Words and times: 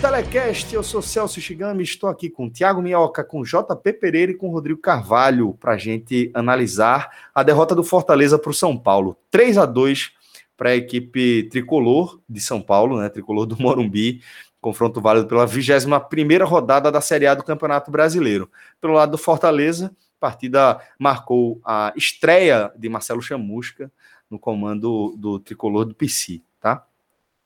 Telecast. 0.00 0.72
Eu 0.72 0.82
sou 0.84 1.02
Celso 1.02 1.40
Shigami, 1.40 1.82
estou 1.82 2.08
aqui 2.08 2.30
com 2.30 2.48
Tiago 2.48 2.80
Minhoca, 2.80 3.24
com 3.24 3.42
JP 3.42 3.92
Pereira 3.94 4.30
e 4.30 4.34
com 4.34 4.48
Rodrigo 4.48 4.80
Carvalho 4.80 5.54
para 5.54 5.72
a 5.72 5.76
gente 5.76 6.30
analisar 6.34 7.10
a 7.34 7.42
derrota 7.42 7.74
do 7.74 7.82
Fortaleza 7.82 8.38
para 8.38 8.50
o 8.50 8.54
São 8.54 8.78
Paulo. 8.78 9.18
3 9.28 9.58
a 9.58 9.66
2 9.66 10.12
para 10.56 10.70
a 10.70 10.76
equipe 10.76 11.48
tricolor 11.50 12.20
de 12.28 12.40
São 12.40 12.62
Paulo, 12.62 13.00
né? 13.00 13.08
Tricolor 13.08 13.44
do 13.44 13.60
Morumbi. 13.60 14.22
Confronto 14.60 15.00
válido 15.00 15.26
pela 15.26 15.46
21 15.46 16.44
rodada 16.44 16.92
da 16.92 17.00
Série 17.00 17.26
A 17.26 17.34
do 17.34 17.42
Campeonato 17.42 17.90
Brasileiro. 17.90 18.48
Pelo 18.80 18.94
lado 18.94 19.12
do 19.12 19.18
Fortaleza, 19.18 19.86
a 19.86 20.20
partida 20.20 20.80
marcou 20.96 21.60
a 21.64 21.92
estreia 21.96 22.72
de 22.76 22.88
Marcelo 22.88 23.20
Chamusca 23.20 23.90
no 24.30 24.38
comando 24.38 25.16
do 25.18 25.40
tricolor 25.40 25.84
do 25.84 25.94
PC, 25.94 26.40
tá? 26.60 26.84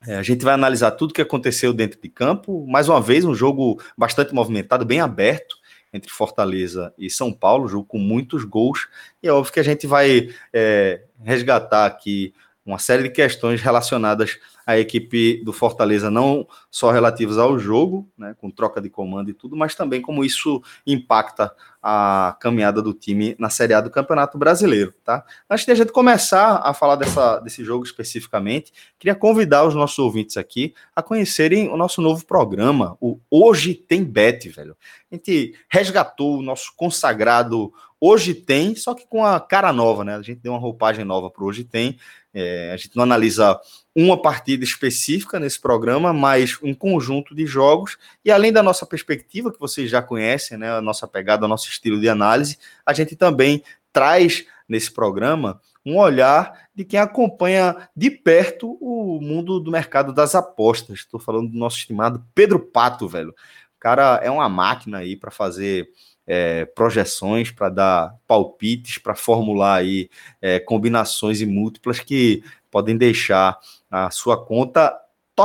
É, 0.07 0.17
a 0.17 0.23
gente 0.23 0.45
vai 0.45 0.55
analisar 0.55 0.91
tudo 0.93 1.11
o 1.11 1.15
que 1.15 1.23
aconteceu 1.23 1.73
dentro 1.73 2.01
de 2.01 2.09
campo. 2.09 2.67
Mais 2.67 2.89
uma 2.89 3.01
vez, 3.01 3.25
um 3.25 3.35
jogo 3.35 3.81
bastante 3.97 4.35
movimentado, 4.35 4.85
bem 4.85 5.01
aberto 5.01 5.57
entre 5.93 6.11
Fortaleza 6.11 6.93
e 6.99 7.11
São 7.11 7.33
Paulo, 7.33 7.69
jogo 7.69 7.85
com 7.85 7.99
muitos 7.99 8.45
gols. 8.45 8.89
E 9.23 9.29
é 9.29 9.33
óbvio 9.33 9.53
que 9.53 9.61
a 9.61 9.65
gente 9.65 9.87
vai 9.87 10.31
é, 10.53 11.03
resgatar 11.23 11.87
aqui 11.87 12.35
uma 12.65 12.79
série 12.79 13.03
de 13.03 13.11
questões 13.11 13.61
relacionadas 13.61 14.39
à 14.65 14.79
equipe 14.79 15.43
do 15.45 15.53
Fortaleza, 15.53 16.11
não 16.11 16.47
só 16.71 16.91
relativas 16.93 17.37
ao 17.37 17.59
jogo, 17.59 18.09
né, 18.17 18.35
com 18.39 18.51
troca 18.51 18.81
de 18.81 18.89
comando 18.89 19.31
e 19.31 19.35
tudo, 19.35 19.57
mas 19.57 19.75
também 19.75 20.01
como 20.01 20.25
isso 20.25 20.63
impacta 20.87 21.53
a 21.83 22.37
caminhada 22.41 22.81
do 22.81 22.95
time 22.95 23.35
na 23.39 23.51
Série 23.51 23.75
A 23.75 23.81
do 23.81 23.91
Campeonato 23.91 24.39
Brasileiro, 24.39 24.95
tá? 25.05 25.25
Antes 25.51 25.67
de 25.67 25.73
a 25.73 25.75
gente 25.75 25.91
começar 25.91 26.63
a 26.65 26.73
falar 26.73 26.95
dessa, 26.95 27.41
desse 27.41 27.65
jogo 27.65 27.85
especificamente, 27.85 28.73
queria 28.99 29.17
convidar 29.17 29.67
os 29.67 29.75
nossos 29.75 29.99
ouvintes 29.99 30.37
aqui 30.37 30.75
a 30.95 31.03
conhecerem 31.03 31.69
o 31.69 31.77
nosso 31.77 32.01
novo 32.01 32.25
programa, 32.25 32.97
o 33.01 33.19
Hoje 33.29 33.75
Tem 33.75 34.05
Bet, 34.05 34.49
velho. 34.49 34.77
A 35.11 35.15
gente 35.17 35.55
resgatou 35.69 36.39
o 36.39 36.43
nosso 36.43 36.73
consagrado 36.77 37.73
Hoje 38.05 38.35
Tem, 38.35 38.75
só 38.75 38.95
que 38.95 39.07
com 39.07 39.25
a 39.25 39.39
cara 39.39 39.73
nova, 39.73 40.05
né? 40.05 40.17
A 40.17 40.23
gente 40.23 40.41
deu 40.41 40.53
uma 40.53 40.59
roupagem 40.59 41.05
nova 41.05 41.31
para 41.31 41.45
Hoje 41.45 41.63
Tem. 41.63 41.97
É, 42.35 42.73
a 42.73 42.77
gente 42.77 42.97
não 42.97 43.05
analisa 43.05 43.61
uma 43.95 44.21
partida 44.21 44.65
específica 44.65 45.39
nesse 45.39 45.61
programa, 45.61 46.13
mas 46.13 46.59
um 46.63 46.75
conjunto 46.75 47.33
de 47.33 47.47
jogos. 47.47 47.97
E 48.25 48.31
além 48.33 48.53
da 48.53 48.61
nossa 48.61 48.85
perspectiva, 48.85 49.53
que 49.53 49.61
vocês 49.61 49.89
já 49.89 50.03
conhecem, 50.03 50.59
né, 50.59 50.73
a 50.73 50.81
nossa 50.81 51.07
pegada, 51.07 51.45
o 51.45 51.49
nosso 51.49 51.69
estilo 51.73 52.01
de 52.01 52.09
análise, 52.09 52.59
a 52.85 52.93
gente 52.93 53.17
também 53.17 53.63
traz 53.93 54.45
nesse 54.69 54.91
programa 54.91 55.61
um 55.85 55.99
olhar 55.99 56.69
de 56.75 56.85
quem 56.85 56.99
acompanha 56.99 57.89
de 57.95 58.11
perto 58.11 58.79
o 58.81 59.21
mundo 59.21 59.59
do 59.59 59.71
mercado 59.71 60.13
das 60.13 60.35
apostas. 60.35 61.01
Estou 61.01 61.19
falando 61.19 61.51
do 61.51 61.59
nosso 61.59 61.79
estimado 61.79 62.25
Pedro 62.35 62.59
Pato, 62.59 63.09
velho. 63.09 63.31
O 63.31 63.81
cara 63.81 64.21
é 64.23 64.31
uma 64.31 64.49
máquina 64.49 64.99
aí 64.99 65.17
para 65.17 65.31
fazer 65.31 65.91
é, 66.27 66.65
projeções, 66.67 67.51
para 67.51 67.69
dar 67.69 68.15
palpites, 68.27 68.99
para 68.99 69.15
formular 69.15 69.75
aí 69.75 70.09
é, 70.41 70.61
combinações 70.61 71.41
e 71.41 71.47
múltiplas 71.47 71.99
que 71.99 72.45
podem 72.71 72.97
deixar 72.97 73.59
a 73.91 74.11
sua 74.11 74.43
conta 74.43 74.97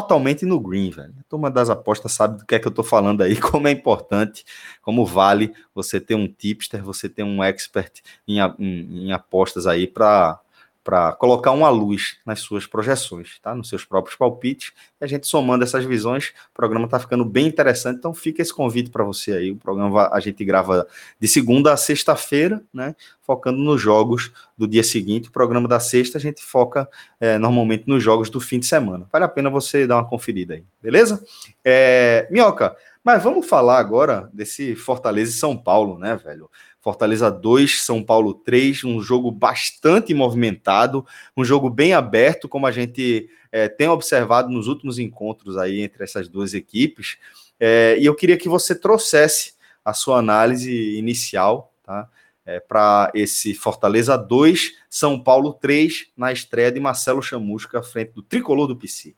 totalmente 0.01 0.45
no 0.45 0.59
green, 0.59 0.91
velho. 0.91 1.13
A 1.19 1.23
turma 1.23 1.49
das 1.49 1.69
apostas 1.69 2.11
sabe 2.11 2.37
do 2.37 2.45
que 2.45 2.53
é 2.55 2.59
que 2.59 2.67
eu 2.67 2.71
tô 2.71 2.83
falando 2.83 3.21
aí, 3.21 3.35
como 3.41 3.67
é 3.67 3.71
importante, 3.71 4.45
como 4.81 5.05
vale 5.05 5.53
você 5.73 5.99
ter 5.99 6.15
um 6.15 6.27
tipster, 6.27 6.83
você 6.83 7.09
ter 7.09 7.23
um 7.23 7.43
expert 7.43 8.01
em, 8.27 8.39
em, 8.59 9.07
em 9.07 9.11
apostas 9.11 9.65
aí 9.65 9.87
para 9.87 10.39
para 10.87 11.11
colocar 11.11 11.51
uma 11.51 11.67
luz 11.67 12.15
nas 12.25 12.39
suas 12.39 12.65
projeções, 12.65 13.39
tá? 13.41 13.53
Nos 13.53 13.67
seus 13.67 13.83
próprios 13.83 14.15
palpites. 14.15 14.71
E 15.01 15.03
a 15.03 15.07
gente 15.07 15.27
somando 15.27 15.65
essas 15.65 15.83
visões, 15.83 16.29
o 16.49 16.53
programa 16.53 16.85
está 16.85 16.97
ficando 16.97 17.25
bem 17.25 17.45
interessante. 17.45 17.97
Então 17.97 18.13
fica 18.13 18.41
esse 18.41 18.53
convite 18.53 18.89
para 18.89 19.03
você 19.03 19.33
aí. 19.33 19.51
O 19.51 19.57
programa 19.57 20.09
a 20.09 20.19
gente 20.21 20.45
grava 20.45 20.87
de 21.19 21.27
segunda 21.27 21.73
a 21.73 21.77
sexta-feira, 21.77 22.63
né? 22.73 22.95
Focando 23.21 23.57
nos 23.57 23.81
jogos 23.81 24.31
do 24.57 24.65
dia 24.65 24.81
seguinte. 24.81 25.27
O 25.27 25.31
programa 25.33 25.67
da 25.67 25.81
sexta 25.81 26.17
a 26.17 26.21
gente 26.21 26.41
foca 26.41 26.87
é, 27.19 27.37
normalmente 27.37 27.83
nos 27.85 28.01
jogos 28.01 28.29
do 28.29 28.39
fim 28.39 28.57
de 28.57 28.65
semana. 28.65 29.05
Vale 29.11 29.25
a 29.25 29.27
pena 29.27 29.49
você 29.49 29.85
dar 29.85 29.97
uma 29.97 30.07
conferida 30.07 30.53
aí, 30.53 30.63
beleza? 30.81 31.21
É, 31.65 32.29
Minhoca, 32.31 32.77
mas 33.03 33.21
vamos 33.21 33.45
falar 33.45 33.77
agora 33.77 34.29
desse 34.31 34.73
Fortaleza 34.73 35.31
e 35.31 35.33
São 35.33 35.57
Paulo, 35.57 35.99
né, 35.99 36.15
velho? 36.15 36.49
Fortaleza 36.87 37.29
2, 37.29 37.81
São 37.81 38.01
Paulo 38.01 38.33
3, 38.33 38.85
um 38.85 39.01
jogo 39.01 39.29
bastante 39.29 40.13
movimentado, 40.13 41.05
um 41.35 41.43
jogo 41.43 41.69
bem 41.69 41.91
aberto, 41.91 42.47
como 42.47 42.65
a 42.65 42.71
gente 42.71 43.29
é, 43.51 43.67
tem 43.67 43.89
observado 43.89 44.49
nos 44.49 44.69
últimos 44.69 44.97
encontros 44.97 45.57
aí 45.57 45.81
entre 45.81 46.05
essas 46.05 46.29
duas 46.29 46.53
equipes. 46.53 47.17
É, 47.59 47.97
e 47.99 48.05
eu 48.05 48.15
queria 48.15 48.37
que 48.37 48.47
você 48.47 48.73
trouxesse 48.73 49.55
a 49.83 49.91
sua 49.91 50.19
análise 50.19 50.97
inicial, 50.97 51.73
tá? 51.83 52.07
É, 52.45 52.61
para 52.61 53.11
esse 53.13 53.53
Fortaleza 53.53 54.17
2, 54.17 54.75
São 54.89 55.21
Paulo 55.21 55.51
3, 55.51 56.07
na 56.15 56.31
estreia 56.31 56.71
de 56.71 56.79
Marcelo 56.79 57.21
Chamusca 57.21 57.79
à 57.79 57.83
frente 57.83 58.13
do 58.13 58.21
tricolor 58.21 58.65
do 58.65 58.77
PC. 58.77 59.13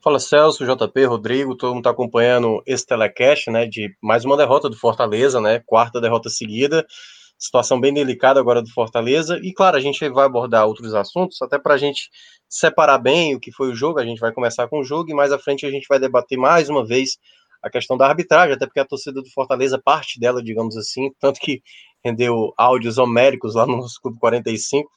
Fala 0.00 0.20
Celso, 0.20 0.64
JP, 0.64 1.06
Rodrigo, 1.06 1.56
todo 1.56 1.70
mundo 1.70 1.80
está 1.80 1.90
acompanhando 1.90 2.62
esse 2.64 2.86
telecast, 2.86 3.50
né, 3.50 3.66
de 3.66 3.92
mais 4.00 4.24
uma 4.24 4.36
derrota 4.36 4.70
do 4.70 4.76
Fortaleza, 4.76 5.40
né, 5.40 5.60
quarta 5.66 6.00
derrota 6.00 6.30
seguida, 6.30 6.86
situação 7.36 7.80
bem 7.80 7.92
delicada 7.92 8.38
agora 8.38 8.62
do 8.62 8.70
Fortaleza, 8.70 9.40
e 9.42 9.52
claro, 9.52 9.76
a 9.76 9.80
gente 9.80 10.08
vai 10.10 10.24
abordar 10.24 10.68
outros 10.68 10.94
assuntos, 10.94 11.42
até 11.42 11.58
para 11.58 11.74
a 11.74 11.76
gente 11.76 12.10
separar 12.48 12.98
bem 12.98 13.34
o 13.34 13.40
que 13.40 13.50
foi 13.50 13.70
o 13.72 13.74
jogo, 13.74 13.98
a 13.98 14.04
gente 14.04 14.20
vai 14.20 14.32
começar 14.32 14.68
com 14.68 14.78
o 14.78 14.84
jogo, 14.84 15.10
e 15.10 15.14
mais 15.14 15.32
à 15.32 15.38
frente 15.38 15.66
a 15.66 15.70
gente 15.70 15.86
vai 15.88 15.98
debater 15.98 16.38
mais 16.38 16.68
uma 16.68 16.86
vez 16.86 17.18
a 17.60 17.68
questão 17.68 17.96
da 17.96 18.06
arbitragem, 18.06 18.54
até 18.54 18.66
porque 18.66 18.78
a 18.78 18.84
torcida 18.84 19.20
do 19.20 19.28
Fortaleza, 19.30 19.80
parte 19.84 20.20
dela, 20.20 20.40
digamos 20.40 20.76
assim, 20.76 21.10
tanto 21.18 21.40
que 21.40 21.60
rendeu 22.04 22.52
áudios 22.56 22.98
homéricos 22.98 23.54
lá 23.54 23.66
no 23.66 23.76
nosso 23.78 24.00
Clube 24.00 24.18
45. 24.18 24.90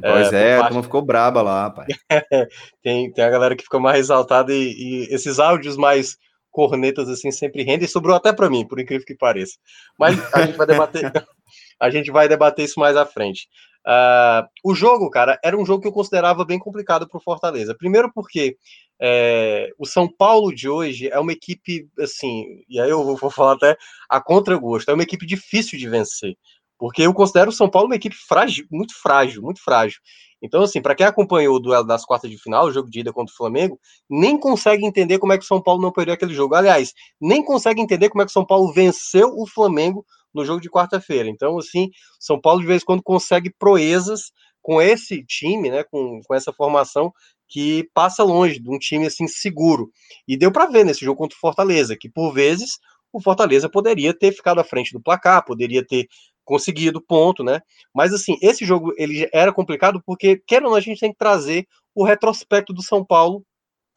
Pois 0.00 0.32
é, 0.32 0.52
é 0.52 0.58
parte... 0.58 0.82
ficou 0.82 1.02
braba 1.02 1.42
lá, 1.42 1.62
rapaz. 1.64 1.88
tem, 2.82 3.12
tem 3.12 3.24
a 3.24 3.30
galera 3.30 3.56
que 3.56 3.64
ficou 3.64 3.80
mais 3.80 4.00
exaltada 4.00 4.52
e, 4.52 4.72
e, 4.72 5.14
esses 5.14 5.38
áudios 5.38 5.76
mais 5.76 6.16
cornetas 6.50 7.08
assim 7.08 7.30
sempre 7.30 7.62
rendem, 7.62 7.86
sobrou 7.86 8.16
até 8.16 8.32
para 8.32 8.50
mim, 8.50 8.66
por 8.66 8.80
incrível 8.80 9.06
que 9.06 9.14
pareça. 9.14 9.56
Mas 9.98 10.18
a 10.34 10.44
gente 10.44 10.56
vai 10.56 10.66
debater, 10.66 11.12
a 11.80 11.90
gente 11.90 12.10
vai 12.10 12.28
debater 12.28 12.64
isso 12.64 12.80
mais 12.80 12.96
à 12.96 13.06
frente. 13.06 13.48
Uh, 13.86 14.46
o 14.64 14.74
jogo, 14.74 15.08
cara, 15.08 15.38
era 15.42 15.56
um 15.56 15.64
jogo 15.64 15.80
que 15.80 15.88
eu 15.88 15.92
considerava 15.92 16.44
bem 16.44 16.58
complicado 16.58 17.08
para 17.08 17.16
o 17.16 17.22
Fortaleza. 17.22 17.76
Primeiro 17.76 18.12
porque 18.12 18.56
é, 19.00 19.70
o 19.78 19.86
São 19.86 20.08
Paulo 20.08 20.52
de 20.52 20.68
hoje 20.68 21.08
é 21.08 21.18
uma 21.18 21.32
equipe, 21.32 21.88
assim, 21.98 22.64
e 22.68 22.80
aí 22.80 22.90
eu 22.90 23.16
vou 23.16 23.30
falar 23.30 23.52
até 23.52 23.76
a 24.10 24.20
contragosto, 24.20 24.90
é 24.90 24.94
uma 24.94 25.04
equipe 25.04 25.24
difícil 25.24 25.78
de 25.78 25.88
vencer. 25.88 26.36
Porque 26.78 27.02
eu 27.02 27.12
considero 27.12 27.50
o 27.50 27.52
São 27.52 27.68
Paulo 27.68 27.88
uma 27.88 27.96
equipe 27.96 28.14
frágil, 28.14 28.66
muito 28.70 28.94
frágil, 29.00 29.42
muito 29.42 29.62
frágil. 29.62 29.98
Então, 30.40 30.62
assim, 30.62 30.80
para 30.80 30.94
quem 30.94 31.04
acompanhou 31.04 31.56
o 31.56 31.58
duelo 31.58 31.84
das 31.84 32.04
quartas 32.04 32.30
de 32.30 32.38
final, 32.38 32.66
o 32.66 32.72
jogo 32.72 32.88
de 32.88 33.00
ida 33.00 33.12
contra 33.12 33.32
o 33.32 33.36
Flamengo, 33.36 33.78
nem 34.08 34.38
consegue 34.38 34.86
entender 34.86 35.18
como 35.18 35.32
é 35.32 35.38
que 35.38 35.44
o 35.44 35.46
São 35.46 35.60
Paulo 35.60 35.82
não 35.82 35.90
perdeu 35.90 36.14
aquele 36.14 36.32
jogo. 36.32 36.54
Aliás, 36.54 36.92
nem 37.20 37.42
consegue 37.42 37.80
entender 37.80 38.08
como 38.08 38.22
é 38.22 38.24
que 38.24 38.30
o 38.30 38.32
São 38.32 38.46
Paulo 38.46 38.72
venceu 38.72 39.34
o 39.36 39.46
Flamengo 39.46 40.06
no 40.32 40.44
jogo 40.44 40.60
de 40.60 40.70
quarta-feira. 40.70 41.28
Então, 41.28 41.58
assim, 41.58 41.90
São 42.20 42.40
Paulo 42.40 42.60
de 42.60 42.66
vez 42.66 42.82
em 42.82 42.84
quando 42.84 43.02
consegue 43.02 43.52
proezas 43.58 44.30
com 44.62 44.80
esse 44.80 45.24
time, 45.24 45.70
né, 45.70 45.82
com, 45.82 46.20
com 46.24 46.34
essa 46.34 46.52
formação 46.52 47.12
que 47.48 47.88
passa 47.94 48.22
longe 48.22 48.60
de 48.60 48.70
um 48.70 48.78
time 48.78 49.06
assim 49.06 49.26
seguro. 49.26 49.90
E 50.26 50.36
deu 50.36 50.52
para 50.52 50.66
ver 50.66 50.84
nesse 50.84 51.04
jogo 51.04 51.18
contra 51.18 51.36
o 51.36 51.40
Fortaleza, 51.40 51.96
que 51.98 52.08
por 52.08 52.32
vezes 52.32 52.78
o 53.12 53.20
Fortaleza 53.20 53.68
poderia 53.70 54.12
ter 54.12 54.32
ficado 54.32 54.60
à 54.60 54.64
frente 54.64 54.92
do 54.92 55.00
placar, 55.00 55.44
poderia 55.44 55.84
ter 55.84 56.06
conseguido, 56.48 57.00
ponto, 57.00 57.44
né? 57.44 57.60
Mas 57.94 58.12
assim, 58.14 58.38
esse 58.40 58.64
jogo 58.64 58.94
ele 58.96 59.28
era 59.34 59.52
complicado 59.52 60.02
porque, 60.04 60.42
quer 60.46 60.62
ou 60.62 60.70
não, 60.70 60.76
a 60.76 60.80
gente 60.80 60.98
tem 60.98 61.12
que 61.12 61.18
trazer 61.18 61.66
o 61.94 62.04
retrospecto 62.04 62.72
do 62.72 62.82
São 62.82 63.04
Paulo 63.04 63.44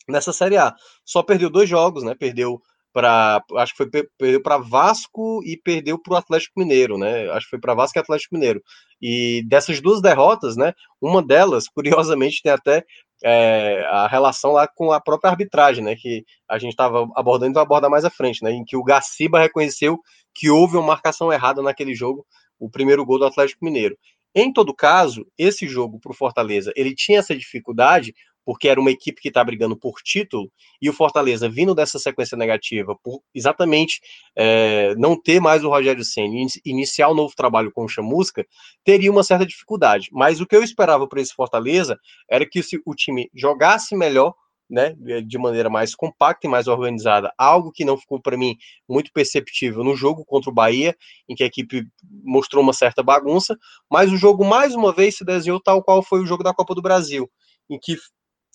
nessa 0.07 0.33
Série 0.33 0.57
A. 0.57 0.75
Só 1.05 1.23
perdeu 1.23 1.49
dois 1.49 1.69
jogos, 1.69 2.03
né? 2.03 2.13
Perdeu 2.13 2.61
para 2.93 3.41
acho 3.55 3.73
que 3.73 3.77
foi 3.77 4.03
perdeu 4.17 4.41
para 4.41 4.57
Vasco 4.57 5.41
e 5.45 5.55
perdeu 5.55 5.97
para 5.97 6.13
o 6.13 6.17
Atlético 6.17 6.59
Mineiro, 6.59 6.97
né? 6.97 7.29
Acho 7.31 7.45
que 7.45 7.51
foi 7.51 7.59
para 7.59 7.73
Vasco 7.73 7.97
e 7.97 8.01
Atlético 8.01 8.35
Mineiro. 8.35 8.61
E 9.01 9.43
dessas 9.47 9.79
duas 9.81 10.01
derrotas, 10.01 10.57
né? 10.57 10.73
Uma 11.01 11.25
delas, 11.25 11.69
curiosamente, 11.73 12.41
tem 12.43 12.51
até 12.51 12.83
é, 13.23 13.85
a 13.89 14.07
relação 14.07 14.51
lá 14.51 14.67
com 14.67 14.91
a 14.91 14.99
própria 14.99 15.31
arbitragem, 15.31 15.83
né? 15.83 15.95
Que 15.95 16.25
a 16.49 16.59
gente 16.59 16.71
estava 16.71 17.07
abordando 17.15 17.53
e 17.53 17.53
vai 17.53 17.63
abordar 17.63 17.89
mais 17.89 18.03
à 18.03 18.09
frente, 18.09 18.43
né? 18.43 18.51
Em 18.51 18.65
que 18.65 18.75
o 18.75 18.83
Gaciba 18.83 19.39
reconheceu 19.39 19.97
que 20.33 20.49
houve 20.49 20.77
uma 20.77 20.87
marcação 20.87 21.31
errada 21.31 21.61
naquele 21.61 21.93
jogo, 21.93 22.25
o 22.61 22.69
primeiro 22.69 23.05
gol 23.05 23.19
do 23.19 23.25
Atlético 23.25 23.65
Mineiro. 23.65 23.97
Em 24.33 24.53
todo 24.53 24.73
caso, 24.73 25.25
esse 25.37 25.67
jogo 25.67 25.99
para 25.99 26.11
o 26.11 26.15
Fortaleza, 26.15 26.71
ele 26.75 26.95
tinha 26.95 27.19
essa 27.19 27.35
dificuldade 27.35 28.13
porque 28.45 28.67
era 28.67 28.79
uma 28.79 28.91
equipe 28.91 29.21
que 29.21 29.27
está 29.27 29.43
brigando 29.43 29.77
por 29.77 30.01
título, 30.03 30.51
e 30.81 30.89
o 30.89 30.93
Fortaleza 30.93 31.47
vindo 31.47 31.75
dessa 31.75 31.99
sequência 31.99 32.37
negativa, 32.37 32.95
por 33.03 33.21
exatamente 33.33 34.01
é, 34.35 34.95
não 34.95 35.19
ter 35.19 35.39
mais 35.39 35.63
o 35.63 35.69
Rogério 35.69 36.03
Senna 36.03 36.47
iniciar 36.65 37.09
o 37.09 37.11
um 37.11 37.15
novo 37.15 37.35
trabalho 37.35 37.71
com 37.71 37.83
o 37.83 37.87
Chamusca, 37.87 38.45
teria 38.83 39.11
uma 39.11 39.23
certa 39.23 39.45
dificuldade. 39.45 40.09
Mas 40.11 40.41
o 40.41 40.47
que 40.47 40.55
eu 40.55 40.63
esperava 40.63 41.07
para 41.07 41.21
esse 41.21 41.33
Fortaleza 41.33 41.99
era 42.29 42.45
que 42.45 42.61
o 42.85 42.95
time 42.95 43.29
jogasse 43.33 43.95
melhor, 43.95 44.33
né, 44.71 44.95
de 45.25 45.37
maneira 45.37 45.69
mais 45.69 45.93
compacta 45.93 46.47
e 46.47 46.49
mais 46.49 46.65
organizada, 46.65 47.33
algo 47.37 47.73
que 47.73 47.83
não 47.83 47.97
ficou 47.97 48.21
para 48.21 48.37
mim 48.37 48.55
muito 48.87 49.11
perceptível 49.11 49.83
no 49.83 49.97
jogo 49.97 50.23
contra 50.23 50.49
o 50.49 50.53
Bahia, 50.53 50.95
em 51.27 51.35
que 51.35 51.43
a 51.43 51.45
equipe 51.45 51.85
mostrou 52.23 52.63
uma 52.63 52.71
certa 52.71 53.03
bagunça, 53.03 53.57
mas 53.91 54.09
o 54.13 54.17
jogo 54.17 54.45
mais 54.45 54.73
uma 54.73 54.93
vez 54.93 55.17
se 55.17 55.25
desenhou 55.25 55.59
tal 55.59 55.83
qual 55.83 56.01
foi 56.01 56.21
o 56.21 56.25
jogo 56.25 56.41
da 56.41 56.53
Copa 56.53 56.73
do 56.73 56.81
Brasil, 56.81 57.29
em 57.69 57.77
que 57.77 57.97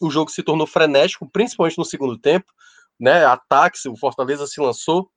o 0.00 0.10
jogo 0.10 0.30
se 0.30 0.42
tornou 0.42 0.66
frenético, 0.66 1.28
principalmente 1.30 1.76
no 1.76 1.84
segundo 1.84 2.18
tempo, 2.18 2.50
né? 2.98 3.20
O 3.86 3.96
Fortaleza 3.96 4.46
se 4.46 4.58
lançou, 4.58 5.10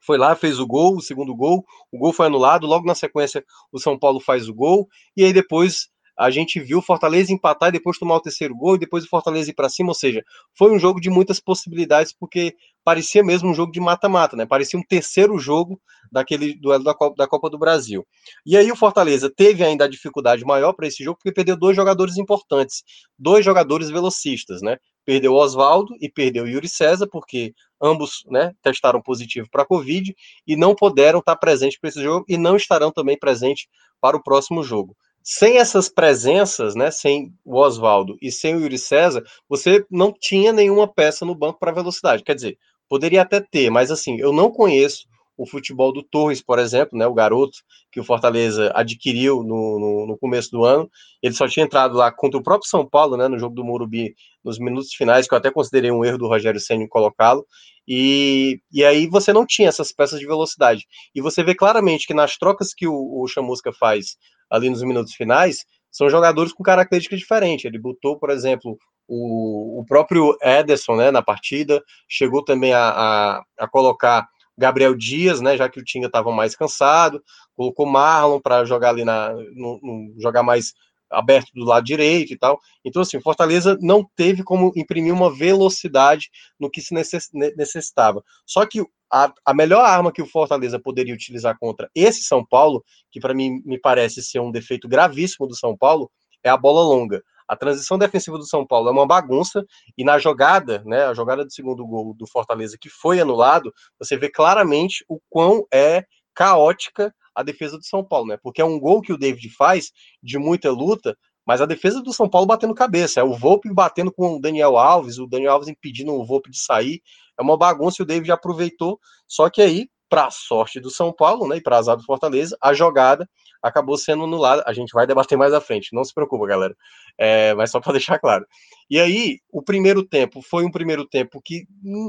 foi 0.00 0.16
lá, 0.16 0.36
fez 0.36 0.60
o 0.60 0.66
gol, 0.66 0.96
o 0.96 1.02
segundo 1.02 1.34
gol, 1.34 1.64
o 1.90 1.98
gol 1.98 2.12
foi 2.12 2.26
anulado, 2.26 2.64
logo 2.64 2.86
na 2.86 2.94
sequência 2.94 3.44
o 3.72 3.80
São 3.80 3.98
Paulo 3.98 4.20
faz 4.20 4.48
o 4.48 4.54
gol, 4.54 4.88
e 5.16 5.24
aí 5.24 5.32
depois 5.32 5.88
a 6.18 6.30
gente 6.30 6.58
viu 6.60 6.78
o 6.78 6.82
Fortaleza 6.82 7.32
empatar 7.32 7.68
e 7.68 7.72
depois 7.72 7.98
tomar 7.98 8.16
o 8.16 8.20
terceiro 8.20 8.54
gol 8.54 8.74
e 8.74 8.78
depois 8.78 9.04
o 9.04 9.08
Fortaleza 9.08 9.50
ir 9.50 9.54
para 9.54 9.68
cima, 9.68 9.90
ou 9.90 9.94
seja, 9.94 10.22
foi 10.56 10.72
um 10.72 10.78
jogo 10.78 11.00
de 11.00 11.08
muitas 11.08 11.38
possibilidades 11.38 12.12
porque 12.12 12.54
parecia 12.84 13.22
mesmo 13.22 13.50
um 13.50 13.54
jogo 13.54 13.70
de 13.70 13.80
mata-mata, 13.80 14.36
né? 14.36 14.46
Parecia 14.46 14.78
um 14.78 14.82
terceiro 14.82 15.38
jogo 15.38 15.80
daquele 16.10 16.54
duelo 16.54 16.82
da 16.82 16.94
Copa, 16.94 17.14
da 17.16 17.26
Copa 17.28 17.50
do 17.50 17.58
Brasil. 17.58 18.04
E 18.44 18.56
aí 18.56 18.72
o 18.72 18.76
Fortaleza 18.76 19.30
teve 19.30 19.62
ainda 19.62 19.84
a 19.84 19.88
dificuldade 19.88 20.44
maior 20.44 20.72
para 20.72 20.86
esse 20.86 21.04
jogo 21.04 21.18
porque 21.18 21.32
perdeu 21.32 21.56
dois 21.56 21.76
jogadores 21.76 22.16
importantes, 22.16 22.82
dois 23.18 23.44
jogadores 23.44 23.90
velocistas, 23.90 24.60
né? 24.62 24.78
Perdeu 25.04 25.32
o 25.32 25.36
Oswaldo 25.36 25.94
e 26.00 26.10
perdeu 26.10 26.44
o 26.44 26.48
Yuri 26.48 26.68
César 26.68 27.06
porque 27.10 27.54
ambos, 27.80 28.24
né, 28.26 28.52
testaram 28.62 29.00
positivo 29.00 29.48
para 29.50 29.62
a 29.62 29.66
Covid 29.66 30.14
e 30.46 30.56
não 30.56 30.74
puderam 30.74 31.20
estar 31.20 31.36
presentes 31.36 31.78
para 31.78 31.88
esse 31.88 32.02
jogo 32.02 32.24
e 32.28 32.36
não 32.36 32.56
estarão 32.56 32.90
também 32.90 33.18
presentes 33.18 33.66
para 34.00 34.16
o 34.16 34.22
próximo 34.22 34.62
jogo. 34.62 34.96
Sem 35.30 35.58
essas 35.58 35.90
presenças, 35.90 36.74
né, 36.74 36.90
sem 36.90 37.34
o 37.44 37.58
Oswaldo 37.58 38.16
e 38.18 38.32
sem 38.32 38.56
o 38.56 38.60
Yuri 38.60 38.78
César, 38.78 39.22
você 39.46 39.84
não 39.90 40.10
tinha 40.10 40.54
nenhuma 40.54 40.88
peça 40.88 41.22
no 41.26 41.34
banco 41.34 41.58
para 41.58 41.70
velocidade. 41.70 42.22
Quer 42.24 42.34
dizer, 42.34 42.58
poderia 42.88 43.20
até 43.20 43.38
ter, 43.38 43.68
mas 43.68 43.90
assim, 43.90 44.18
eu 44.18 44.32
não 44.32 44.50
conheço 44.50 45.06
o 45.36 45.46
futebol 45.46 45.92
do 45.92 46.02
Torres, 46.02 46.40
por 46.40 46.58
exemplo, 46.58 46.98
né, 46.98 47.06
o 47.06 47.12
garoto 47.12 47.58
que 47.92 48.00
o 48.00 48.04
Fortaleza 48.04 48.72
adquiriu 48.74 49.42
no, 49.42 49.78
no, 49.78 50.06
no, 50.06 50.16
começo 50.16 50.50
do 50.50 50.64
ano. 50.64 50.90
Ele 51.22 51.34
só 51.34 51.46
tinha 51.46 51.66
entrado 51.66 51.94
lá 51.94 52.10
contra 52.10 52.40
o 52.40 52.42
próprio 52.42 52.70
São 52.70 52.88
Paulo, 52.88 53.14
né, 53.18 53.28
no 53.28 53.38
jogo 53.38 53.54
do 53.54 53.62
Morumbi, 53.62 54.14
nos 54.42 54.58
minutos 54.58 54.94
finais, 54.94 55.28
que 55.28 55.34
eu 55.34 55.38
até 55.38 55.50
considerei 55.50 55.90
um 55.90 56.06
erro 56.06 56.16
do 56.16 56.26
Rogério 56.26 56.58
Senna 56.58 56.88
colocá-lo. 56.88 57.44
E, 57.86 58.62
e 58.72 58.82
aí 58.82 59.06
você 59.06 59.30
não 59.30 59.44
tinha 59.44 59.68
essas 59.68 59.92
peças 59.92 60.18
de 60.18 60.26
velocidade. 60.26 60.86
E 61.14 61.20
você 61.20 61.44
vê 61.44 61.54
claramente 61.54 62.06
que 62.06 62.14
nas 62.14 62.38
trocas 62.38 62.72
que 62.72 62.88
o, 62.88 63.22
o 63.22 63.28
Chamusca 63.28 63.74
faz 63.74 64.16
ali 64.50 64.70
nos 64.70 64.82
minutos 64.82 65.14
finais, 65.14 65.64
são 65.90 66.08
jogadores 66.08 66.52
com 66.52 66.62
características 66.62 67.18
diferentes. 67.18 67.64
Ele 67.64 67.78
botou, 67.78 68.18
por 68.18 68.30
exemplo, 68.30 68.78
o, 69.06 69.80
o 69.80 69.84
próprio 69.86 70.36
Ederson 70.42 70.96
né, 70.96 71.10
na 71.10 71.22
partida, 71.22 71.82
chegou 72.06 72.44
também 72.44 72.72
a, 72.72 72.88
a, 72.88 73.42
a 73.58 73.68
colocar 73.68 74.28
Gabriel 74.56 74.94
Dias, 74.94 75.40
né, 75.40 75.56
já 75.56 75.68
que 75.68 75.80
o 75.80 75.84
Tinga 75.84 76.08
estava 76.08 76.30
mais 76.32 76.54
cansado, 76.54 77.22
colocou 77.56 77.86
Marlon 77.86 78.40
para 78.40 78.64
jogar 78.64 78.90
ali 78.90 79.04
na 79.04 79.32
no, 79.32 79.80
no, 79.82 80.14
jogar 80.20 80.42
mais 80.42 80.74
aberto 81.10 81.50
do 81.54 81.64
lado 81.64 81.84
direito 81.84 82.32
e 82.32 82.38
tal. 82.38 82.60
Então, 82.84 83.00
assim, 83.00 83.20
Fortaleza 83.20 83.78
não 83.80 84.06
teve 84.16 84.42
como 84.42 84.72
imprimir 84.76 85.14
uma 85.14 85.34
velocidade 85.34 86.28
no 86.60 86.70
que 86.70 86.82
se 86.82 86.92
necessitava. 86.92 88.22
Só 88.44 88.66
que 88.66 88.84
a, 89.10 89.32
a 89.44 89.54
melhor 89.54 89.84
arma 89.84 90.12
que 90.12 90.22
o 90.22 90.26
Fortaleza 90.26 90.78
poderia 90.78 91.14
utilizar 91.14 91.56
contra 91.58 91.90
esse 91.94 92.22
São 92.22 92.44
Paulo, 92.44 92.84
que 93.10 93.20
para 93.20 93.34
mim 93.34 93.62
me 93.64 93.78
parece 93.78 94.22
ser 94.22 94.40
um 94.40 94.50
defeito 94.50 94.88
gravíssimo 94.88 95.46
do 95.46 95.56
São 95.56 95.76
Paulo, 95.76 96.10
é 96.42 96.50
a 96.50 96.56
bola 96.56 96.82
longa. 96.82 97.22
A 97.48 97.56
transição 97.56 97.96
defensiva 97.96 98.36
do 98.36 98.46
São 98.46 98.66
Paulo 98.66 98.88
é 98.88 98.92
uma 98.92 99.06
bagunça 99.06 99.64
e 99.96 100.04
na 100.04 100.18
jogada, 100.18 100.82
né, 100.84 101.04
a 101.04 101.14
jogada 101.14 101.44
do 101.44 101.52
segundo 101.52 101.86
gol 101.86 102.14
do 102.14 102.26
Fortaleza 102.26 102.76
que 102.78 102.90
foi 102.90 103.20
anulado, 103.20 103.72
você 103.98 104.16
vê 104.18 104.30
claramente 104.30 105.02
o 105.08 105.18
quão 105.30 105.66
é 105.72 106.04
caótica 106.34 107.12
a 107.34 107.42
defesa 107.42 107.78
do 107.78 107.84
São 107.84 108.04
Paulo, 108.04 108.26
né? 108.26 108.38
Porque 108.42 108.60
é 108.60 108.64
um 108.64 108.78
gol 108.78 109.00
que 109.00 109.12
o 109.12 109.18
David 109.18 109.48
faz 109.56 109.90
de 110.22 110.38
muita 110.38 110.70
luta, 110.70 111.16
mas 111.46 111.62
a 111.62 111.66
defesa 111.66 112.02
do 112.02 112.12
São 112.12 112.28
Paulo 112.28 112.46
batendo 112.46 112.74
cabeça, 112.74 113.20
é 113.20 113.22
o 113.24 113.32
Volpe 113.32 113.72
batendo 113.72 114.12
com 114.12 114.36
o 114.36 114.40
Daniel 114.40 114.76
Alves, 114.76 115.18
o 115.18 115.26
Daniel 115.26 115.52
Alves 115.52 115.68
impedindo 115.68 116.12
o 116.12 116.24
Volpe 116.24 116.50
de 116.50 116.58
sair, 116.58 117.00
é 117.38 117.42
uma 117.42 117.56
bagunça 117.56 118.00
e 118.00 118.04
o 118.04 118.06
David 118.06 118.30
aproveitou, 118.32 118.98
só 119.26 119.48
que 119.48 119.62
aí, 119.62 119.88
para 120.08 120.30
sorte 120.30 120.80
do 120.80 120.90
São 120.90 121.12
Paulo, 121.12 121.46
né, 121.46 121.58
e 121.58 121.62
para 121.62 121.76
azar 121.76 121.96
do 121.96 122.02
Fortaleza, 122.02 122.56
a 122.62 122.72
jogada 122.72 123.28
acabou 123.62 123.96
sendo 123.96 124.24
anulada. 124.24 124.62
A 124.66 124.72
gente 124.72 124.92
vai 124.92 125.06
debater 125.06 125.36
mais 125.36 125.52
à 125.52 125.60
frente, 125.60 125.90
não 125.92 126.04
se 126.04 126.14
preocupa, 126.14 126.46
galera. 126.46 126.74
É, 127.18 127.54
mas 127.54 127.70
só 127.70 127.80
para 127.80 127.92
deixar 127.98 128.18
claro. 128.18 128.46
E 128.88 128.98
aí, 128.98 129.38
o 129.52 129.62
primeiro 129.62 130.02
tempo 130.02 130.40
foi 130.40 130.64
um 130.64 130.70
primeiro 130.70 131.06
tempo 131.06 131.40
que 131.44 131.64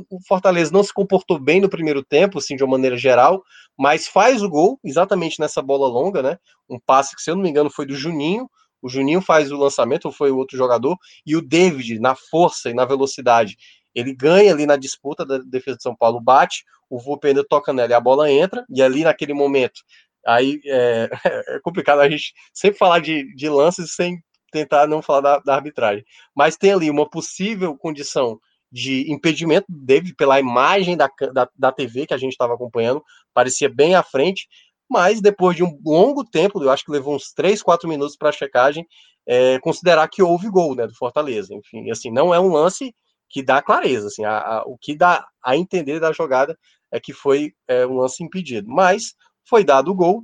o 0.09 0.19
Fortaleza 0.27 0.71
não 0.71 0.83
se 0.83 0.93
comportou 0.93 1.39
bem 1.39 1.59
no 1.59 1.69
primeiro 1.69 2.03
tempo, 2.03 2.37
assim, 2.37 2.55
de 2.55 2.63
uma 2.63 2.71
maneira 2.71 2.97
geral, 2.97 3.43
mas 3.77 4.07
faz 4.07 4.41
o 4.41 4.49
gol 4.49 4.79
exatamente 4.83 5.39
nessa 5.39 5.61
bola 5.61 5.87
longa, 5.87 6.21
né? 6.21 6.37
Um 6.69 6.79
passe 6.79 7.15
que, 7.15 7.21
se 7.21 7.29
eu 7.31 7.35
não 7.35 7.43
me 7.43 7.49
engano, 7.49 7.69
foi 7.69 7.85
do 7.85 7.95
Juninho. 7.95 8.49
O 8.81 8.87
Juninho 8.87 9.21
faz 9.21 9.51
o 9.51 9.57
lançamento, 9.57 10.05
ou 10.05 10.11
foi 10.11 10.31
o 10.31 10.37
outro 10.37 10.57
jogador, 10.57 10.95
e 11.25 11.35
o 11.35 11.41
David, 11.41 11.99
na 11.99 12.15
força 12.15 12.69
e 12.69 12.73
na 12.73 12.85
velocidade, 12.85 13.57
ele 13.99 14.13
ganha 14.13 14.51
ali 14.51 14.65
na 14.65 14.75
disputa 14.75 15.25
da 15.25 15.37
defesa 15.39 15.77
de 15.77 15.83
São 15.83 15.95
Paulo, 15.95 16.19
bate, 16.19 16.63
o 16.89 16.99
Volpe 16.99 17.33
toca 17.47 17.71
nela 17.71 17.91
e 17.91 17.93
a 17.93 17.99
bola 17.99 18.31
entra, 18.31 18.65
e 18.69 18.81
ali 18.81 19.03
naquele 19.03 19.33
momento, 19.33 19.81
aí 20.25 20.59
é, 20.65 21.09
é 21.55 21.59
complicado 21.61 21.99
a 21.99 22.09
gente 22.09 22.33
sempre 22.53 22.77
falar 22.77 22.99
de, 22.99 23.33
de 23.35 23.49
lances 23.49 23.93
sem 23.93 24.21
tentar 24.51 24.87
não 24.87 25.01
falar 25.01 25.21
da, 25.21 25.39
da, 25.39 25.55
arbitragem. 25.55 26.03
Mas 26.35 26.57
tem 26.57 26.73
ali 26.73 26.89
uma 26.89 27.07
possível 27.07 27.77
condição 27.77 28.39
de 28.71 29.11
impedimento 29.11 29.65
dele 29.69 30.13
pela 30.13 30.39
imagem 30.39 30.95
da, 30.95 31.09
da, 31.33 31.49
da 31.55 31.71
TV 31.71 32.05
que 32.05 32.13
a 32.13 32.17
gente 32.17 32.31
estava 32.31 32.53
acompanhando, 32.53 33.03
parecia 33.33 33.69
bem 33.69 33.95
à 33.95 34.03
frente, 34.03 34.47
mas 34.89 35.21
depois 35.21 35.55
de 35.55 35.63
um 35.63 35.79
longo 35.85 36.23
tempo, 36.23 36.61
eu 36.63 36.71
acho 36.71 36.83
que 36.83 36.91
levou 36.91 37.15
uns 37.15 37.31
3, 37.33 37.61
4 37.61 37.87
minutos 37.87 38.15
para 38.17 38.29
a 38.29 38.33
checagem, 38.33 38.87
é, 39.27 39.59
considerar 39.59 40.07
que 40.07 40.23
houve 40.23 40.49
gol 40.49 40.75
né, 40.75 40.87
do 40.87 40.95
Fortaleza. 40.95 41.53
Enfim, 41.53 41.89
assim, 41.91 42.11
não 42.11 42.33
é 42.33 42.39
um 42.39 42.51
lance 42.51 42.93
que 43.29 43.43
dá 43.43 43.61
clareza. 43.61 44.07
Assim, 44.07 44.25
a, 44.25 44.37
a, 44.37 44.63
o 44.65 44.77
que 44.77 44.95
dá 44.95 45.25
a 45.43 45.55
entender 45.55 45.99
da 45.99 46.11
jogada 46.11 46.57
é 46.91 46.99
que 46.99 47.13
foi 47.13 47.53
é, 47.67 47.85
um 47.85 47.97
lance 47.97 48.23
impedido. 48.23 48.67
Mas 48.69 49.13
foi 49.47 49.63
dado 49.63 49.91
o 49.91 49.95
gol, 49.95 50.23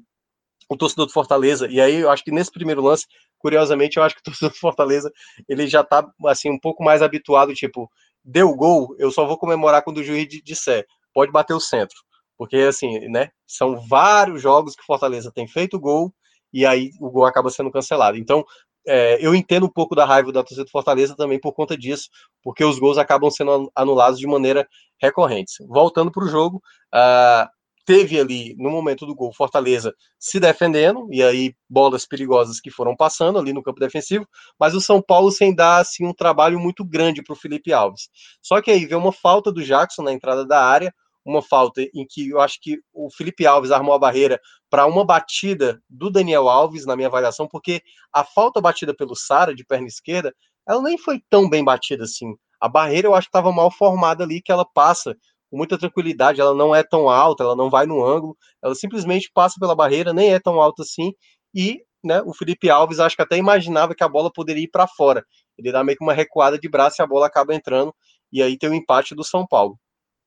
o 0.69 0.75
torcedor 0.75 1.05
do 1.05 1.13
Fortaleza, 1.13 1.67
e 1.69 1.79
aí 1.79 1.95
eu 1.95 2.09
acho 2.09 2.23
que 2.23 2.31
nesse 2.31 2.51
primeiro 2.51 2.81
lance, 2.81 3.05
curiosamente, 3.37 3.97
eu 3.97 4.03
acho 4.03 4.15
que 4.15 4.21
o 4.21 4.23
torcedor 4.23 4.51
do 4.51 4.59
Fortaleza 4.59 5.11
ele 5.47 5.67
já 5.67 5.83
tá 5.83 6.07
assim 6.25 6.49
um 6.49 6.59
pouco 6.59 6.83
mais 6.83 7.01
habituado, 7.01 7.53
tipo, 7.53 7.89
deu 8.23 8.55
gol, 8.55 8.95
eu 8.97 9.11
só 9.11 9.25
vou 9.25 9.37
comemorar 9.37 9.83
quando 9.83 9.99
o 9.99 10.03
juiz 10.03 10.27
disser, 10.43 10.85
pode 11.13 11.31
bater 11.31 11.53
o 11.53 11.59
centro. 11.59 11.95
Porque 12.37 12.57
assim, 12.57 12.99
né, 13.07 13.29
são 13.47 13.79
vários 13.87 14.41
jogos 14.41 14.75
que 14.75 14.81
o 14.81 14.85
Fortaleza 14.85 15.31
tem 15.31 15.47
feito 15.47 15.79
gol 15.79 16.13
e 16.51 16.65
aí 16.65 16.91
o 16.99 17.09
gol 17.09 17.25
acaba 17.25 17.49
sendo 17.49 17.71
cancelado. 17.71 18.17
Então, 18.17 18.43
é, 18.87 19.17
eu 19.25 19.33
entendo 19.33 19.65
um 19.65 19.71
pouco 19.71 19.95
da 19.95 20.05
raiva 20.05 20.31
da 20.31 20.41
torcida 20.41 20.65
do 20.65 20.71
Fortaleza 20.71 21.15
também 21.15 21.39
por 21.39 21.53
conta 21.53 21.77
disso, 21.77 22.09
porque 22.43 22.63
os 22.63 22.79
gols 22.79 22.97
acabam 22.97 23.29
sendo 23.31 23.71
anulados 23.75 24.19
de 24.19 24.27
maneira 24.27 24.67
recorrente. 25.01 25.53
Voltando 25.67 26.11
para 26.11 26.23
o 26.23 26.27
jogo, 26.27 26.61
uh, 26.93 27.47
teve 27.85 28.19
ali, 28.19 28.55
no 28.57 28.69
momento 28.69 29.05
do 29.05 29.15
gol, 29.15 29.33
Fortaleza 29.33 29.93
se 30.19 30.39
defendendo, 30.39 31.07
e 31.11 31.21
aí 31.21 31.53
bolas 31.69 32.05
perigosas 32.05 32.59
que 32.59 32.71
foram 32.71 32.95
passando 32.95 33.37
ali 33.37 33.53
no 33.53 33.61
campo 33.61 33.79
defensivo, 33.79 34.27
mas 34.59 34.73
o 34.73 34.81
São 34.81 35.01
Paulo 35.01 35.31
sem 35.31 35.53
dar 35.53 35.77
assim, 35.81 36.05
um 36.05 36.13
trabalho 36.13 36.59
muito 36.59 36.83
grande 36.83 37.23
para 37.23 37.33
o 37.33 37.37
Felipe 37.37 37.71
Alves. 37.71 38.09
Só 38.41 38.61
que 38.61 38.71
aí 38.71 38.85
vê 38.85 38.95
uma 38.95 39.11
falta 39.11 39.51
do 39.51 39.63
Jackson 39.63 40.01
na 40.01 40.11
entrada 40.11 40.45
da 40.45 40.63
área, 40.63 40.93
uma 41.25 41.41
falta 41.41 41.81
em 41.81 42.05
que 42.07 42.29
eu 42.29 42.39
acho 42.39 42.59
que 42.61 42.77
o 42.93 43.09
Felipe 43.09 43.47
Alves 43.47 43.71
armou 43.71 43.95
a 43.95 43.99
barreira 43.99 44.39
para 44.69 44.85
uma 44.85 45.03
batida 45.03 45.81
do 45.89 46.11
Daniel 46.11 46.47
Alves, 46.47 46.85
na 46.85 46.95
minha 46.95 47.07
avaliação, 47.07 47.47
porque 47.47 47.81
a 48.13 48.23
falta 48.23 48.61
batida 48.61 48.93
pelo 48.93 49.15
Sara 49.15 49.55
de 49.55 49.65
perna 49.65 49.87
esquerda, 49.87 50.33
ela 50.67 50.81
nem 50.81 50.97
foi 50.97 51.19
tão 51.29 51.49
bem 51.49 51.63
batida 51.63 52.03
assim. 52.03 52.35
A 52.61 52.69
barreira 52.69 53.07
eu 53.07 53.15
acho 53.15 53.27
que 53.27 53.29
estava 53.29 53.51
mal 53.51 53.71
formada 53.71 54.23
ali, 54.23 54.41
que 54.41 54.51
ela 54.51 54.65
passa 54.65 55.15
com 55.49 55.57
muita 55.57 55.77
tranquilidade, 55.77 56.41
ela 56.41 56.53
não 56.53 56.75
é 56.75 56.83
tão 56.83 57.09
alta, 57.09 57.43
ela 57.43 57.55
não 57.55 57.69
vai 57.69 57.85
no 57.85 58.05
ângulo, 58.05 58.35
ela 58.63 58.75
simplesmente 58.75 59.31
passa 59.33 59.55
pela 59.59 59.75
barreira, 59.75 60.13
nem 60.13 60.33
é 60.33 60.39
tão 60.39 60.61
alta 60.61 60.83
assim, 60.83 61.13
e 61.53 61.81
né, 62.03 62.21
o 62.21 62.33
Felipe 62.33 62.69
Alves 62.69 62.99
acho 62.99 63.15
que 63.15 63.21
até 63.21 63.37
imaginava 63.37 63.95
que 63.95 64.03
a 64.03 64.07
bola 64.07 64.31
poderia 64.31 64.63
ir 64.63 64.69
para 64.69 64.87
fora. 64.87 65.25
Ele 65.57 65.71
dá 65.71 65.83
meio 65.83 65.97
que 65.97 66.03
uma 66.03 66.13
recuada 66.13 66.59
de 66.59 66.69
braço 66.69 67.01
e 67.01 67.03
a 67.03 67.07
bola 67.07 67.25
acaba 67.25 67.53
entrando, 67.55 67.93
e 68.31 68.43
aí 68.43 68.57
tem 68.57 68.69
o 68.69 68.73
empate 68.73 69.15
do 69.15 69.23
São 69.23 69.45
Paulo. 69.47 69.77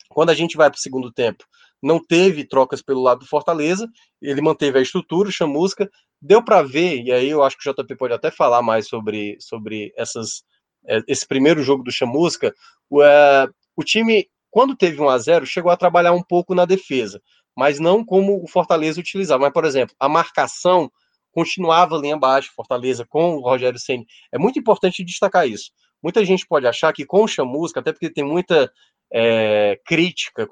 Quando 0.08 0.30
a 0.30 0.34
gente 0.34 0.56
vai 0.56 0.70
para 0.70 0.78
o 0.78 0.80
segundo 0.80 1.12
tempo, 1.12 1.44
não 1.82 2.02
teve 2.02 2.44
trocas 2.44 2.82
pelo 2.82 3.02
lado 3.02 3.20
do 3.20 3.26
Fortaleza, 3.26 3.88
ele 4.20 4.40
manteve 4.40 4.78
a 4.78 4.82
estrutura, 4.82 5.28
o 5.28 5.32
chamusca, 5.32 5.88
deu 6.20 6.42
para 6.42 6.62
ver, 6.62 7.02
e 7.02 7.12
aí 7.12 7.28
eu 7.28 7.42
acho 7.42 7.56
que 7.56 7.68
o 7.68 7.72
JP 7.72 7.96
pode 7.96 8.14
até 8.14 8.30
falar 8.30 8.62
mais 8.62 8.88
sobre, 8.88 9.36
sobre 9.40 9.92
essas, 9.96 10.42
é, 10.86 11.00
esse 11.06 11.26
primeiro 11.26 11.62
jogo 11.62 11.84
do 11.84 11.92
chamusca, 11.92 12.52
o, 12.90 13.02
é, 13.02 13.48
o 13.76 13.84
time, 13.84 14.26
quando 14.50 14.76
teve 14.76 15.00
1 15.00 15.08
a 15.08 15.18
0 15.18 15.46
chegou 15.46 15.70
a 15.70 15.76
trabalhar 15.76 16.12
um 16.12 16.22
pouco 16.22 16.54
na 16.54 16.64
defesa, 16.64 17.22
mas 17.56 17.78
não 17.78 18.04
como 18.04 18.42
o 18.42 18.48
Fortaleza 18.48 19.00
utilizava. 19.00 19.42
Mas, 19.42 19.52
por 19.52 19.64
exemplo, 19.64 19.94
a 19.98 20.08
marcação 20.08 20.90
continuava 21.32 21.96
ali 21.96 22.08
embaixo, 22.08 22.52
Fortaleza 22.54 23.04
com 23.04 23.36
o 23.36 23.40
Rogério 23.40 23.78
Senna. 23.78 24.04
É 24.32 24.38
muito 24.38 24.58
importante 24.58 25.04
destacar 25.04 25.46
isso. 25.46 25.70
Muita 26.02 26.24
gente 26.24 26.46
pode 26.46 26.66
achar 26.66 26.92
que 26.92 27.04
com 27.04 27.24
o 27.24 27.28
Chamusca, 27.28 27.80
até 27.80 27.92
porque 27.92 28.10
tem 28.10 28.24
muita 28.24 28.70
é, 29.12 29.78
crítica, 29.84 30.46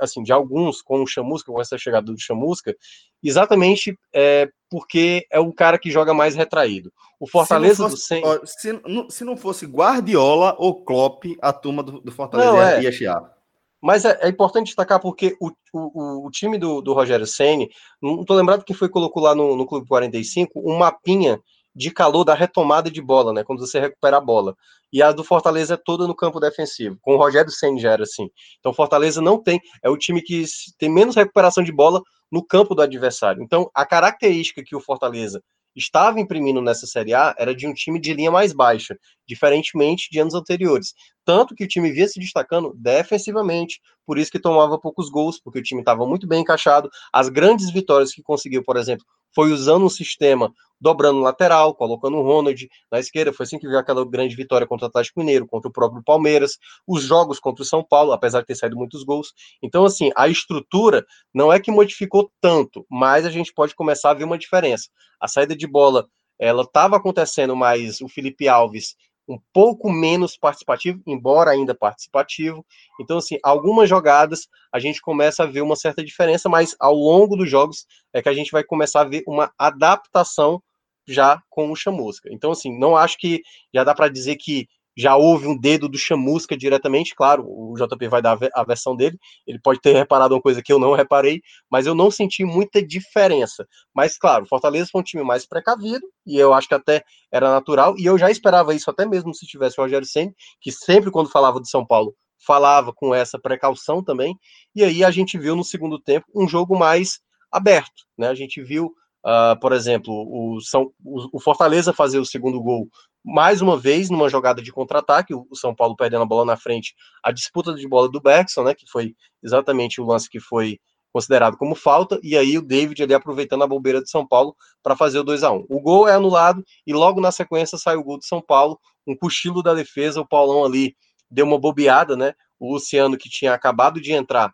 assim, 0.00 0.22
de 0.22 0.32
alguns 0.32 0.82
com 0.82 1.02
o 1.02 1.06
Chamusca, 1.06 1.50
com 1.52 1.60
essa 1.60 1.78
chegada 1.78 2.12
do 2.12 2.20
Chamusca, 2.20 2.74
exatamente 3.22 3.98
é, 4.12 4.48
porque 4.70 5.26
é 5.30 5.40
o 5.40 5.52
cara 5.52 5.78
que 5.78 5.90
joga 5.90 6.12
mais 6.12 6.34
retraído. 6.34 6.92
O 7.18 7.26
Fortaleza 7.26 7.88
fosse, 7.88 7.94
do 7.94 8.00
Sen... 8.00 8.22
se, 8.44 8.82
se, 9.10 9.24
não 9.24 9.36
fosse 9.36 9.66
Guardiola 9.66 10.56
ou 10.58 10.84
Klopp, 10.84 11.24
a 11.40 11.52
turma 11.52 11.82
do, 11.82 12.00
do 12.00 12.12
Fortaleza 12.12 12.52
não, 12.52 12.60
é. 12.60 12.82
ia 12.82 12.92
chiar. 12.92 13.32
Mas 13.80 14.04
é, 14.04 14.16
é, 14.22 14.28
importante 14.28 14.66
destacar 14.66 15.00
porque 15.00 15.36
o, 15.40 15.50
o, 15.72 16.26
o 16.26 16.30
time 16.30 16.56
do, 16.56 16.80
do 16.80 16.92
Rogério 16.92 17.26
Senni, 17.26 17.68
não 18.00 18.20
estou 18.20 18.36
lembrado 18.36 18.64
que 18.64 18.74
foi 18.74 18.88
colocou 18.88 19.22
lá 19.22 19.34
no, 19.34 19.56
no 19.56 19.66
Clube 19.66 19.88
45 19.88 20.52
um 20.64 20.78
mapinha 20.78 21.40
de 21.74 21.90
calor 21.90 22.24
da 22.24 22.34
retomada 22.34 22.90
de 22.90 23.00
bola, 23.00 23.32
né? 23.32 23.44
Quando 23.44 23.60
você 23.66 23.80
recupera 23.80 24.18
a 24.18 24.20
bola. 24.20 24.54
E 24.92 25.02
a 25.02 25.10
do 25.10 25.24
Fortaleza 25.24 25.74
é 25.74 25.76
toda 25.82 26.06
no 26.06 26.14
campo 26.14 26.38
defensivo. 26.38 26.98
Com 27.00 27.14
o 27.14 27.16
Rogério 27.16 27.50
Senni 27.50 27.80
já 27.80 27.92
era 27.92 28.02
assim. 28.02 28.28
Então 28.58 28.74
Fortaleza 28.74 29.20
não 29.20 29.42
tem, 29.42 29.60
é 29.82 29.88
o 29.88 29.96
time 29.96 30.20
que 30.22 30.44
tem 30.78 30.90
menos 30.90 31.16
recuperação 31.16 31.64
de 31.64 31.72
bola 31.72 32.02
no 32.30 32.44
campo 32.44 32.74
do 32.74 32.82
adversário. 32.82 33.42
Então 33.42 33.70
a 33.74 33.86
característica 33.86 34.62
que 34.64 34.76
o 34.76 34.80
Fortaleza 34.80 35.42
estava 35.74 36.20
imprimindo 36.20 36.60
nessa 36.60 36.86
Série 36.86 37.14
A 37.14 37.34
era 37.38 37.54
de 37.54 37.66
um 37.66 37.72
time 37.72 37.98
de 37.98 38.12
linha 38.12 38.30
mais 38.30 38.52
baixa, 38.52 38.96
diferentemente 39.26 40.08
de 40.10 40.18
anos 40.18 40.34
anteriores. 40.34 40.92
Tanto 41.24 41.54
que 41.54 41.64
o 41.64 41.68
time 41.68 41.90
via 41.90 42.06
se 42.08 42.20
destacando 42.20 42.74
defensivamente, 42.76 43.80
por 44.04 44.18
isso 44.18 44.30
que 44.30 44.38
tomava 44.38 44.78
poucos 44.78 45.08
gols, 45.08 45.40
porque 45.40 45.60
o 45.60 45.62
time 45.62 45.80
estava 45.80 46.06
muito 46.06 46.26
bem 46.26 46.42
encaixado. 46.42 46.90
As 47.12 47.28
grandes 47.28 47.70
vitórias 47.70 48.12
que 48.12 48.22
conseguiu, 48.22 48.62
por 48.62 48.76
exemplo, 48.76 49.04
foi 49.34 49.52
usando 49.52 49.84
um 49.84 49.90
sistema 49.90 50.52
dobrando 50.82 51.20
lateral, 51.20 51.74
colocando 51.76 52.16
o 52.16 52.22
Ronald 52.22 52.68
na 52.90 52.98
esquerda. 52.98 53.32
Foi 53.32 53.44
assim 53.44 53.56
que 53.56 53.68
viu 53.68 53.78
aquela 53.78 54.04
grande 54.04 54.34
vitória 54.34 54.66
contra 54.66 54.86
o 54.86 54.88
Atlético 54.88 55.20
Mineiro, 55.20 55.46
contra 55.46 55.68
o 55.68 55.72
próprio 55.72 56.02
Palmeiras, 56.02 56.58
os 56.86 57.04
jogos 57.04 57.38
contra 57.38 57.62
o 57.62 57.66
São 57.66 57.84
Paulo, 57.84 58.12
apesar 58.12 58.40
de 58.40 58.46
ter 58.46 58.56
saído 58.56 58.76
muitos 58.76 59.04
gols. 59.04 59.32
Então, 59.62 59.84
assim, 59.84 60.10
a 60.16 60.26
estrutura 60.26 61.06
não 61.32 61.52
é 61.52 61.60
que 61.60 61.70
modificou 61.70 62.32
tanto, 62.40 62.84
mas 62.90 63.24
a 63.24 63.30
gente 63.30 63.54
pode 63.54 63.76
começar 63.76 64.10
a 64.10 64.14
ver 64.14 64.24
uma 64.24 64.36
diferença. 64.36 64.88
A 65.20 65.28
saída 65.28 65.54
de 65.54 65.68
bola, 65.68 66.08
ela 66.36 66.62
estava 66.62 66.96
acontecendo, 66.96 67.54
mas 67.54 68.00
o 68.00 68.08
Felipe 68.08 68.48
Alves 68.48 68.96
um 69.28 69.38
pouco 69.52 69.90
menos 69.90 70.36
participativo, 70.36 71.00
embora 71.06 71.50
ainda 71.50 71.74
participativo. 71.74 72.64
Então, 73.00 73.18
assim, 73.18 73.38
algumas 73.42 73.88
jogadas 73.88 74.48
a 74.72 74.78
gente 74.78 75.00
começa 75.00 75.42
a 75.44 75.46
ver 75.46 75.62
uma 75.62 75.76
certa 75.76 76.04
diferença, 76.04 76.48
mas 76.48 76.74
ao 76.78 76.94
longo 76.94 77.36
dos 77.36 77.48
jogos 77.48 77.86
é 78.12 78.20
que 78.20 78.28
a 78.28 78.34
gente 78.34 78.50
vai 78.50 78.64
começar 78.64 79.02
a 79.02 79.08
ver 79.08 79.22
uma 79.26 79.52
adaptação 79.58 80.62
já 81.06 81.42
com 81.50 81.70
o 81.70 81.76
Chamusca. 81.76 82.28
Então, 82.32 82.52
assim, 82.52 82.76
não 82.78 82.96
acho 82.96 83.18
que 83.18 83.42
já 83.74 83.84
dá 83.84 83.94
para 83.94 84.08
dizer 84.08 84.36
que 84.36 84.66
já 84.96 85.16
houve 85.16 85.46
um 85.46 85.58
dedo 85.58 85.88
do 85.88 85.98
Chamusca 85.98 86.56
diretamente, 86.56 87.14
claro, 87.14 87.44
o 87.46 87.74
JP 87.76 88.08
vai 88.08 88.20
dar 88.20 88.38
a 88.54 88.64
versão 88.64 88.94
dele, 88.94 89.18
ele 89.46 89.58
pode 89.58 89.80
ter 89.80 89.94
reparado 89.94 90.34
uma 90.34 90.40
coisa 90.40 90.62
que 90.62 90.72
eu 90.72 90.78
não 90.78 90.94
reparei, 90.94 91.40
mas 91.70 91.86
eu 91.86 91.94
não 91.94 92.10
senti 92.10 92.44
muita 92.44 92.84
diferença. 92.84 93.66
Mas, 93.94 94.18
claro, 94.18 94.46
Fortaleza 94.46 94.88
foi 94.90 95.00
um 95.00 95.04
time 95.04 95.22
mais 95.22 95.46
precavido, 95.46 96.06
e 96.26 96.36
eu 96.36 96.52
acho 96.52 96.68
que 96.68 96.74
até 96.74 97.02
era 97.30 97.50
natural, 97.50 97.94
e 97.98 98.04
eu 98.04 98.18
já 98.18 98.30
esperava 98.30 98.74
isso 98.74 98.90
até 98.90 99.06
mesmo 99.06 99.34
se 99.34 99.46
tivesse 99.46 99.80
o 99.80 99.82
Rogério 99.82 100.06
Senna, 100.06 100.32
que 100.60 100.70
sempre 100.70 101.10
quando 101.10 101.30
falava 101.30 101.60
de 101.60 101.70
São 101.70 101.86
Paulo, 101.86 102.14
falava 102.44 102.92
com 102.92 103.14
essa 103.14 103.38
precaução 103.38 104.02
também, 104.02 104.36
e 104.74 104.82
aí 104.84 105.04
a 105.04 105.10
gente 105.10 105.38
viu 105.38 105.54
no 105.56 105.64
segundo 105.64 105.98
tempo 105.98 106.26
um 106.34 106.48
jogo 106.48 106.76
mais 106.76 107.20
aberto, 107.50 108.02
né? 108.18 108.28
A 108.28 108.34
gente 108.34 108.62
viu 108.62 108.92
Uh, 109.24 109.54
por 109.60 109.72
exemplo, 109.72 110.12
o, 110.12 110.60
São, 110.60 110.90
o, 111.04 111.38
Fortaleza 111.38 111.92
fazer 111.92 112.18
o 112.18 112.26
segundo 112.26 112.60
gol 112.60 112.88
mais 113.24 113.62
uma 113.62 113.78
vez 113.78 114.10
numa 114.10 114.28
jogada 114.28 114.60
de 114.60 114.72
contra-ataque, 114.72 115.34
o, 115.34 115.46
São 115.54 115.74
Paulo 115.74 115.96
perdendo 115.96 116.22
a 116.22 116.26
bola 116.26 116.44
na 116.44 116.56
frente, 116.56 116.94
a 117.22 117.30
disputa 117.30 117.74
de 117.74 117.86
bola 117.88 118.08
do 118.08 118.20
Bergson, 118.20 118.64
né, 118.64 118.74
que 118.74 118.84
foi 118.90 119.14
exatamente 119.42 120.00
o 120.00 120.04
lance 120.04 120.28
que 120.28 120.40
foi 120.40 120.78
considerado 121.12 121.58
como 121.58 121.74
falta, 121.74 122.18
e 122.22 122.36
aí 122.36 122.56
o 122.56 122.62
David 122.62 123.02
ali 123.02 123.12
aproveitando 123.12 123.62
a 123.62 123.66
bobeira 123.66 124.02
de 124.02 124.10
São 124.10 124.26
Paulo 124.26 124.56
para 124.82 124.96
fazer 124.96 125.18
o 125.18 125.24
2 125.24 125.42
a 125.42 125.52
1 125.52 125.66
O 125.68 125.80
gol 125.80 126.08
é 126.08 126.14
anulado 126.14 126.64
e 126.86 126.92
logo 126.92 127.20
na 127.20 127.30
sequência 127.30 127.76
sai 127.76 127.96
o 127.96 128.02
gol 128.02 128.18
de 128.18 128.26
São 128.26 128.40
Paulo, 128.40 128.78
um 129.06 129.14
cochilo 129.14 129.62
da 129.62 129.74
defesa, 129.74 130.20
o 130.20 130.26
Paulão 130.26 130.64
ali 130.64 130.96
deu 131.30 131.44
uma 131.44 131.58
bobeada, 131.58 132.16
né? 132.16 132.32
O 132.58 132.72
Luciano 132.72 133.18
que 133.18 133.28
tinha 133.28 133.52
acabado 133.52 134.00
de 134.00 134.12
entrar, 134.12 134.52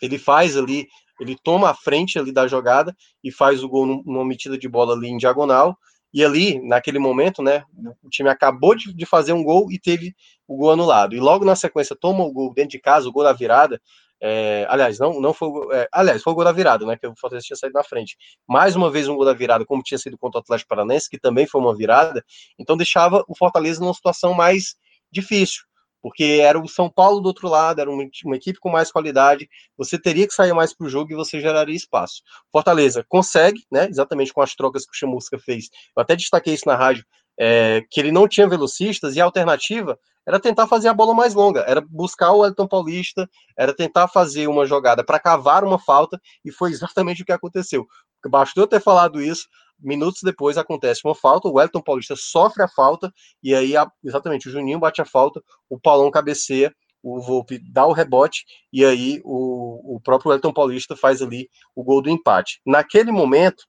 ele 0.00 0.18
faz 0.18 0.56
ali 0.56 0.86
ele 1.20 1.36
toma 1.44 1.68
a 1.68 1.74
frente 1.74 2.18
ali 2.18 2.32
da 2.32 2.48
jogada 2.48 2.96
e 3.22 3.30
faz 3.30 3.62
o 3.62 3.68
gol 3.68 4.02
numa 4.06 4.24
metida 4.24 4.56
de 4.56 4.66
bola 4.66 4.94
ali 4.94 5.08
em 5.08 5.18
diagonal. 5.18 5.76
E 6.12 6.24
ali, 6.24 6.60
naquele 6.66 6.98
momento, 6.98 7.42
né, 7.42 7.62
o 8.02 8.08
time 8.08 8.28
acabou 8.28 8.74
de, 8.74 8.92
de 8.92 9.06
fazer 9.06 9.32
um 9.32 9.44
gol 9.44 9.70
e 9.70 9.78
teve 9.78 10.14
o 10.46 10.56
gol 10.56 10.72
anulado. 10.72 11.14
E 11.14 11.20
logo 11.20 11.44
na 11.44 11.54
sequência 11.54 11.96
toma 11.98 12.24
o 12.24 12.32
gol 12.32 12.52
dentro 12.52 12.70
de 12.70 12.80
casa, 12.80 13.08
o 13.08 13.12
gol 13.12 13.22
da 13.22 13.32
virada. 13.32 13.80
É, 14.22 14.66
aliás, 14.68 14.98
não, 14.98 15.20
não 15.20 15.32
foi, 15.32 15.48
é, 15.72 15.88
aliás, 15.92 16.22
foi 16.22 16.32
o 16.32 16.36
gol 16.36 16.44
da 16.44 16.52
virada, 16.52 16.84
né? 16.84 16.96
Que 16.96 17.06
o 17.06 17.14
Fortaleza 17.16 17.46
tinha 17.46 17.56
saído 17.56 17.74
na 17.74 17.84
frente. 17.84 18.16
Mais 18.46 18.76
uma 18.76 18.90
vez 18.90 19.08
um 19.08 19.16
gol 19.16 19.24
da 19.24 19.32
virada, 19.32 19.64
como 19.64 19.82
tinha 19.82 19.98
sido 19.98 20.18
contra 20.18 20.40
o 20.40 20.42
Atlético 20.42 20.68
Paranaense, 20.68 21.08
que 21.08 21.18
também 21.18 21.46
foi 21.46 21.60
uma 21.60 21.74
virada. 21.74 22.22
Então 22.58 22.76
deixava 22.76 23.24
o 23.28 23.36
Fortaleza 23.36 23.80
numa 23.80 23.94
situação 23.94 24.34
mais 24.34 24.74
difícil 25.10 25.69
porque 26.02 26.40
era 26.42 26.58
o 26.58 26.68
São 26.68 26.90
Paulo 26.90 27.20
do 27.20 27.26
outro 27.26 27.48
lado, 27.48 27.80
era 27.80 27.90
uma, 27.90 28.04
uma 28.24 28.36
equipe 28.36 28.58
com 28.58 28.70
mais 28.70 28.90
qualidade, 28.90 29.48
você 29.76 29.98
teria 29.98 30.26
que 30.26 30.34
sair 30.34 30.52
mais 30.52 30.74
para 30.74 30.86
o 30.86 30.90
jogo 30.90 31.12
e 31.12 31.16
você 31.16 31.40
geraria 31.40 31.76
espaço. 31.76 32.22
Fortaleza 32.50 33.04
consegue, 33.08 33.64
né, 33.70 33.86
exatamente 33.88 34.32
com 34.32 34.42
as 34.42 34.54
trocas 34.54 34.84
que 34.84 34.92
o 34.92 34.94
Chamusca 34.98 35.38
fez, 35.38 35.68
eu 35.96 36.02
até 36.02 36.16
destaquei 36.16 36.54
isso 36.54 36.66
na 36.66 36.76
rádio, 36.76 37.04
é, 37.38 37.82
que 37.90 37.98
ele 37.98 38.12
não 38.12 38.28
tinha 38.28 38.48
velocistas 38.48 39.16
e 39.16 39.20
a 39.20 39.24
alternativa 39.24 39.98
era 40.26 40.38
tentar 40.38 40.66
fazer 40.66 40.88
a 40.88 40.94
bola 40.94 41.14
mais 41.14 41.34
longa, 41.34 41.64
era 41.66 41.80
buscar 41.80 42.32
o 42.32 42.44
Elton 42.44 42.68
Paulista, 42.68 43.28
era 43.56 43.74
tentar 43.74 44.08
fazer 44.08 44.46
uma 44.46 44.66
jogada 44.66 45.02
para 45.02 45.18
cavar 45.18 45.64
uma 45.64 45.78
falta, 45.78 46.20
e 46.44 46.52
foi 46.52 46.70
exatamente 46.70 47.22
o 47.22 47.24
que 47.24 47.32
aconteceu. 47.32 47.86
Bastou 48.28 48.64
eu 48.64 48.68
ter 48.68 48.80
falado 48.80 49.20
isso, 49.20 49.48
minutos 49.80 50.20
depois 50.22 50.58
acontece 50.58 51.00
uma 51.04 51.14
falta, 51.14 51.48
o 51.48 51.54
Wellington 51.54 51.82
Paulista 51.82 52.14
sofre 52.16 52.62
a 52.62 52.68
falta, 52.68 53.12
e 53.42 53.54
aí 53.54 53.72
exatamente 54.04 54.48
o 54.48 54.50
Juninho 54.50 54.78
bate 54.78 55.00
a 55.00 55.04
falta, 55.04 55.42
o 55.68 55.78
Paulão 55.78 56.10
cabeceia, 56.10 56.74
o 57.02 57.20
Volpe 57.20 57.58
dá 57.72 57.86
o 57.86 57.92
rebote, 57.92 58.44
e 58.72 58.84
aí 58.84 59.20
o, 59.24 59.96
o 59.96 60.00
próprio 60.00 60.30
Wellington 60.30 60.52
Paulista 60.52 60.96
faz 60.96 61.22
ali 61.22 61.48
o 61.74 61.82
gol 61.82 62.02
do 62.02 62.10
empate. 62.10 62.60
Naquele 62.64 63.10
momento, 63.10 63.64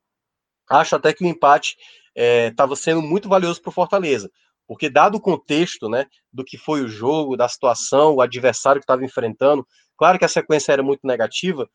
acho 0.69 0.95
até 0.95 1.13
que 1.13 1.23
o 1.23 1.27
empate 1.27 1.75
estava 2.15 2.73
é, 2.73 2.77
sendo 2.77 3.01
muito 3.01 3.29
valioso 3.29 3.61
para 3.61 3.69
o 3.69 3.73
Fortaleza, 3.73 4.29
porque 4.67 4.89
dado 4.89 5.15
o 5.15 5.21
contexto 5.21 5.89
né, 5.89 6.05
do 6.31 6.43
que 6.43 6.57
foi 6.57 6.81
o 6.81 6.87
jogo, 6.87 7.37
da 7.37 7.47
situação, 7.47 8.15
o 8.15 8.21
adversário 8.21 8.79
que 8.79 8.83
estava 8.83 9.03
enfrentando, 9.03 9.65
claro 9.97 10.19
que 10.19 10.25
a 10.25 10.29
sequência 10.29 10.71
era 10.71 10.83
muito 10.83 11.01
negativa, 11.03 11.69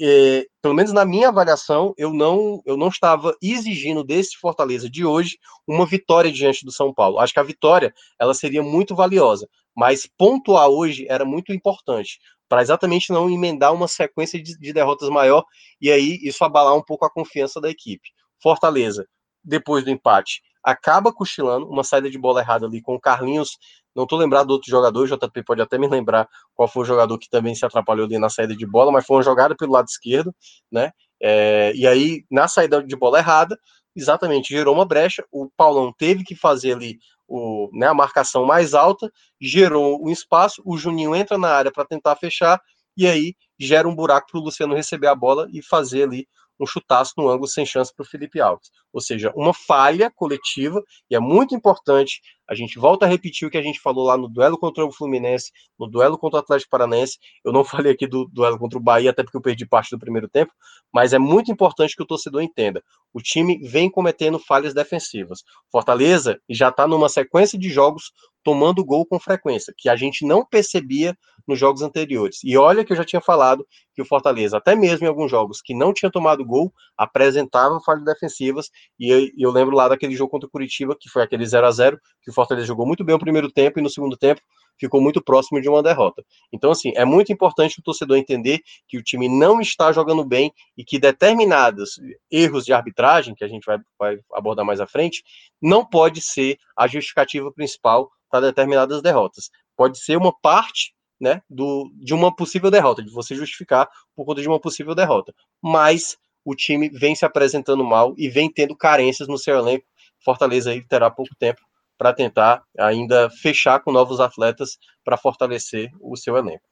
é, 0.00 0.46
pelo 0.60 0.74
menos 0.74 0.92
na 0.92 1.04
minha 1.04 1.28
avaliação, 1.28 1.94
eu 1.96 2.12
não, 2.12 2.62
eu 2.64 2.76
não 2.76 2.88
estava 2.88 3.34
exigindo 3.42 4.02
desse 4.02 4.36
Fortaleza 4.38 4.88
de 4.88 5.04
hoje 5.04 5.38
uma 5.66 5.86
vitória 5.86 6.32
diante 6.32 6.64
do 6.64 6.72
São 6.72 6.92
Paulo. 6.92 7.18
Acho 7.18 7.32
que 7.32 7.40
a 7.40 7.44
vitória 7.44 7.92
ela 8.18 8.34
seria 8.34 8.62
muito 8.62 8.94
valiosa, 8.94 9.48
mas 9.76 10.08
pontuar 10.18 10.68
hoje 10.68 11.06
era 11.08 11.24
muito 11.24 11.52
importante 11.52 12.18
para 12.48 12.62
exatamente 12.62 13.10
não 13.10 13.30
emendar 13.30 13.72
uma 13.72 13.88
sequência 13.88 14.42
de, 14.42 14.58
de 14.58 14.72
derrotas 14.72 15.08
maior 15.08 15.44
e 15.80 15.90
aí 15.90 16.18
isso 16.22 16.44
abalar 16.44 16.76
um 16.76 16.82
pouco 16.82 17.04
a 17.04 17.10
confiança 17.10 17.60
da 17.60 17.70
equipe. 17.70 18.10
Fortaleza, 18.42 19.06
depois 19.42 19.84
do 19.84 19.90
empate, 19.90 20.42
acaba 20.62 21.12
cochilando, 21.12 21.66
uma 21.68 21.82
saída 21.82 22.10
de 22.10 22.18
bola 22.18 22.40
errada 22.40 22.66
ali 22.66 22.80
com 22.80 22.94
o 22.94 23.00
Carlinhos 23.00 23.56
Não 23.94 24.04
estou 24.04 24.18
lembrado 24.18 24.46
do 24.48 24.54
outro 24.54 24.70
jogador, 24.70 25.04
o 25.04 25.06
JP 25.06 25.42
pode 25.44 25.60
até 25.60 25.78
me 25.78 25.88
lembrar 25.88 26.28
qual 26.54 26.68
foi 26.68 26.82
o 26.82 26.86
jogador 26.86 27.18
que 27.18 27.28
também 27.28 27.54
se 27.54 27.64
atrapalhou 27.64 28.06
ali 28.06 28.18
na 28.18 28.30
saída 28.30 28.56
de 28.56 28.66
bola, 28.66 28.90
mas 28.90 29.04
foi 29.06 29.16
uma 29.16 29.22
jogada 29.22 29.54
pelo 29.54 29.72
lado 29.72 29.86
esquerdo, 29.86 30.34
né? 30.70 30.92
É, 31.20 31.72
e 31.74 31.86
aí, 31.86 32.24
na 32.30 32.48
saída 32.48 32.82
de 32.82 32.96
bola 32.96 33.18
errada, 33.18 33.56
exatamente, 33.94 34.48
gerou 34.52 34.74
uma 34.74 34.84
brecha. 34.84 35.24
O 35.30 35.48
Paulão 35.56 35.92
teve 35.96 36.24
que 36.24 36.34
fazer 36.34 36.72
ali 36.72 36.98
o, 37.28 37.70
né, 37.72 37.86
a 37.86 37.94
marcação 37.94 38.44
mais 38.44 38.74
alta, 38.74 39.10
gerou 39.40 40.04
um 40.04 40.10
espaço, 40.10 40.62
o 40.64 40.76
Juninho 40.76 41.14
entra 41.14 41.38
na 41.38 41.48
área 41.48 41.72
para 41.72 41.84
tentar 41.84 42.16
fechar, 42.16 42.60
e 42.96 43.06
aí 43.06 43.34
gera 43.58 43.88
um 43.88 43.94
buraco 43.94 44.28
para 44.30 44.40
o 44.40 44.44
Luciano 44.44 44.74
receber 44.74 45.06
a 45.06 45.14
bola 45.14 45.48
e 45.52 45.62
fazer 45.62 46.02
ali 46.04 46.26
um 46.60 46.66
chutaço 46.66 47.14
no 47.16 47.28
ângulo 47.28 47.48
sem 47.48 47.64
chance 47.64 47.94
para 47.94 48.04
o 48.04 48.06
Felipe 48.06 48.40
Alves. 48.40 48.70
Ou 48.92 49.00
seja, 49.00 49.32
uma 49.34 49.54
falha 49.54 50.10
coletiva, 50.14 50.82
e 51.10 51.16
é 51.16 51.20
muito 51.20 51.54
importante, 51.54 52.20
a 52.48 52.54
gente 52.54 52.78
volta 52.78 53.06
a 53.06 53.08
repetir 53.08 53.46
o 53.46 53.50
que 53.50 53.58
a 53.58 53.62
gente 53.62 53.80
falou 53.80 54.06
lá 54.06 54.16
no 54.16 54.28
duelo 54.28 54.58
contra 54.58 54.84
o 54.84 54.92
Fluminense, 54.92 55.50
no 55.78 55.86
duelo 55.86 56.18
contra 56.18 56.38
o 56.38 56.42
Atlético 56.42 56.70
Paranaense. 56.70 57.18
Eu 57.44 57.52
não 57.52 57.64
falei 57.64 57.92
aqui 57.92 58.06
do 58.06 58.28
duelo 58.32 58.58
contra 58.58 58.78
o 58.78 58.82
Bahia, 58.82 59.10
até 59.10 59.22
porque 59.22 59.36
eu 59.36 59.42
perdi 59.42 59.66
parte 59.66 59.90
do 59.90 59.98
primeiro 59.98 60.28
tempo, 60.28 60.52
mas 60.92 61.12
é 61.12 61.18
muito 61.18 61.50
importante 61.50 61.96
que 61.96 62.02
o 62.02 62.06
torcedor 62.06 62.42
entenda. 62.42 62.82
O 63.12 63.20
time 63.20 63.58
vem 63.66 63.90
cometendo 63.90 64.38
falhas 64.38 64.74
defensivas. 64.74 65.42
Fortaleza 65.70 66.40
já 66.48 66.68
está 66.68 66.86
numa 66.86 67.08
sequência 67.08 67.58
de 67.58 67.68
jogos 67.68 68.12
tomando 68.42 68.84
gol 68.84 69.06
com 69.06 69.20
frequência, 69.20 69.72
que 69.76 69.88
a 69.88 69.96
gente 69.96 70.26
não 70.26 70.44
percebia 70.44 71.16
nos 71.46 71.58
jogos 71.58 71.82
anteriores. 71.82 72.38
E 72.44 72.56
olha 72.56 72.84
que 72.84 72.92
eu 72.92 72.96
já 72.96 73.04
tinha 73.04 73.20
falado 73.20 73.66
que 73.94 74.02
o 74.02 74.04
Fortaleza, 74.04 74.56
até 74.56 74.74
mesmo 74.74 75.06
em 75.06 75.08
alguns 75.08 75.30
jogos 75.30 75.60
que 75.60 75.74
não 75.74 75.92
tinha 75.92 76.10
tomado 76.10 76.44
gol, 76.44 76.72
apresentava 76.96 77.80
falhas 77.80 78.04
defensivas. 78.04 78.70
E 78.98 79.08
eu, 79.08 79.28
eu 79.36 79.50
lembro 79.50 79.76
lá 79.76 79.88
daquele 79.88 80.14
jogo 80.14 80.30
contra 80.30 80.46
o 80.46 80.50
Curitiba, 80.50 80.96
que 80.98 81.08
foi 81.08 81.22
aquele 81.22 81.44
0 81.44 81.66
a 81.66 81.70
0 81.70 81.98
que 82.22 82.31
o 82.32 82.34
Fortaleza 82.34 82.66
jogou 82.66 82.86
muito 82.86 83.04
bem 83.04 83.14
o 83.14 83.18
primeiro 83.18 83.50
tempo 83.50 83.78
e 83.78 83.82
no 83.82 83.90
segundo 83.90 84.16
tempo 84.16 84.40
ficou 84.78 85.00
muito 85.00 85.22
próximo 85.22 85.60
de 85.60 85.68
uma 85.68 85.82
derrota. 85.82 86.24
Então, 86.52 86.70
assim, 86.70 86.92
é 86.96 87.04
muito 87.04 87.32
importante 87.32 87.78
o 87.78 87.82
torcedor 87.82 88.16
entender 88.16 88.60
que 88.88 88.98
o 88.98 89.02
time 89.02 89.28
não 89.28 89.60
está 89.60 89.92
jogando 89.92 90.24
bem 90.24 90.52
e 90.76 90.84
que 90.84 90.98
determinados 90.98 92.00
erros 92.30 92.64
de 92.64 92.72
arbitragem, 92.72 93.34
que 93.34 93.44
a 93.44 93.48
gente 93.48 93.64
vai, 93.64 93.78
vai 93.98 94.18
abordar 94.32 94.64
mais 94.64 94.80
à 94.80 94.86
frente, 94.86 95.22
não 95.60 95.84
pode 95.84 96.20
ser 96.20 96.58
a 96.76 96.86
justificativa 96.86 97.52
principal 97.52 98.10
para 98.30 98.46
determinadas 98.46 99.02
derrotas. 99.02 99.50
Pode 99.76 99.98
ser 99.98 100.16
uma 100.16 100.32
parte 100.40 100.94
né, 101.20 101.42
do, 101.48 101.90
de 101.94 102.14
uma 102.14 102.34
possível 102.34 102.70
derrota, 102.70 103.02
de 103.02 103.10
você 103.10 103.34
justificar 103.34 103.88
por 104.16 104.24
conta 104.24 104.42
de 104.42 104.48
uma 104.48 104.58
possível 104.58 104.94
derrota. 104.94 105.32
Mas 105.62 106.16
o 106.44 106.56
time 106.56 106.88
vem 106.88 107.14
se 107.14 107.24
apresentando 107.24 107.84
mal 107.84 108.14
e 108.18 108.28
vem 108.28 108.50
tendo 108.50 108.76
carências 108.76 109.28
no 109.28 109.38
seu 109.38 109.56
elenco. 109.56 109.86
Fortaleza 110.24 110.70
aí 110.70 110.82
terá 110.82 111.10
pouco 111.10 111.34
tempo 111.38 111.60
para 112.02 112.12
tentar 112.12 112.64
ainda 112.76 113.30
fechar 113.30 113.78
com 113.78 113.92
novos 113.92 114.18
atletas 114.18 114.76
para 115.04 115.16
fortalecer 115.16 115.88
o 116.00 116.16
seu 116.16 116.36
elenco. 116.36 116.64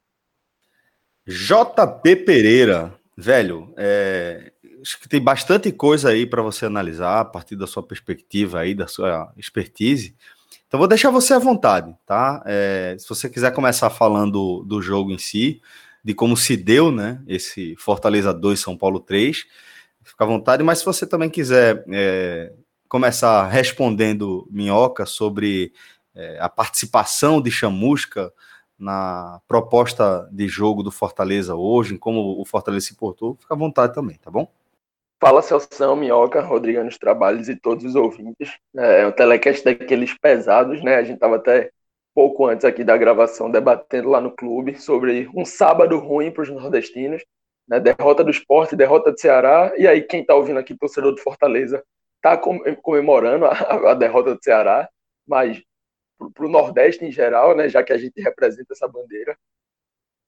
JP 1.25 2.16
Pereira, 2.26 2.92
velho, 3.16 3.72
é, 3.76 4.50
acho 4.82 4.99
que 4.99 5.08
tem 5.08 5.22
bastante 5.22 5.70
coisa 5.70 6.08
aí 6.08 6.26
para 6.26 6.42
você 6.42 6.66
analisar 6.66 7.20
a 7.20 7.25
partir 7.25 7.54
da 7.54 7.68
sua 7.68 7.80
perspectiva 7.80 8.58
aí, 8.58 8.75
da 8.75 8.88
sua 8.88 9.32
expertise. 9.37 10.16
Então 10.66 10.78
vou 10.78 10.88
deixar 10.88 11.10
você 11.10 11.32
à 11.32 11.38
vontade, 11.38 11.94
tá? 12.04 12.42
É, 12.44 12.96
se 12.99 13.08
você 13.08 13.30
quiser 13.30 13.52
começar 13.52 13.88
falando 13.88 14.64
do 14.64 14.82
jogo 14.82 15.12
em 15.12 15.18
si, 15.18 15.62
de 16.02 16.12
como 16.12 16.37
se 16.37 16.56
deu, 16.56 16.90
né? 16.90 17.22
Esse 17.28 17.76
Fortaleza 17.76 18.34
2, 18.34 18.58
São 18.58 18.76
Paulo 18.76 18.99
3, 18.99 19.46
fica 20.02 20.25
à 20.25 20.26
vontade. 20.26 20.64
Mas 20.64 20.80
se 20.80 20.84
você 20.84 21.06
também 21.06 21.30
quiser 21.30 21.84
é, 21.88 22.52
começar 22.90 23.47
respondendo 23.47 24.49
Minhoca 24.50 25.06
sobre 25.06 25.73
é, 26.12 26.38
a 26.40 26.49
participação 26.49 27.40
de 27.40 27.49
Chamusca 27.49 28.32
na 28.76 29.40
proposta 29.47 30.28
de 30.32 30.49
jogo 30.49 30.82
do 30.82 30.90
Fortaleza 30.90 31.54
hoje, 31.54 31.94
em 31.94 31.97
como 31.97 32.40
o 32.40 32.44
Fortaleza 32.44 32.87
se 32.87 32.97
portou, 32.97 33.37
fica 33.37 33.54
à 33.54 33.56
vontade 33.56 33.94
também, 33.94 34.18
tá 34.18 34.28
bom? 34.28 34.50
Fala 35.23 35.40
Celção, 35.40 35.94
Minhoca, 35.94 36.40
Rodrigo 36.40 36.82
nos 36.82 36.99
trabalhos 36.99 37.49
e 37.49 37.54
todos 37.54 37.85
os 37.85 37.94
ouvintes. 37.94 38.59
É, 38.76 39.02
é 39.02 39.06
um 39.06 39.12
telecast 39.12 39.64
daqueles 39.64 40.18
pesados, 40.18 40.82
né? 40.82 40.97
A 40.97 41.02
gente 41.02 41.14
estava 41.14 41.37
até 41.37 41.71
pouco 42.12 42.47
antes 42.47 42.65
aqui 42.65 42.82
da 42.82 42.97
gravação 42.97 43.49
debatendo 43.49 44.08
lá 44.08 44.21
no 44.21 44.34
clube 44.34 44.80
sobre 44.80 45.30
um 45.32 45.45
sábado 45.45 45.97
ruim 45.99 46.32
para 46.32 46.43
os 46.43 46.50
nordestinos, 46.50 47.23
né? 47.69 47.78
Derrota 47.78 48.25
do 48.25 48.30
esporte, 48.32 48.75
derrota 48.75 49.12
do 49.12 49.21
Ceará. 49.21 49.73
E 49.76 49.86
aí, 49.86 50.02
quem 50.02 50.23
está 50.23 50.34
ouvindo 50.34 50.58
aqui, 50.58 50.75
torcedor 50.75 51.15
do 51.15 51.21
Fortaleza, 51.21 51.84
está 52.21 52.39
comemorando 52.83 53.47
a, 53.47 53.91
a, 53.91 53.95
derrota 53.95 54.35
do 54.35 54.43
Ceará, 54.43 54.89
mas 55.26 55.63
para 56.35 56.47
o 56.47 56.50
Nordeste 56.50 57.04
em 57.04 57.11
geral, 57.11 57.56
né? 57.56 57.69
Já 57.69 57.83
que 57.83 57.93
a 57.93 57.99
gente 57.99 58.21
representa 58.21 58.75
essa 58.75 58.87
bandeira. 58.87 59.37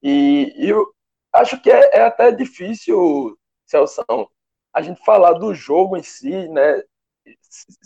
E, 0.03 0.53
e 0.57 0.71
eu 0.71 0.91
acho 1.33 1.61
que 1.61 1.71
é, 1.71 1.99
é 1.99 2.03
até 2.03 2.33
difícil, 2.33 3.39
Celção, 3.67 4.29
a 4.75 4.81
gente 4.81 5.05
falar 5.05 5.35
do 5.35 5.55
jogo 5.55 5.97
em 5.97 6.03
si, 6.03 6.49
né, 6.49 6.83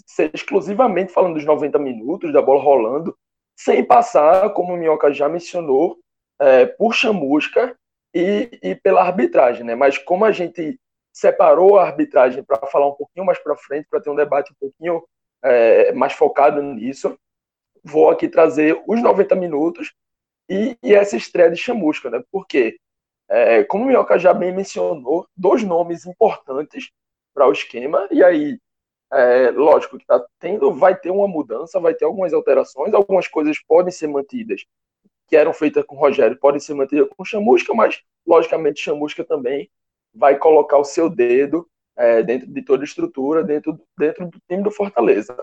ser 0.06 0.30
exclusivamente 0.32 1.12
falando 1.12 1.34
dos 1.34 1.44
90 1.44 1.78
minutos, 1.78 2.32
da 2.32 2.40
bola 2.40 2.62
rolando, 2.62 3.16
sem 3.56 3.84
passar, 3.84 4.50
como 4.50 4.72
o 4.72 4.76
Minhoca 4.76 5.12
já 5.12 5.28
mencionou, 5.28 5.98
é, 6.40 6.66
por 6.66 6.94
chamusca 6.94 7.76
e, 8.14 8.58
e, 8.62 8.74
pela 8.74 9.02
arbitragem, 9.02 9.64
né? 9.64 9.74
Mas 9.74 9.98
como 9.98 10.24
a 10.24 10.32
gente 10.32 10.78
separou 11.16 11.78
a 11.78 11.84
arbitragem 11.84 12.44
para 12.44 12.66
falar 12.66 12.88
um 12.88 12.94
pouquinho 12.94 13.24
mais 13.24 13.38
para 13.38 13.56
frente, 13.56 13.88
para 13.88 14.02
ter 14.02 14.10
um 14.10 14.14
debate 14.14 14.52
um 14.52 14.56
pouquinho 14.60 15.02
é, 15.42 15.90
mais 15.92 16.12
focado 16.12 16.60
nisso, 16.60 17.18
vou 17.82 18.10
aqui 18.10 18.28
trazer 18.28 18.82
os 18.86 19.02
90 19.02 19.34
minutos 19.34 19.94
e, 20.46 20.76
e 20.82 20.94
essa 20.94 21.16
estreia 21.16 21.50
de 21.50 21.56
chamusca, 21.56 22.10
né? 22.10 22.22
Porque 22.30 22.78
é, 23.30 23.64
como 23.64 23.84
o 23.84 23.86
Minhoca 23.86 24.18
já 24.18 24.34
bem 24.34 24.54
mencionou, 24.54 25.26
dois 25.34 25.62
nomes 25.62 26.04
importantes 26.04 26.90
para 27.32 27.48
o 27.48 27.52
esquema, 27.52 28.06
e 28.10 28.22
aí, 28.22 28.60
é, 29.10 29.50
lógico 29.52 29.96
que 29.96 30.04
tá 30.04 30.22
tendo, 30.38 30.70
vai 30.74 30.94
ter 30.94 31.10
uma 31.10 31.26
mudança, 31.26 31.80
vai 31.80 31.94
ter 31.94 32.04
algumas 32.04 32.34
alterações, 32.34 32.92
algumas 32.92 33.26
coisas 33.26 33.58
podem 33.66 33.90
ser 33.90 34.08
mantidas, 34.08 34.66
que 35.26 35.34
eram 35.34 35.54
feitas 35.54 35.82
com 35.86 35.96
o 35.96 35.98
Rogério, 35.98 36.38
podem 36.38 36.60
ser 36.60 36.74
mantidas 36.74 37.08
com 37.16 37.24
Chamusca, 37.24 37.72
mas, 37.72 38.02
logicamente, 38.26 38.82
Chamusca 38.82 39.24
também 39.24 39.70
vai 40.16 40.36
colocar 40.36 40.78
o 40.78 40.84
seu 40.84 41.08
dedo 41.08 41.68
é, 41.96 42.22
dentro 42.22 42.46
de 42.46 42.62
toda 42.62 42.82
a 42.82 42.84
estrutura, 42.84 43.44
dentro, 43.44 43.78
dentro 43.98 44.26
do 44.26 44.38
time 44.48 44.62
do 44.62 44.70
Fortaleza. 44.70 45.36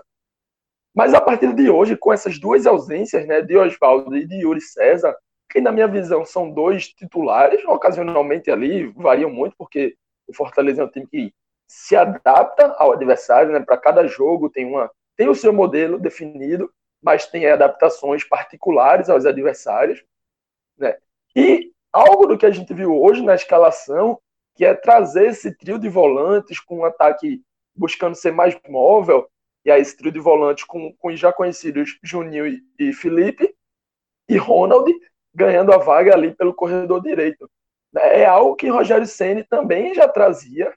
Mas 0.94 1.12
a 1.12 1.20
partir 1.20 1.52
de 1.54 1.68
hoje, 1.68 1.96
com 1.96 2.12
essas 2.12 2.38
duas 2.38 2.66
ausências, 2.66 3.26
né, 3.26 3.42
de 3.42 3.56
Oswaldo 3.56 4.16
e 4.16 4.26
de 4.26 4.42
Yuri 4.42 4.60
César, 4.60 5.16
que 5.50 5.60
na 5.60 5.72
minha 5.72 5.88
visão 5.88 6.24
são 6.24 6.50
dois 6.50 6.88
titulares, 6.88 7.64
ocasionalmente 7.64 8.50
ali, 8.50 8.86
variam 8.92 9.30
muito, 9.30 9.56
porque 9.56 9.96
o 10.26 10.34
Fortaleza 10.34 10.82
é 10.82 10.84
um 10.84 10.90
time 10.90 11.06
que 11.06 11.34
se 11.66 11.96
adapta 11.96 12.74
ao 12.78 12.92
adversário, 12.92 13.52
né? 13.52 13.60
Para 13.60 13.76
cada 13.76 14.06
jogo 14.06 14.50
tem 14.50 14.66
uma 14.66 14.90
tem 15.16 15.28
o 15.28 15.34
seu 15.34 15.52
modelo 15.52 15.98
definido, 15.98 16.72
mas 17.00 17.26
tem 17.26 17.46
adaptações 17.46 18.24
particulares 18.24 19.08
aos 19.08 19.24
adversários, 19.26 20.04
né? 20.76 20.96
E 21.36 21.72
algo 21.92 22.26
do 22.26 22.36
que 22.36 22.46
a 22.46 22.50
gente 22.50 22.74
viu 22.74 23.00
hoje 23.00 23.22
na 23.22 23.34
escalação, 23.34 24.18
que 24.54 24.64
é 24.64 24.74
trazer 24.74 25.28
esse 25.28 25.56
trio 25.56 25.78
de 25.78 25.88
volantes 25.88 26.60
com 26.60 26.78
um 26.78 26.84
ataque 26.84 27.42
buscando 27.74 28.14
ser 28.14 28.32
mais 28.32 28.56
móvel, 28.68 29.28
e 29.64 29.70
aí 29.70 29.80
esse 29.80 29.96
trio 29.96 30.12
de 30.12 30.20
volantes 30.20 30.64
com, 30.64 30.92
com 30.94 31.08
os 31.08 31.18
já 31.18 31.32
conhecidos 31.32 31.98
Juninho 32.02 32.46
e, 32.46 32.62
e 32.78 32.92
Felipe 32.92 33.54
e 34.28 34.36
Ronald, 34.36 34.90
ganhando 35.34 35.72
a 35.72 35.78
vaga 35.78 36.14
ali 36.14 36.34
pelo 36.34 36.54
corredor 36.54 37.02
direito. 37.02 37.50
É 37.96 38.24
algo 38.24 38.56
que 38.56 38.68
Rogério 38.68 39.06
Ceni 39.06 39.44
também 39.44 39.94
já 39.94 40.08
trazia 40.08 40.72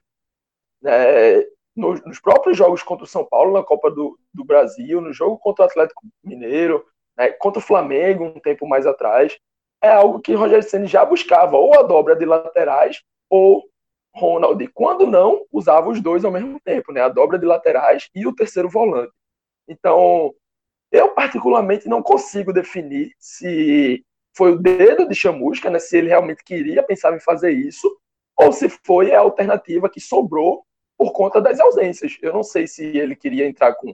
né, 0.80 1.44
nos, 1.74 2.04
nos, 2.04 2.20
próprios 2.20 2.56
jogos 2.56 2.82
contra 2.82 3.04
o 3.04 3.08
São 3.08 3.24
Paulo 3.24 3.52
na 3.52 3.62
Copa 3.62 3.90
do, 3.90 4.18
do 4.32 4.44
Brasil, 4.44 5.00
no 5.00 5.12
jogo 5.12 5.38
contra 5.38 5.64
o 5.64 5.68
Atlético 5.68 6.02
Mineiro, 6.22 6.84
né, 7.16 7.30
contra 7.32 7.58
o 7.58 7.62
Flamengo 7.62 8.24
um 8.24 8.40
tempo 8.40 8.66
mais 8.68 8.86
atrás. 8.86 9.36
É 9.82 9.90
algo 9.90 10.20
que 10.20 10.34
Rogério 10.34 10.62
Ceni 10.62 10.86
já 10.86 11.04
buscava, 11.04 11.56
ou 11.56 11.78
a 11.78 11.82
dobra 11.82 12.16
de 12.16 12.24
laterais, 12.24 13.02
ou 13.30 13.64
Ronald, 14.14 14.66
quando 14.74 15.06
não, 15.06 15.46
usava 15.52 15.88
os 15.88 16.00
dois 16.00 16.24
ao 16.24 16.32
mesmo 16.32 16.60
tempo, 16.60 16.92
né? 16.92 17.02
A 17.02 17.08
dobra 17.08 17.38
de 17.38 17.46
laterais 17.46 18.08
e 18.14 18.26
o 18.26 18.34
terceiro 18.34 18.68
volante. 18.68 19.12
Então, 19.68 20.34
eu 20.90 21.14
particularmente 21.14 21.88
não 21.88 22.02
consigo 22.02 22.52
definir 22.52 23.12
se 23.18 24.04
foi 24.36 24.52
o 24.52 24.58
dedo 24.58 25.06
de 25.08 25.14
chamusca, 25.14 25.68
né, 25.68 25.78
se 25.78 25.98
ele 25.98 26.08
realmente 26.08 26.44
queria, 26.44 26.82
pensava 26.82 27.16
em 27.16 27.20
fazer 27.20 27.50
isso, 27.50 27.88
ou 28.36 28.52
se 28.52 28.68
foi 28.68 29.12
a 29.12 29.20
alternativa 29.20 29.90
que 29.90 30.00
sobrou 30.00 30.64
por 30.96 31.12
conta 31.12 31.40
das 31.40 31.58
ausências. 31.58 32.16
Eu 32.22 32.32
não 32.32 32.44
sei 32.44 32.66
se 32.66 32.84
ele 32.84 33.16
queria 33.16 33.46
entrar 33.46 33.74
com, 33.74 33.92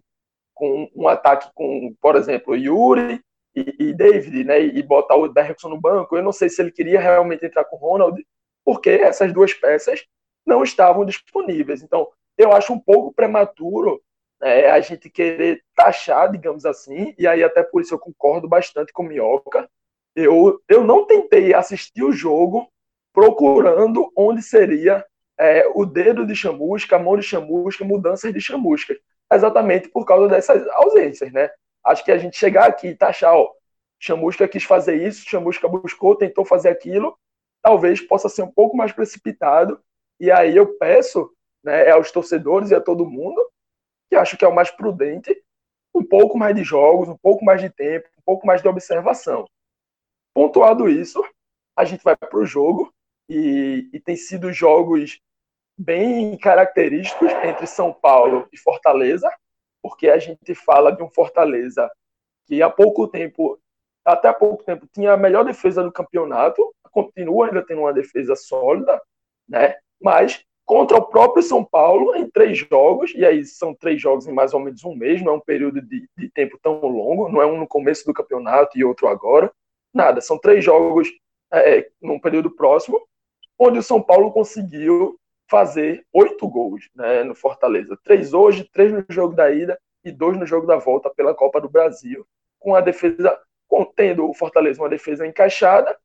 com 0.53 0.91
um 0.95 1.09
ataque 1.09 1.51
com, 1.55 1.95
por 2.01 2.15
exemplo, 2.15 2.55
Yuri 2.55 3.23
e, 3.57 3.75
e 3.79 3.95
David, 3.95 4.45
né, 4.45 4.61
e 4.61 4.83
botar 4.83 5.17
o 5.17 5.29
Derrickson 5.29 5.71
no 5.71 5.81
banco. 5.81 6.17
Eu 6.17 6.23
não 6.23 6.33
sei 6.33 6.51
se 6.51 6.61
ele 6.61 6.71
queria 6.71 7.01
realmente 7.01 7.45
entrar 7.47 7.65
com 7.65 7.77
Ronald, 7.77 8.23
porque 8.65 8.91
essas 8.91 9.33
duas 9.33 9.53
peças 9.53 10.05
não 10.47 10.63
estavam 10.63 11.05
disponíveis. 11.05 11.83
Então, 11.83 12.09
eu 12.37 12.53
acho 12.53 12.73
um 12.73 12.79
pouco 12.79 13.13
prematuro 13.13 14.03
é, 14.43 14.71
a 14.71 14.81
gente 14.81 15.09
querer 15.09 15.63
taxar, 15.75 16.31
digamos 16.31 16.67
assim, 16.67 17.15
e 17.19 17.27
aí 17.27 17.43
até 17.43 17.63
por 17.63 17.81
isso 17.81 17.95
eu 17.95 17.99
concordo 17.99 18.49
bastante 18.49 18.93
com 18.93 19.03
o 19.05 19.07
Minhoca. 19.07 19.69
Eu, 20.15 20.61
eu 20.69 20.85
não 20.85 21.07
tentei 21.07 21.55
assistir 21.55 22.03
o 22.03 22.13
jogo 22.13 22.69
procurando 23.13 24.11
onde 24.17 24.43
seria 24.43 25.05
é, 25.39 25.67
o 25.75 25.85
dedo 25.85 26.27
de 26.27 26.35
chamusca, 26.35 26.97
a 26.97 26.99
mão 26.99 27.17
de 27.17 27.23
chamusca, 27.23 27.85
mudanças 27.85 28.33
de 28.33 28.41
chamusca, 28.41 28.97
exatamente 29.33 29.89
por 29.89 30.05
causa 30.05 30.29
dessas 30.29 30.67
ausências, 30.69 31.33
né? 31.33 31.51
Acho 31.85 32.05
que 32.05 32.13
a 32.13 32.19
gente 32.19 32.37
chegar 32.37 32.67
aqui 32.67 32.89
e 32.89 32.97
taxar, 32.97 33.35
ó, 33.35 33.51
chamusca 33.99 34.49
quis 34.49 34.65
fazer 34.65 34.97
isso, 34.97 35.29
chamusca 35.29 35.69
buscou, 35.69 36.17
tentou 36.17 36.45
fazer 36.45 36.69
aquilo, 36.69 37.17
talvez 37.65 37.99
possa 38.03 38.29
ser 38.29 38.43
um 38.43 38.53
pouco 38.53 38.77
mais 38.77 38.93
precipitado, 38.93 39.83
e 40.21 40.31
aí 40.31 40.55
eu 40.55 40.77
peço 40.77 41.35
né, 41.65 41.91
aos 41.91 42.13
torcedores 42.13 42.71
e 42.71 42.75
a 42.75 42.81
todo 42.81 43.09
mundo 43.09 43.43
que 44.11 44.15
acho 44.15 44.37
que 44.37 44.45
é 44.45 44.49
o 44.49 44.55
mais 44.55 44.71
prudente, 44.71 45.35
um 45.95 46.05
pouco 46.05 46.37
mais 46.37 46.55
de 46.55 46.63
jogos, 46.63 47.09
um 47.09 47.17
pouco 47.17 47.43
mais 47.43 47.63
de 47.63 47.71
tempo, 47.71 48.07
um 48.19 48.23
pouco 48.23 48.47
mais 48.47 48.61
de 48.61 48.69
observação. 48.69 49.47
Pontuado 50.35 50.91
isso, 50.91 51.25
a 51.75 51.87
gente 51.87 52.05
vai 52.05 52.15
para 52.15 52.39
o 52.39 52.45
jogo 52.45 52.93
e, 53.31 53.89
e 53.95 53.99
tem 53.99 54.15
sido 54.15 54.53
jogos 54.53 55.19
bem 55.79 56.37
característicos 56.37 57.33
entre 57.45 57.67
São 57.67 57.95
Paulo 57.95 58.47
e 58.53 58.59
Fortaleza, 58.59 59.31
porque 59.83 60.09
a 60.09 60.19
gente 60.19 60.55
fala 60.55 60.93
de 60.93 61.03
um 61.03 61.09
Fortaleza 61.09 61.91
que 62.47 62.61
há 62.61 62.69
pouco 62.69 63.09
tempo, 63.09 63.59
até 64.05 64.29
há 64.29 64.35
pouco 64.35 64.63
tempo, 64.65 64.87
tinha 64.87 65.15
a 65.15 65.17
melhor 65.17 65.45
defesa 65.45 65.83
do 65.83 65.91
campeonato, 65.91 66.74
continua 66.95 67.47
ainda 67.47 67.67
tendo 67.67 67.81
uma 67.81 67.93
defesa 67.93 68.37
sólida, 68.37 69.03
né? 69.49 69.75
Mas 70.01 70.45
contra 70.65 70.97
o 70.97 71.05
próprio 71.05 71.43
São 71.43 71.65
Paulo 71.65 72.15
em 72.15 72.31
três 72.31 72.57
jogos, 72.57 73.13
e 73.15 73.27
aí 73.27 73.45
são 73.45 73.75
três 73.75 74.01
jogos 74.01 74.27
em 74.27 74.33
mais 74.33 74.55
ou 74.55 74.61
menos 74.61 74.85
um 74.85 74.95
mês, 74.95 75.21
não 75.21 75.33
é 75.33 75.37
um 75.37 75.41
período 75.41 75.83
de, 75.83 76.09
de 76.17 76.31
tempo 76.31 76.59
tão 76.63 76.81
longo, 76.87 77.29
não 77.29 77.43
é 77.43 77.47
um 77.47 77.59
no 77.59 77.67
começo 77.67 78.07
do 78.07 78.15
campeonato 78.15 78.79
e 78.79 78.85
outro 78.85 79.09
agora, 79.09 79.53
nada, 79.93 80.21
são 80.21 80.39
três 80.39 80.65
jogos 80.65 81.09
é, 81.53 81.89
num 82.01 82.19
período 82.19 82.51
próximo, 82.51 83.01
onde 83.59 83.79
o 83.79 83.83
São 83.83 84.01
Paulo 84.01 84.33
conseguiu 84.33 85.19
fazer 85.51 86.05
oito 86.13 86.49
gols 86.49 86.89
né, 86.95 87.23
no 87.25 87.35
Fortaleza. 87.35 87.99
Três 88.03 88.33
hoje, 88.33 88.69
três 88.73 88.93
no 88.93 89.05
jogo 89.09 89.35
da 89.35 89.51
ida 89.51 89.79
e 90.05 90.11
dois 90.11 90.39
no 90.39 90.47
jogo 90.47 90.67
da 90.67 90.77
volta 90.77 91.11
pela 91.11 91.35
Copa 91.35 91.61
do 91.61 91.69
Brasil, 91.69 92.27
com 92.59 92.75
a 92.75 92.81
defesa, 92.81 93.39
contendo 93.69 94.29
o 94.29 94.35
Fortaleza 94.35 94.81
uma 94.81 94.89
defesa 94.89 95.27
encaixada 95.27 95.97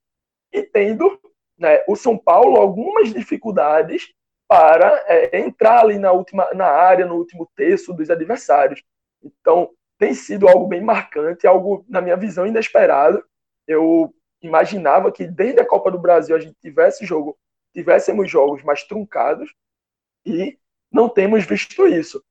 e 0.52 0.64
tendo 0.64 1.20
né, 1.58 1.84
o 1.88 1.96
São 1.96 2.18
Paulo 2.18 2.58
algumas 2.58 3.14
dificuldades 3.14 4.14
para 4.48 5.04
é, 5.08 5.40
entrar 5.40 5.82
ali 5.82 6.00
na 6.00 6.12
última 6.12 6.52
na 6.54 6.66
área, 6.66 7.06
no 7.06 7.16
último 7.16 7.50
terço 7.56 7.94
dos 7.94 8.10
adversários. 8.10 8.84
Então, 9.24 9.70
tem 9.98 10.14
sido 10.14 10.48
algo 10.48 10.66
bem 10.66 10.82
marcante, 10.82 11.46
algo, 11.46 11.86
na 11.88 12.02
minha 12.02 12.16
visão, 12.16 12.48
inesperado. 12.48 13.24
Eu 13.68 14.14
imaginava 14.42 15.12
que 15.12 15.28
desde 15.28 15.60
a 15.60 15.66
Copa 15.66 15.92
do 15.92 16.00
Brasil 16.00 16.36
a 16.36 16.40
gente 16.40 16.56
tivesse 16.62 17.06
jogo, 17.06 17.38
tivéssemos 17.74 18.32
jogos 18.32 18.64
mais 18.64 18.84
truncados 18.84 19.54
e 20.26 20.58
não 20.92 21.10
temos 21.10 21.46
visto 21.46 21.86
isso. 21.86 22.24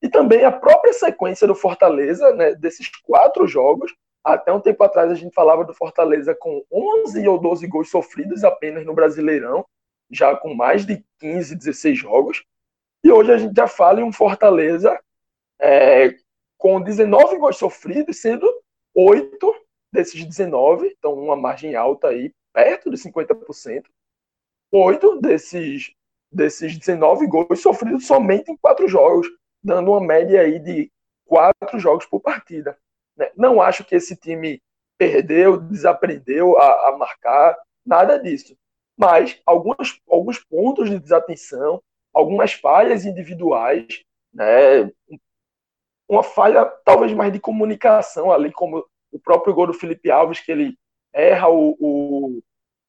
E 0.00 0.08
também 0.08 0.44
a 0.44 0.50
própria 0.50 0.92
sequência 0.92 1.46
do 1.46 1.54
Fortaleza, 1.54 2.34
né, 2.34 2.54
desses 2.54 2.88
quatro 3.02 3.46
jogos, 3.46 3.94
até 4.24 4.52
um 4.52 4.60
tempo 4.60 4.82
atrás 4.84 5.10
a 5.10 5.14
gente 5.14 5.34
falava 5.34 5.64
do 5.64 5.74
Fortaleza 5.74 6.34
com 6.34 6.64
11 6.70 7.26
ou 7.26 7.38
12 7.38 7.66
gols 7.66 7.90
sofridos 7.90 8.44
apenas 8.44 8.86
no 8.86 8.94
Brasileirão, 8.94 9.64
já 10.10 10.36
com 10.36 10.54
mais 10.54 10.86
de 10.86 11.04
15, 11.18 11.56
16 11.56 11.98
jogos. 11.98 12.44
E 13.02 13.10
hoje 13.10 13.32
a 13.32 13.36
gente 13.36 13.54
já 13.56 13.66
fala 13.66 14.00
em 14.00 14.04
um 14.04 14.12
Fortaleza 14.12 14.98
é, 15.60 16.14
com 16.56 16.80
19 16.80 17.38
gols 17.38 17.56
sofridos, 17.56 18.20
sendo 18.20 18.46
8 18.94 19.54
desses 19.92 20.24
19, 20.24 20.94
então 20.96 21.14
uma 21.14 21.36
margem 21.36 21.74
alta 21.74 22.08
aí, 22.08 22.32
perto 22.52 22.90
de 22.90 22.96
50%. 22.96 23.84
8 24.70 25.20
desses, 25.20 25.92
desses 26.30 26.78
19 26.78 27.26
gols 27.26 27.60
sofridos 27.60 28.06
somente 28.06 28.50
em 28.50 28.56
4 28.56 28.86
jogos, 28.88 29.28
dando 29.62 29.90
uma 29.90 30.00
média 30.00 30.40
aí 30.40 30.58
de 30.58 30.90
4 31.26 31.78
jogos 31.78 32.06
por 32.06 32.20
partida. 32.20 32.78
Né? 33.16 33.30
Não 33.36 33.60
acho 33.60 33.84
que 33.84 33.94
esse 33.94 34.16
time 34.16 34.62
perdeu, 34.98 35.58
desaprendeu 35.58 36.58
a, 36.58 36.88
a 36.88 36.96
marcar, 36.96 37.56
nada 37.84 38.18
disso 38.18 38.56
mas 38.96 39.40
alguns, 39.44 40.00
alguns 40.08 40.38
pontos 40.38 40.88
de 40.88 40.98
desatenção, 40.98 41.82
algumas 42.12 42.52
falhas 42.52 43.04
individuais, 43.04 44.04
né? 44.32 44.90
uma 46.08 46.22
falha 46.22 46.64
talvez 46.84 47.12
mais 47.12 47.32
de 47.32 47.40
comunicação 47.40 48.30
ali, 48.30 48.52
como 48.52 48.86
o 49.10 49.18
próprio 49.18 49.54
gol 49.54 49.66
do 49.66 49.74
Felipe 49.74 50.10
Alves, 50.10 50.40
que 50.40 50.52
ele 50.52 50.78
erra 51.12 51.48
o, 51.48 51.76
o 51.80 52.42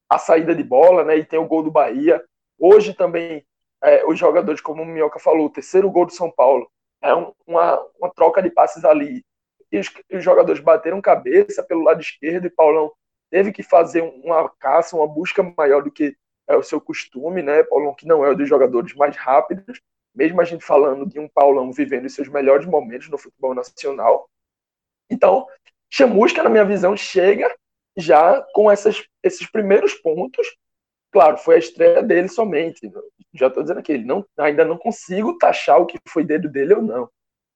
a 0.09 0.17
saída 0.19 0.53
de 0.53 0.63
bola, 0.63 1.03
né? 1.03 1.17
E 1.17 1.25
tem 1.25 1.39
o 1.39 1.47
gol 1.47 1.63
do 1.63 1.71
Bahia. 1.71 2.23
Hoje 2.59 2.93
também, 2.93 3.43
é, 3.81 4.05
os 4.05 4.19
jogadores, 4.19 4.61
como 4.61 4.83
o 4.83 4.85
Minhoca 4.85 5.19
falou, 5.19 5.47
o 5.47 5.51
terceiro 5.51 5.89
gol 5.89 6.05
do 6.05 6.13
São 6.13 6.29
Paulo, 6.29 6.69
é 7.01 7.15
um, 7.15 7.33
uma, 7.47 7.79
uma 7.99 8.13
troca 8.13 8.41
de 8.41 8.51
passes 8.51 8.85
ali. 8.85 9.25
E 9.73 9.79
os, 9.79 9.91
os, 10.11 10.23
jogadores 10.23 10.61
bateram 10.61 11.01
cabeça 11.01 11.63
pelo 11.63 11.81
lado 11.81 11.99
esquerdo 11.99 12.45
e 12.45 12.49
Paulão 12.51 12.91
teve 13.31 13.51
que 13.51 13.63
fazer 13.63 14.01
uma 14.23 14.47
caça, 14.47 14.95
uma 14.95 15.07
busca 15.07 15.41
maior 15.57 15.81
do 15.81 15.91
que 15.91 16.15
é 16.47 16.55
o 16.55 16.61
seu 16.61 16.79
costume, 16.79 17.41
né? 17.41 17.63
Paulão, 17.63 17.95
que 17.95 18.05
não 18.05 18.23
é 18.23 18.29
um 18.29 18.35
dos 18.35 18.47
jogadores 18.47 18.93
mais 18.93 19.17
rápidos, 19.17 19.81
mesmo 20.13 20.39
a 20.39 20.43
gente 20.43 20.63
falando 20.63 21.07
de 21.07 21.19
um 21.19 21.27
Paulão 21.27 21.71
vivendo 21.71 22.05
os 22.05 22.13
seus 22.13 22.27
melhores 22.27 22.67
momentos 22.67 23.09
no 23.09 23.17
futebol 23.17 23.55
nacional. 23.55 24.29
Então, 25.09 25.47
Chamusca, 25.89 26.43
na 26.43 26.49
minha 26.49 26.65
visão, 26.65 26.95
chega 26.95 27.51
já 27.97 28.41
com 28.53 28.69
essas, 28.69 29.03
esses 29.23 29.49
primeiros 29.49 29.95
pontos. 29.95 30.55
Claro, 31.11 31.37
foi 31.37 31.55
a 31.55 31.59
estreia 31.59 32.03
dele 32.03 32.27
somente. 32.27 32.91
Já 33.33 33.47
estou 33.47 33.63
dizendo 33.63 33.79
aqui, 33.79 33.91
ele 33.91 34.05
não, 34.05 34.23
ainda 34.37 34.63
não 34.65 34.77
consigo 34.77 35.37
taxar 35.39 35.81
o 35.81 35.87
que 35.87 35.99
foi 36.07 36.23
dedo 36.23 36.47
dele 36.47 36.75
ou 36.75 36.81
não. 36.83 37.09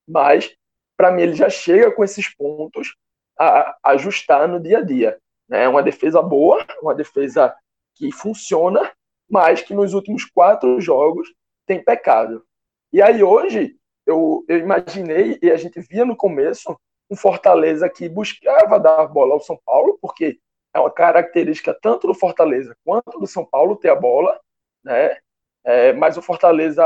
Mas, 0.08 0.56
para 0.97 1.12
mim, 1.12 1.21
ele 1.21 1.36
já 1.36 1.49
chega 1.49 1.91
com 1.91 2.03
esses 2.03 2.27
pontos 2.36 2.95
a, 3.38 3.77
a 3.83 3.91
ajustar 3.91 4.47
no 4.47 4.60
dia 4.60 4.79
a 4.79 4.81
dia. 4.81 5.17
É 5.49 5.69
uma 5.69 5.83
defesa 5.83 6.21
boa, 6.21 6.65
uma 6.81 6.95
defesa 6.95 7.55
que 7.95 8.12
funciona, 8.12 8.91
mas 9.29 9.62
que 9.62 9.73
nos 9.73 9.93
últimos 9.93 10.25
quatro 10.25 10.81
jogos 10.81 11.29
tem 11.65 11.83
pecado. 11.83 12.43
E 12.91 13.01
aí 13.01 13.23
hoje 13.23 13.77
eu, 14.05 14.43
eu 14.47 14.57
imaginei, 14.57 15.38
e 15.41 15.51
a 15.51 15.57
gente 15.57 15.79
via 15.81 16.05
no 16.05 16.15
começo, 16.15 16.77
um 17.10 17.15
Fortaleza 17.15 17.89
que 17.89 18.10
buscava 18.10 18.79
dar 18.79 19.05
bola 19.07 19.33
ao 19.33 19.39
São 19.39 19.60
Paulo, 19.65 19.97
porque 20.01 20.39
é 20.73 20.79
uma 20.79 20.91
característica 20.91 21.77
tanto 21.81 22.07
do 22.07 22.13
Fortaleza 22.13 22.75
quanto 22.83 23.19
do 23.19 23.27
São 23.27 23.45
Paulo 23.45 23.75
ter 23.75 23.89
a 23.89 23.95
bola, 23.95 24.39
né? 24.83 25.17
É, 25.63 25.93
mas 25.93 26.17
o 26.17 26.21
Fortaleza, 26.21 26.83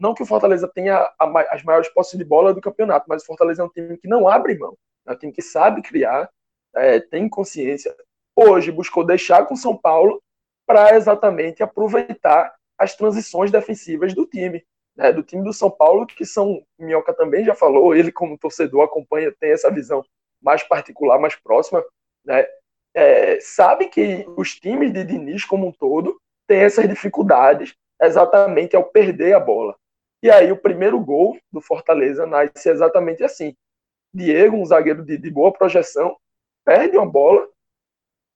não 0.00 0.14
que 0.14 0.22
o 0.22 0.26
Fortaleza 0.26 0.66
tenha 0.66 1.08
as 1.50 1.62
maiores 1.62 1.88
posses 1.90 2.18
de 2.18 2.24
bola 2.24 2.54
do 2.54 2.60
campeonato, 2.60 3.06
mas 3.08 3.22
o 3.22 3.26
Fortaleza 3.26 3.62
é 3.62 3.64
um 3.64 3.68
time 3.68 3.98
que 3.98 4.08
não 4.08 4.26
abre 4.26 4.58
mão, 4.58 4.76
é 5.06 5.12
um 5.12 5.16
time 5.16 5.32
que 5.32 5.42
sabe 5.42 5.82
criar, 5.82 6.30
é, 6.74 6.98
tem 6.98 7.28
consciência. 7.28 7.94
Hoje 8.34 8.72
buscou 8.72 9.04
deixar 9.04 9.44
com 9.46 9.54
São 9.54 9.76
Paulo 9.76 10.22
para 10.66 10.96
exatamente 10.96 11.62
aproveitar 11.62 12.54
as 12.78 12.96
transições 12.96 13.50
defensivas 13.50 14.14
do 14.14 14.24
time, 14.24 14.64
né, 14.96 15.12
do 15.12 15.22
time 15.22 15.44
do 15.44 15.52
São 15.52 15.70
Paulo, 15.70 16.06
que 16.06 16.24
são, 16.24 16.62
Minhoca 16.78 17.12
também 17.12 17.44
já 17.44 17.54
falou, 17.54 17.94
ele 17.94 18.10
como 18.10 18.38
torcedor 18.38 18.84
acompanha, 18.84 19.34
tem 19.38 19.52
essa 19.52 19.70
visão 19.70 20.02
mais 20.40 20.62
particular, 20.62 21.18
mais 21.18 21.36
próxima, 21.36 21.84
né, 22.24 22.46
é, 22.94 23.38
sabe 23.40 23.88
que 23.88 24.24
os 24.36 24.54
times 24.54 24.92
de 24.92 25.04
Diniz 25.04 25.44
como 25.44 25.66
um 25.66 25.72
todo 25.72 26.18
têm 26.46 26.60
essas 26.60 26.88
dificuldades 26.88 27.74
exatamente 28.00 28.74
ao 28.74 28.84
perder 28.84 29.34
a 29.34 29.40
bola. 29.40 29.76
E 30.22 30.30
aí 30.30 30.52
o 30.52 30.56
primeiro 30.56 31.00
gol 31.00 31.38
do 31.50 31.60
Fortaleza 31.60 32.26
nasce 32.26 32.68
exatamente 32.68 33.24
assim. 33.24 33.56
Diego, 34.12 34.56
um 34.56 34.66
zagueiro 34.66 35.04
de, 35.04 35.16
de 35.16 35.30
boa 35.30 35.52
projeção, 35.52 36.16
perde 36.64 36.96
uma 36.96 37.06
bola. 37.06 37.48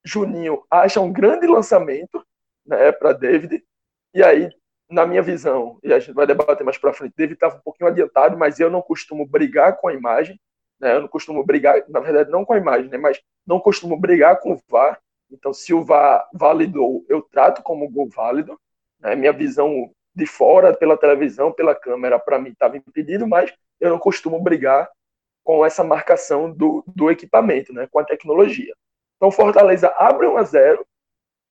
Juninho 0.04 0.64
acha 0.70 1.00
um 1.00 1.12
grande 1.12 1.46
lançamento 1.46 2.24
né, 2.64 2.92
para 2.92 3.12
David. 3.12 3.62
E 4.14 4.22
aí, 4.22 4.50
na 4.88 5.06
minha 5.06 5.22
visão, 5.22 5.78
e 5.82 5.92
a 5.92 5.98
gente 5.98 6.14
vai 6.14 6.26
debater 6.26 6.64
mais 6.64 6.78
para 6.78 6.92
frente, 6.92 7.14
David 7.16 7.34
estava 7.34 7.56
um 7.56 7.60
pouquinho 7.60 7.90
adiantado, 7.90 8.36
mas 8.36 8.60
eu 8.60 8.70
não 8.70 8.80
costumo 8.80 9.26
brigar 9.26 9.76
com 9.76 9.88
a 9.88 9.94
imagem. 9.94 10.40
Né, 10.80 10.94
eu 10.94 11.02
não 11.02 11.08
costumo 11.08 11.44
brigar, 11.44 11.84
na 11.88 12.00
verdade, 12.00 12.30
não 12.30 12.44
com 12.44 12.52
a 12.52 12.58
imagem, 12.58 12.90
né, 12.90 12.98
mas 12.98 13.20
não 13.46 13.60
costumo 13.60 13.98
brigar 13.98 14.40
com 14.40 14.54
o 14.54 14.60
VAR. 14.68 15.00
Então, 15.30 15.52
se 15.52 15.74
o 15.74 15.84
VAR 15.84 16.28
validou, 16.32 17.04
eu 17.08 17.22
trato 17.22 17.62
como 17.62 17.90
gol 17.90 18.08
válido. 18.08 18.58
Né, 19.00 19.14
minha 19.14 19.32
visão 19.32 19.90
de 20.14 20.26
fora, 20.26 20.74
pela 20.74 20.96
televisão, 20.96 21.52
pela 21.52 21.74
câmera, 21.74 22.18
para 22.18 22.38
mim 22.38 22.50
estava 22.50 22.76
impedido, 22.76 23.26
mas 23.26 23.52
eu 23.80 23.90
não 23.90 23.98
costumo 23.98 24.40
brigar 24.40 24.88
com 25.42 25.64
essa 25.64 25.84
marcação 25.84 26.50
do, 26.50 26.84
do 26.86 27.10
equipamento, 27.10 27.72
né, 27.72 27.86
com 27.90 27.98
a 27.98 28.04
tecnologia. 28.04 28.74
Então, 29.16 29.30
Fortaleza 29.30 29.92
abre 29.96 30.26
1 30.26 30.36
a 30.36 30.42
0, 30.42 30.86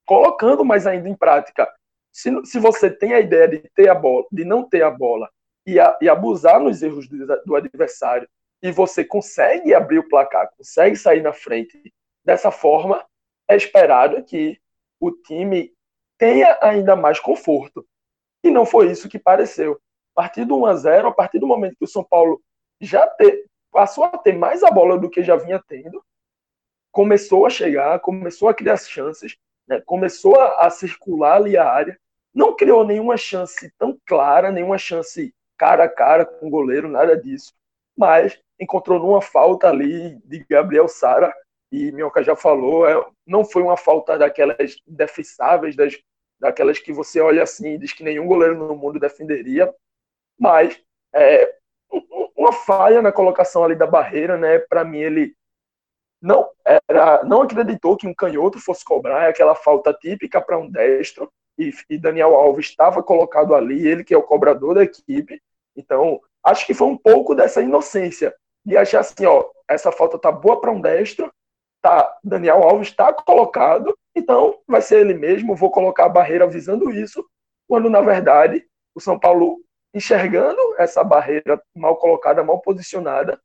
colocando 0.06 0.66
mais 0.66 0.88
ainda 0.88 1.08
em 1.10 1.16
prática. 1.16 1.72
Se, 2.12 2.30
se 2.46 2.60
você 2.60 2.90
tem 2.90 3.14
a 3.14 3.20
ideia 3.20 3.48
de 3.48 3.60
ter 3.76 3.90
a 3.90 3.96
bola, 3.96 4.26
de 4.32 4.46
não 4.46 4.68
ter 4.68 4.84
a 4.84 4.90
bola, 4.90 5.30
e, 5.66 5.80
a, 5.80 5.98
e 6.02 6.10
abusar 6.10 6.60
nos 6.60 6.82
erros 6.82 7.08
do, 7.08 7.26
do 7.46 7.56
adversário, 7.56 8.28
e 8.62 8.72
você 8.72 9.04
consegue 9.04 9.74
abrir 9.74 10.00
o 10.00 10.08
placar, 10.08 10.50
consegue 10.58 10.96
sair 10.96 11.22
na 11.22 11.34
frente 11.34 11.94
dessa 12.24 12.52
forma, 12.52 13.06
é 13.48 13.56
esperado 13.56 14.24
que 14.24 14.60
o 15.00 15.12
time 15.12 15.74
tenha 16.18 16.58
ainda 16.62 16.96
mais 16.96 17.20
conforto. 17.20 17.86
E 18.44 18.52
não 18.52 18.66
foi 18.66 18.92
isso 18.92 19.10
que 19.10 19.18
pareceu. 19.18 19.80
A 20.16 20.22
partir 20.22 20.46
do 20.46 20.58
1 20.58 20.66
a 20.66 20.76
0 20.76 21.08
a 21.08 21.14
partir 21.14 21.40
do 21.40 21.48
momento 21.48 21.76
que 21.78 21.86
o 21.86 21.88
São 21.88 22.04
Paulo 22.04 22.42
já 22.80 23.08
passou 23.72 24.04
a 24.04 24.18
ter 24.18 24.38
mais 24.38 24.64
a 24.64 24.70
bola 24.70 24.98
do 24.98 25.10
que 25.10 25.24
já 25.24 25.36
vinha 25.36 25.62
tendo, 25.68 26.04
começou 26.92 27.46
a 27.46 27.50
chegar, 27.50 28.00
começou 28.00 28.48
a 28.48 28.54
criar 28.54 28.78
chances, 28.78 29.36
né, 29.68 29.82
começou 29.82 30.40
a, 30.40 30.68
a 30.68 30.70
circular 30.70 31.38
ali 31.38 31.58
a 31.58 31.68
área, 31.68 31.98
não 32.34 32.56
criou 32.56 32.86
nenhuma 32.86 33.18
chance 33.18 33.72
tão 33.78 33.98
clara, 34.06 34.52
nenhuma 34.52 34.78
chance 34.78 35.34
cara 35.58 35.86
a 35.86 35.90
cara 35.90 36.26
com 36.26 36.48
o 36.48 36.50
goleiro, 36.50 36.88
nada 36.88 37.18
disso, 37.18 37.54
mas 37.98 38.40
encontrou 38.60 39.00
numa 39.00 39.22
falta 39.22 39.70
ali 39.70 40.20
de 40.26 40.46
Gabriel 40.50 40.88
Sara, 40.88 41.34
e 41.72 41.92
Minhoca 41.92 42.22
já 42.22 42.36
falou, 42.36 42.88
é, 42.88 43.04
não 43.26 43.44
foi 43.44 43.64
uma 43.64 43.78
falta 43.78 44.18
daquelas 44.18 44.78
indefensáveis, 44.88 45.76
das, 45.76 45.98
daquelas 46.44 46.80
que 46.80 46.94
você 46.94 47.20
olha 47.20 47.44
assim 47.44 47.74
e 47.74 47.78
diz 47.78 47.94
que 47.94 48.04
nenhum 48.04 48.28
goleiro 48.28 48.56
no 48.56 48.76
mundo 48.76 49.00
defenderia, 49.00 49.74
mas 50.40 50.80
é, 51.14 51.56
uma 52.36 52.52
falha 52.52 53.02
na 53.02 53.12
colocação 53.12 53.64
ali 53.64 53.76
da 53.76 53.88
barreira, 53.88 54.38
né? 54.38 54.60
Para 54.60 54.84
mim 54.84 55.00
ele 55.00 55.36
não 56.22 56.50
era, 56.66 57.24
não 57.24 57.42
acreditou 57.42 57.98
que 57.98 58.08
um 58.08 58.14
canhoto 58.14 58.60
fosse 58.60 58.84
cobrar, 58.86 59.26
é 59.26 59.30
aquela 59.30 59.56
falta 59.56 59.94
típica 59.94 60.42
para 60.42 60.58
um 60.58 60.70
destro, 60.70 61.32
e, 61.58 61.72
e, 61.90 61.98
Daniel 62.00 62.34
Alves 62.34 62.68
estava 62.68 63.04
colocado 63.04 63.54
ali, 63.54 63.88
ele 63.88 64.04
que 64.04 64.14
é 64.14 64.18
o 64.18 64.24
cobrador 64.24 64.74
da 64.74 64.84
equipe. 64.84 65.40
Então, 65.76 66.20
acho 66.44 66.66
que 66.66 66.74
foi 66.74 66.88
um 66.88 66.98
pouco 66.98 67.36
dessa 67.36 67.62
inocência 67.62 68.34
de 68.66 68.76
achar 68.76 69.02
assim, 69.02 69.26
ó, 69.26 69.46
essa 69.68 69.92
falta 69.92 70.18
tá 70.18 70.32
boa 70.32 70.60
para 70.60 70.72
um 70.72 70.82
destro, 70.82 71.32
tá, 71.82 72.18
Daniel 72.24 72.64
Alves 72.64 72.88
está 72.88 73.14
colocado, 73.14 73.96
então 74.16 74.60
vai 74.68 74.82
ser 74.82 75.00
ele 75.00 75.14
mesmo, 75.14 75.56
vou 75.56 75.72
colocar 75.72 76.06
a 76.06 76.10
barreira 76.10 76.46
avisando 76.46 76.92
isso, 76.92 77.26
quando 77.68 77.90
na 77.90 78.02
verdade 78.02 78.66
o 78.96 79.02
São 79.02 79.20
Paulo 79.20 79.64
enxergando 79.94 80.60
essa 80.78 81.04
barreira 81.04 81.62
mal 81.76 81.96
colocada, 81.98 82.44
mal 82.44 82.60
posicionada, 82.60 83.40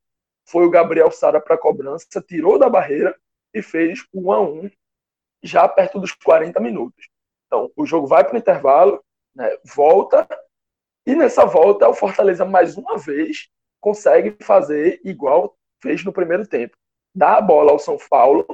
foi 0.46 0.64
o 0.64 0.70
Gabriel 0.70 1.10
Sara 1.10 1.40
para 1.40 1.54
a 1.54 1.58
cobrança, 1.58 2.06
tirou 2.26 2.58
da 2.58 2.68
barreira 2.68 3.14
e 3.52 3.62
fez 3.62 4.06
um 4.14 4.32
a 4.32 4.40
um 4.40 4.70
já 5.42 5.68
perto 5.68 6.00
dos 6.00 6.12
40 6.12 6.58
minutos. 6.60 7.08
Então, 7.46 7.70
o 7.76 7.86
jogo 7.86 8.06
vai 8.06 8.24
para 8.24 8.34
o 8.34 8.38
intervalo, 8.38 9.02
né, 9.34 9.56
volta, 9.64 10.26
e 11.06 11.14
nessa 11.14 11.44
volta 11.44 11.88
o 11.88 11.94
Fortaleza 11.94 12.44
mais 12.44 12.76
uma 12.76 12.98
vez 12.98 13.48
consegue 13.80 14.36
fazer 14.42 15.00
igual 15.04 15.56
fez 15.80 16.04
no 16.04 16.12
primeiro 16.12 16.46
tempo. 16.46 16.76
Dá 17.14 17.36
a 17.36 17.40
bola 17.40 17.72
ao 17.72 17.78
São 17.78 17.96
Paulo, 18.10 18.46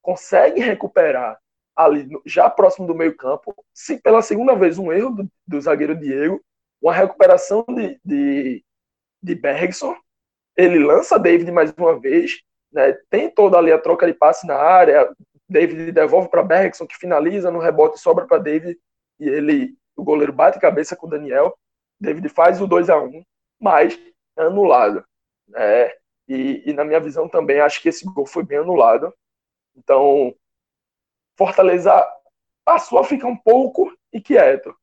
consegue 0.00 0.60
recuperar 0.60 1.38
ali 1.78 2.08
já 2.26 2.50
próximo 2.50 2.86
do 2.86 2.94
meio-campo, 2.94 3.54
se 3.72 3.98
pela 3.98 4.20
segunda 4.20 4.54
vez 4.54 4.78
um 4.78 4.92
erro 4.92 5.10
do, 5.10 5.30
do 5.46 5.60
zagueiro 5.60 5.94
Diego, 5.94 6.42
uma 6.82 6.92
recuperação 6.92 7.64
de, 7.68 8.00
de, 8.04 8.64
de 9.22 9.34
Bergson, 9.36 9.94
ele 10.56 10.78
lança 10.80 11.18
David 11.18 11.52
mais 11.52 11.72
uma 11.76 11.98
vez, 11.98 12.42
né, 12.72 12.92
tem 13.08 13.30
toda 13.30 13.56
ali 13.56 13.70
a 13.70 13.78
troca 13.78 14.06
de 14.06 14.12
passe 14.12 14.44
na 14.46 14.56
área, 14.56 15.08
David 15.48 15.92
devolve 15.92 16.28
para 16.28 16.42
Bergson, 16.42 16.86
que 16.86 16.96
finaliza 16.96 17.50
no 17.50 17.60
rebote, 17.60 18.00
sobra 18.00 18.26
para 18.26 18.38
David, 18.38 18.76
e 19.20 19.28
ele, 19.28 19.76
o 19.96 20.02
goleiro 20.02 20.32
bate 20.32 20.58
cabeça 20.58 20.96
com 20.96 21.06
o 21.06 21.10
Daniel, 21.10 21.56
David 22.00 22.28
faz 22.28 22.60
o 22.60 22.66
2 22.66 22.90
a 22.90 23.00
1 23.00 23.22
mas 23.60 23.98
é 24.36 24.42
anulado. 24.42 25.04
Né? 25.48 25.90
E, 26.28 26.62
e, 26.66 26.72
na 26.72 26.84
minha 26.84 27.00
visão 27.00 27.28
também 27.28 27.60
acho 27.60 27.80
que 27.80 27.88
esse 27.88 28.04
gol 28.04 28.26
foi 28.26 28.44
bem 28.44 28.58
anulado. 28.58 29.12
Então, 29.76 30.34
Fortaleza 31.38 32.04
passou 32.64 32.98
a 32.98 33.04
ficar 33.04 33.28
um 33.28 33.36
pouco 33.36 33.96
inquieto. 34.12 34.74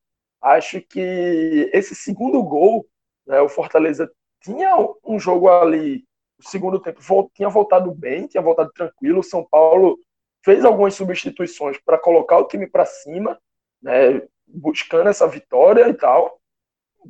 Acho 0.41 0.81
que 0.81 1.69
esse 1.73 1.93
segundo 1.93 2.41
gol, 2.41 2.87
né, 3.27 3.41
o 3.41 3.49
Fortaleza 3.49 4.09
tinha 4.39 4.73
um 5.03 5.19
jogo 5.19 5.49
ali, 5.49 6.05
o 6.39 6.47
segundo 6.47 6.79
tempo 6.79 7.01
tinha 7.33 7.49
voltado 7.49 7.91
bem, 7.93 8.25
tinha 8.25 8.41
voltado 8.41 8.71
tranquilo. 8.71 9.19
O 9.19 9.23
São 9.23 9.43
Paulo 9.43 9.99
fez 10.45 10.63
algumas 10.63 10.93
substituições 10.93 11.77
para 11.83 11.97
colocar 11.97 12.37
o 12.37 12.47
time 12.47 12.67
para 12.67 12.85
cima, 12.85 13.37
né, 13.81 14.21
buscando 14.47 15.09
essa 15.09 15.27
vitória 15.27 15.89
e 15.89 15.93
tal. 15.93 16.39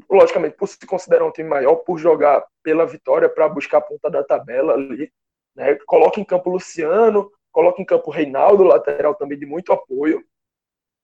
Logicamente, 0.10 0.58
por 0.58 0.68
se 0.68 0.80
considerar 0.88 1.26
um 1.26 1.32
time 1.32 1.50
maior, 1.50 1.76
por 1.76 2.00
jogar 2.00 2.44
pela 2.64 2.86
vitória 2.86 3.30
para 3.30 3.48
buscar 3.48 3.78
a 3.78 3.82
ponta 3.82 4.10
da 4.10 4.24
tabela 4.24 4.74
ali. 4.74 5.12
Né, 5.56 5.76
coloca 5.86 6.20
em 6.20 6.26
campo 6.26 6.50
Luciano, 6.50 7.32
coloca 7.56 7.82
em 7.82 7.86
campo 7.86 8.12
Reinaldo, 8.12 8.66
lateral 8.66 9.16
também 9.16 9.40
de 9.40 9.46
muito 9.46 9.72
apoio. 9.72 10.22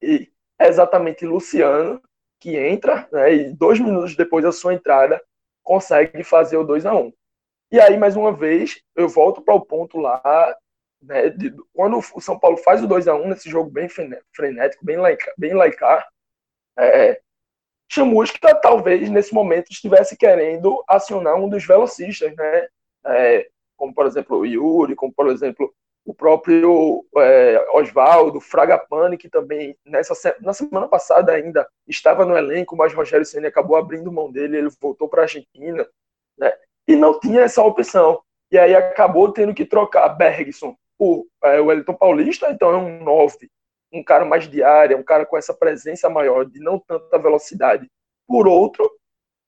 E 0.01 0.29
é 0.59 0.67
exatamente 0.67 1.25
Luciano 1.25 2.01
que 2.41 2.57
entra, 2.57 3.07
né, 3.09 3.33
e 3.33 3.53
dois 3.53 3.79
minutos 3.79 4.17
depois 4.17 4.43
da 4.43 4.51
sua 4.51 4.73
entrada, 4.73 5.23
consegue 5.63 6.23
fazer 6.23 6.57
o 6.57 6.63
2 6.63 6.85
a 6.85 6.93
1 6.93 7.13
E 7.71 7.79
aí, 7.79 7.97
mais 7.97 8.15
uma 8.17 8.33
vez, 8.33 8.81
eu 8.95 9.07
volto 9.07 9.41
para 9.41 9.53
o 9.53 9.61
ponto 9.63 9.97
lá, 9.97 10.57
né, 11.01 11.29
de, 11.29 11.55
quando 11.71 11.99
o 11.99 12.19
São 12.19 12.37
Paulo 12.37 12.57
faz 12.57 12.83
o 12.83 12.87
2 12.87 13.07
a 13.07 13.15
1 13.15 13.29
nesse 13.29 13.49
jogo 13.49 13.69
bem 13.69 13.87
frenético, 13.87 14.83
bem 14.83 14.97
laicar, 14.97 15.33
bem 15.37 15.53
laicar 15.53 16.05
é, 16.77 17.21
Chamusca 17.89 18.55
talvez 18.55 19.09
nesse 19.09 19.33
momento 19.33 19.71
estivesse 19.71 20.17
querendo 20.17 20.83
acionar 20.87 21.35
um 21.35 21.47
dos 21.47 21.65
velocistas, 21.65 22.35
né? 22.35 22.67
É, 23.05 23.49
como 23.77 23.93
por 23.93 24.05
exemplo 24.05 24.39
o 24.39 24.45
Yuri, 24.45 24.95
como 24.95 25.13
por 25.13 25.27
exemplo 25.27 25.73
o 26.05 26.13
próprio 26.13 27.05
é, 27.17 27.65
Oswaldo, 27.73 28.41
Fragapane, 28.41 29.17
que 29.17 29.29
também 29.29 29.77
nessa 29.85 30.35
na 30.41 30.53
semana 30.53 30.87
passada 30.87 31.31
ainda 31.31 31.67
estava 31.87 32.25
no 32.25 32.35
elenco, 32.35 32.75
mas 32.75 32.93
Rogério 32.93 33.25
Senna 33.25 33.47
acabou 33.47 33.77
abrindo 33.77 34.11
mão 34.11 34.31
dele, 34.31 34.57
ele 34.57 34.69
voltou 34.81 35.07
para 35.07 35.21
a 35.21 35.23
Argentina, 35.23 35.87
né? 36.37 36.53
E 36.87 36.95
não 36.95 37.19
tinha 37.19 37.41
essa 37.41 37.61
opção. 37.61 38.21
E 38.51 38.57
aí 38.57 38.75
acabou 38.75 39.31
tendo 39.31 39.53
que 39.53 39.65
trocar 39.65 40.09
Bergson 40.09 40.75
por 40.97 41.25
é, 41.43 41.59
Wellington 41.59 41.93
Paulista, 41.93 42.51
então 42.51 42.71
é 42.71 42.77
um 42.77 43.03
9, 43.03 43.49
um 43.93 44.03
cara 44.03 44.25
mais 44.25 44.47
de 44.47 44.63
área, 44.63 44.97
um 44.97 45.03
cara 45.03 45.25
com 45.25 45.37
essa 45.37 45.53
presença 45.53 46.09
maior, 46.09 46.45
de 46.45 46.59
não 46.59 46.79
tanta 46.79 47.17
velocidade, 47.17 47.89
por 48.27 48.47
outro, 48.47 48.89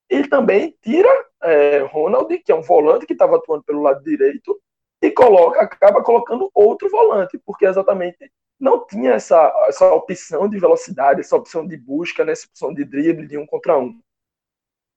e 0.10 0.28
também 0.28 0.76
tira 0.82 1.10
é, 1.44 1.80
Ronald, 1.80 2.38
que 2.40 2.52
é 2.52 2.56
um 2.56 2.62
volante 2.62 3.06
que 3.06 3.14
estava 3.14 3.38
atuando 3.38 3.64
pelo 3.64 3.82
lado 3.82 4.04
direito, 4.04 4.60
e 5.04 5.12
coloca, 5.12 5.60
acaba 5.60 6.02
colocando 6.02 6.50
outro 6.54 6.90
volante, 6.90 7.38
porque 7.46 7.66
exatamente 7.66 8.32
não 8.58 8.88
tinha 8.88 9.12
essa, 9.12 9.54
essa 9.68 9.94
opção 9.94 10.48
de 10.48 10.58
velocidade, 10.58 11.20
essa 11.20 11.36
opção 11.36 11.68
de 11.68 11.76
busca, 11.76 12.24
né, 12.24 12.32
essa 12.32 12.48
opção 12.48 12.74
de 12.74 12.86
drible 12.86 13.28
de 13.28 13.38
um 13.38 13.46
contra 13.46 13.78
um. 13.78 14.00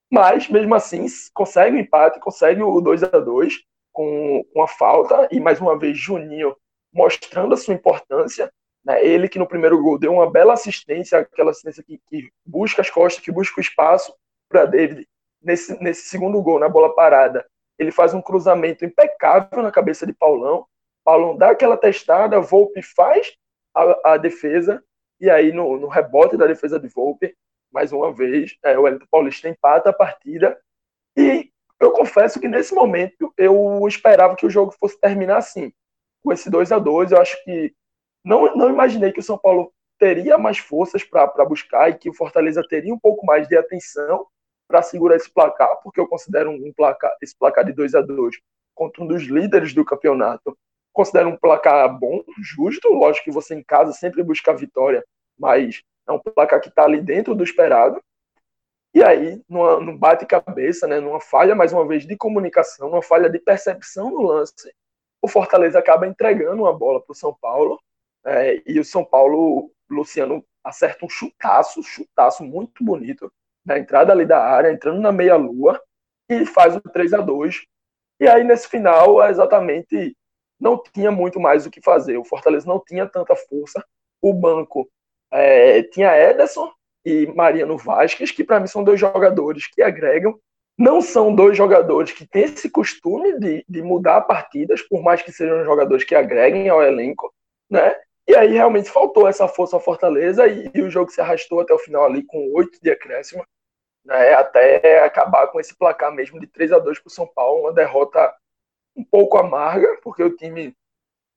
Mas, 0.08 0.48
mesmo 0.48 0.72
assim, 0.76 1.04
consegue 1.34 1.74
o 1.74 1.80
empate, 1.80 2.20
consegue 2.20 2.62
o 2.62 2.80
2 2.80 3.02
a 3.02 3.18
2 3.18 3.64
com, 3.92 4.44
com 4.52 4.62
a 4.62 4.68
falta, 4.68 5.28
e 5.32 5.40
mais 5.40 5.60
uma 5.60 5.76
vez 5.76 5.98
Juninho 5.98 6.56
mostrando 6.92 7.54
a 7.54 7.56
sua 7.56 7.74
importância. 7.74 8.52
Né, 8.84 9.04
ele 9.04 9.28
que 9.28 9.40
no 9.40 9.48
primeiro 9.48 9.82
gol 9.82 9.98
deu 9.98 10.12
uma 10.12 10.30
bela 10.30 10.52
assistência, 10.52 11.18
aquela 11.18 11.50
assistência 11.50 11.82
que, 11.82 12.00
que 12.08 12.30
busca 12.46 12.80
as 12.80 12.90
costas, 12.90 13.24
que 13.24 13.32
busca 13.32 13.58
o 13.58 13.60
espaço 13.60 14.14
para 14.48 14.66
David. 14.66 15.04
Nesse, 15.42 15.76
nesse 15.82 16.02
segundo 16.02 16.40
gol, 16.40 16.60
na 16.60 16.68
bola 16.68 16.94
parada, 16.94 17.44
ele 17.78 17.90
faz 17.90 18.14
um 18.14 18.22
cruzamento 18.22 18.84
impecável 18.84 19.62
na 19.62 19.70
cabeça 19.70 20.06
de 20.06 20.12
Paulão. 20.12 20.66
Paulão 21.04 21.36
dá 21.36 21.50
aquela 21.50 21.76
testada, 21.76 22.40
Volpe 22.40 22.82
faz 22.82 23.34
a, 23.74 24.12
a 24.12 24.16
defesa, 24.16 24.82
e 25.20 25.30
aí 25.30 25.52
no, 25.52 25.78
no, 25.78 25.88
rebote 25.88 26.36
da 26.36 26.46
defesa 26.46 26.80
de 26.80 26.88
Volpe, 26.88 27.36
mais 27.72 27.92
uma 27.92 28.12
vez, 28.12 28.56
é, 28.62 28.78
o 28.78 28.82
Wellington 28.82 29.06
Paulista 29.10 29.48
empata 29.48 29.90
a 29.90 29.92
partida. 29.92 30.58
E 31.16 31.50
eu 31.80 31.92
confesso 31.92 32.40
que 32.40 32.48
nesse 32.48 32.74
momento 32.74 33.32
eu 33.36 33.86
esperava 33.86 34.36
que 34.36 34.46
o 34.46 34.50
jogo 34.50 34.72
fosse 34.72 34.98
terminar 34.98 35.38
assim, 35.38 35.72
com 36.22 36.32
esse 36.32 36.50
2 36.50 36.72
a 36.72 36.78
2 36.78 37.12
Eu 37.12 37.20
acho 37.20 37.42
que 37.44 37.74
não, 38.24 38.56
não 38.56 38.70
imaginei 38.70 39.12
que 39.12 39.20
o 39.20 39.22
São 39.22 39.38
Paulo 39.38 39.72
teria 39.98 40.36
mais 40.36 40.58
forças 40.58 41.04
para 41.04 41.44
buscar 41.44 41.90
e 41.90 41.94
que 41.94 42.10
o 42.10 42.14
Fortaleza 42.14 42.62
teria 42.68 42.92
um 42.92 42.98
pouco 42.98 43.24
mais 43.24 43.46
de 43.48 43.56
atenção 43.56 44.26
para 44.66 44.82
segurar 44.82 45.16
esse 45.16 45.30
placar, 45.30 45.80
porque 45.82 46.00
eu 46.00 46.08
considero 46.08 46.50
um 46.50 46.72
placar, 46.72 47.14
esse 47.22 47.36
placar 47.36 47.64
de 47.64 47.72
2 47.72 47.94
a 47.94 48.00
2 48.00 48.36
contra 48.74 49.02
um 49.02 49.06
dos 49.06 49.22
líderes 49.22 49.72
do 49.72 49.84
campeonato. 49.84 50.56
Considero 50.92 51.28
um 51.28 51.36
placar 51.36 51.98
bom, 51.98 52.22
justo. 52.40 52.88
Lógico 52.88 53.24
que 53.24 53.30
você 53.30 53.54
em 53.54 53.62
casa 53.62 53.92
sempre 53.92 54.22
busca 54.22 54.50
a 54.50 54.54
vitória, 54.54 55.04
mas 55.38 55.82
é 56.08 56.12
um 56.12 56.18
placar 56.18 56.60
que 56.60 56.68
está 56.68 56.84
ali 56.84 57.00
dentro 57.00 57.34
do 57.34 57.44
esperado. 57.44 58.02
E 58.94 59.02
aí, 59.02 59.42
numa, 59.48 59.78
num 59.78 59.96
bate-cabeça, 59.96 60.86
né, 60.86 61.00
numa 61.00 61.20
falha, 61.20 61.54
mais 61.54 61.72
uma 61.72 61.86
vez, 61.86 62.06
de 62.06 62.16
comunicação, 62.16 62.88
uma 62.88 63.02
falha 63.02 63.28
de 63.28 63.38
percepção 63.38 64.10
no 64.10 64.22
lance, 64.22 64.72
o 65.20 65.28
Fortaleza 65.28 65.78
acaba 65.78 66.06
entregando 66.06 66.62
uma 66.62 66.72
bola 66.72 67.00
para 67.00 67.12
o 67.12 67.16
São 67.16 67.34
Paulo. 67.34 67.78
É, 68.24 68.62
e 68.66 68.80
o 68.80 68.84
São 68.84 69.04
Paulo, 69.04 69.70
Luciano, 69.88 70.44
acerta 70.64 71.04
um 71.04 71.08
chutaço, 71.08 71.82
chutaço 71.82 72.42
muito 72.42 72.82
bonito 72.82 73.30
na 73.66 73.78
entrada 73.78 74.12
ali 74.12 74.24
da 74.24 74.42
área, 74.42 74.70
entrando 74.70 75.00
na 75.00 75.12
meia-lua, 75.12 75.80
e 76.28 76.46
faz 76.46 76.76
o 76.76 76.80
3 76.80 77.12
a 77.14 77.20
2 77.20 77.62
E 78.20 78.28
aí, 78.28 78.44
nesse 78.44 78.68
final, 78.68 79.22
é 79.22 79.30
exatamente 79.30 80.16
não 80.58 80.82
tinha 80.82 81.10
muito 81.10 81.38
mais 81.38 81.66
o 81.66 81.70
que 81.70 81.82
fazer. 81.82 82.16
O 82.16 82.24
Fortaleza 82.24 82.66
não 82.66 82.82
tinha 82.82 83.06
tanta 83.06 83.36
força. 83.36 83.84
O 84.22 84.32
banco 84.32 84.88
é, 85.30 85.82
tinha 85.82 86.16
Ederson 86.16 86.72
e 87.04 87.26
Mariano 87.26 87.76
Vasquez, 87.76 88.30
que 88.30 88.42
para 88.42 88.58
mim 88.58 88.66
são 88.66 88.82
dois 88.82 88.98
jogadores 88.98 89.66
que 89.68 89.82
agregam. 89.82 90.38
Não 90.78 91.00
são 91.00 91.34
dois 91.34 91.56
jogadores 91.56 92.12
que 92.12 92.26
têm 92.26 92.44
esse 92.44 92.68
costume 92.68 93.38
de, 93.38 93.64
de 93.66 93.82
mudar 93.82 94.20
partidas, 94.22 94.82
por 94.82 95.02
mais 95.02 95.22
que 95.22 95.32
sejam 95.32 95.64
jogadores 95.64 96.04
que 96.04 96.14
agreguem 96.14 96.68
ao 96.68 96.82
elenco, 96.82 97.32
né? 97.70 97.94
E 98.28 98.34
aí 98.34 98.52
realmente 98.52 98.90
faltou 98.90 99.26
essa 99.28 99.46
força 99.46 99.76
ao 99.76 99.80
Fortaleza 99.80 100.46
e, 100.46 100.70
e 100.74 100.82
o 100.82 100.90
jogo 100.90 101.10
se 101.10 101.20
arrastou 101.20 101.60
até 101.60 101.72
o 101.72 101.78
final 101.78 102.04
ali 102.04 102.24
com 102.24 102.52
oito 102.54 102.78
de 102.82 102.90
acréscimo, 102.90 103.46
né? 104.06 104.34
Até 104.34 105.04
acabar 105.04 105.48
com 105.48 105.60
esse 105.60 105.76
placar 105.76 106.12
mesmo 106.12 106.40
de 106.40 106.46
3 106.46 106.72
a 106.72 106.78
2 106.78 107.00
para 107.00 107.08
o 107.08 107.12
São 107.12 107.26
Paulo, 107.26 107.62
uma 107.62 107.72
derrota 107.72 108.34
um 108.96 109.04
pouco 109.04 109.36
amarga, 109.36 109.98
porque 110.02 110.22
o 110.22 110.34
time 110.34 110.74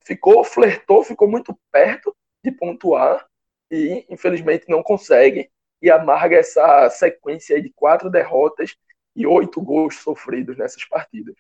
ficou, 0.05 0.43
flertou, 0.43 1.03
ficou 1.03 1.27
muito 1.27 1.57
perto 1.71 2.15
de 2.43 2.51
pontuar 2.51 3.27
e 3.69 4.05
infelizmente 4.09 4.65
não 4.69 4.81
consegue. 4.81 5.51
E 5.81 5.89
amarga 5.89 6.37
essa 6.37 6.89
sequência 6.89 7.61
de 7.61 7.71
quatro 7.71 8.09
derrotas 8.09 8.75
e 9.15 9.25
oito 9.25 9.61
gols 9.61 9.95
sofridos 9.95 10.57
nessas 10.57 10.85
partidas. 10.85 11.35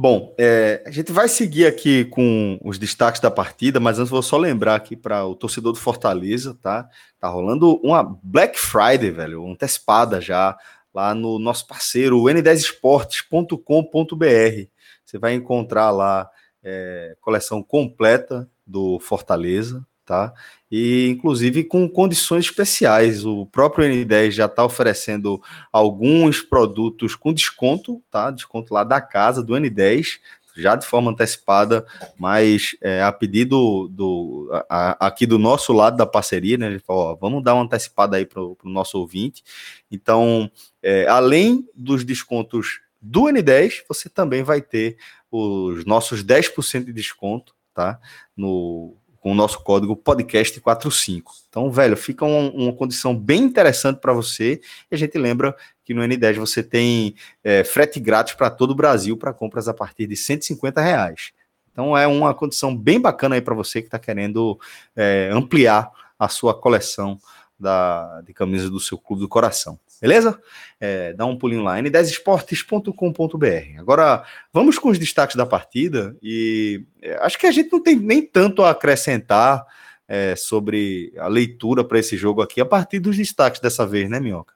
Bom, 0.00 0.32
é, 0.38 0.80
a 0.86 0.92
gente 0.92 1.10
vai 1.10 1.26
seguir 1.26 1.66
aqui 1.66 2.04
com 2.04 2.56
os 2.62 2.78
destaques 2.78 3.20
da 3.20 3.32
partida, 3.32 3.80
mas 3.80 3.98
antes 3.98 4.10
vou 4.10 4.22
só 4.22 4.36
lembrar 4.36 4.76
aqui 4.76 4.94
para 4.94 5.26
o 5.26 5.34
torcedor 5.34 5.72
do 5.72 5.78
Fortaleza, 5.80 6.56
tá? 6.62 6.88
Tá 7.18 7.26
rolando 7.26 7.80
uma 7.82 8.04
Black 8.22 8.60
Friday, 8.60 9.10
velho, 9.10 9.44
antecipada 9.44 10.20
já 10.20 10.56
lá 10.94 11.16
no 11.16 11.40
nosso 11.40 11.66
parceiro, 11.66 12.22
n10esportes.com.br. 12.22 14.68
Você 15.04 15.18
vai 15.18 15.34
encontrar 15.34 15.90
lá 15.90 16.30
é, 16.62 17.16
coleção 17.20 17.60
completa 17.60 18.48
do 18.64 19.00
Fortaleza, 19.00 19.84
tá? 20.08 20.32
E 20.72 21.10
inclusive 21.10 21.64
com 21.64 21.86
condições 21.86 22.46
especiais. 22.46 23.26
O 23.26 23.44
próprio 23.44 23.86
N10 23.86 24.30
já 24.30 24.46
está 24.46 24.64
oferecendo 24.64 25.40
alguns 25.70 26.40
produtos 26.40 27.14
com 27.14 27.32
desconto, 27.32 28.02
tá? 28.10 28.30
Desconto 28.30 28.72
lá 28.72 28.84
da 28.84 29.02
casa 29.02 29.42
do 29.42 29.52
N10, 29.52 30.18
já 30.56 30.74
de 30.76 30.86
forma 30.86 31.10
antecipada, 31.10 31.86
mas 32.18 32.74
é, 32.80 33.02
a 33.02 33.12
pedido 33.12 33.86
do, 33.88 34.50
a, 34.68 35.06
aqui 35.06 35.26
do 35.26 35.38
nosso 35.38 35.74
lado 35.74 35.98
da 35.98 36.06
parceria, 36.06 36.56
né? 36.56 36.66
Ele 36.68 36.78
falou, 36.78 37.12
ó, 37.12 37.14
vamos 37.14 37.44
dar 37.44 37.54
uma 37.54 37.64
antecipada 37.64 38.16
aí 38.16 38.24
para 38.24 38.42
o 38.42 38.56
nosso 38.64 38.98
ouvinte. 38.98 39.44
Então, 39.90 40.50
é, 40.82 41.06
além 41.06 41.68
dos 41.74 42.02
descontos 42.02 42.80
do 43.00 43.24
N10, 43.24 43.82
você 43.86 44.08
também 44.08 44.42
vai 44.42 44.62
ter 44.62 44.96
os 45.30 45.84
nossos 45.84 46.24
10% 46.24 46.86
de 46.86 46.92
desconto, 46.94 47.54
tá? 47.74 48.00
No, 48.34 48.96
com 49.20 49.32
o 49.32 49.34
nosso 49.34 49.62
código 49.62 49.96
podcast45. 49.96 51.22
Então, 51.48 51.70
velho, 51.70 51.96
fica 51.96 52.24
uma, 52.24 52.50
uma 52.50 52.72
condição 52.72 53.16
bem 53.16 53.42
interessante 53.42 54.00
para 54.00 54.12
você. 54.12 54.60
E 54.90 54.94
a 54.94 54.98
gente 54.98 55.18
lembra 55.18 55.54
que 55.84 55.94
no 55.94 56.02
N10 56.02 56.34
você 56.36 56.62
tem 56.62 57.14
é, 57.42 57.64
frete 57.64 57.98
grátis 57.98 58.34
para 58.34 58.50
todo 58.50 58.70
o 58.70 58.74
Brasil 58.74 59.16
para 59.16 59.32
compras 59.32 59.68
a 59.68 59.74
partir 59.74 60.06
de 60.06 60.16
150 60.16 60.80
reais. 60.80 61.32
Então 61.72 61.96
é 61.96 62.06
uma 62.06 62.34
condição 62.34 62.76
bem 62.76 63.00
bacana 63.00 63.36
aí 63.36 63.40
para 63.40 63.54
você 63.54 63.80
que 63.80 63.88
está 63.88 63.98
querendo 63.98 64.58
é, 64.96 65.30
ampliar 65.32 65.90
a 66.18 66.28
sua 66.28 66.52
coleção 66.52 67.18
da, 67.58 68.20
de 68.22 68.34
camisas 68.34 68.68
do 68.68 68.80
seu 68.80 68.98
clube 68.98 69.22
do 69.22 69.28
coração. 69.28 69.78
Beleza? 70.00 70.40
É, 70.80 71.12
dá 71.12 71.26
um 71.26 71.36
pulinho 71.36 71.62
lá, 71.62 71.78
n10esportes.com.br. 71.78 73.80
Agora, 73.80 74.24
vamos 74.52 74.78
com 74.78 74.90
os 74.90 74.98
destaques 74.98 75.36
da 75.36 75.44
partida 75.44 76.16
e 76.22 76.84
é, 77.02 77.16
acho 77.16 77.38
que 77.38 77.46
a 77.46 77.50
gente 77.50 77.72
não 77.72 77.82
tem 77.82 77.96
nem 77.96 78.22
tanto 78.22 78.62
a 78.62 78.70
acrescentar 78.70 79.66
é, 80.06 80.36
sobre 80.36 81.12
a 81.18 81.26
leitura 81.26 81.84
para 81.84 81.98
esse 81.98 82.16
jogo 82.16 82.40
aqui 82.40 82.60
a 82.60 82.66
partir 82.66 83.00
dos 83.00 83.16
destaques 83.16 83.60
dessa 83.60 83.86
vez, 83.86 84.08
né, 84.08 84.20
Minhoca? 84.20 84.54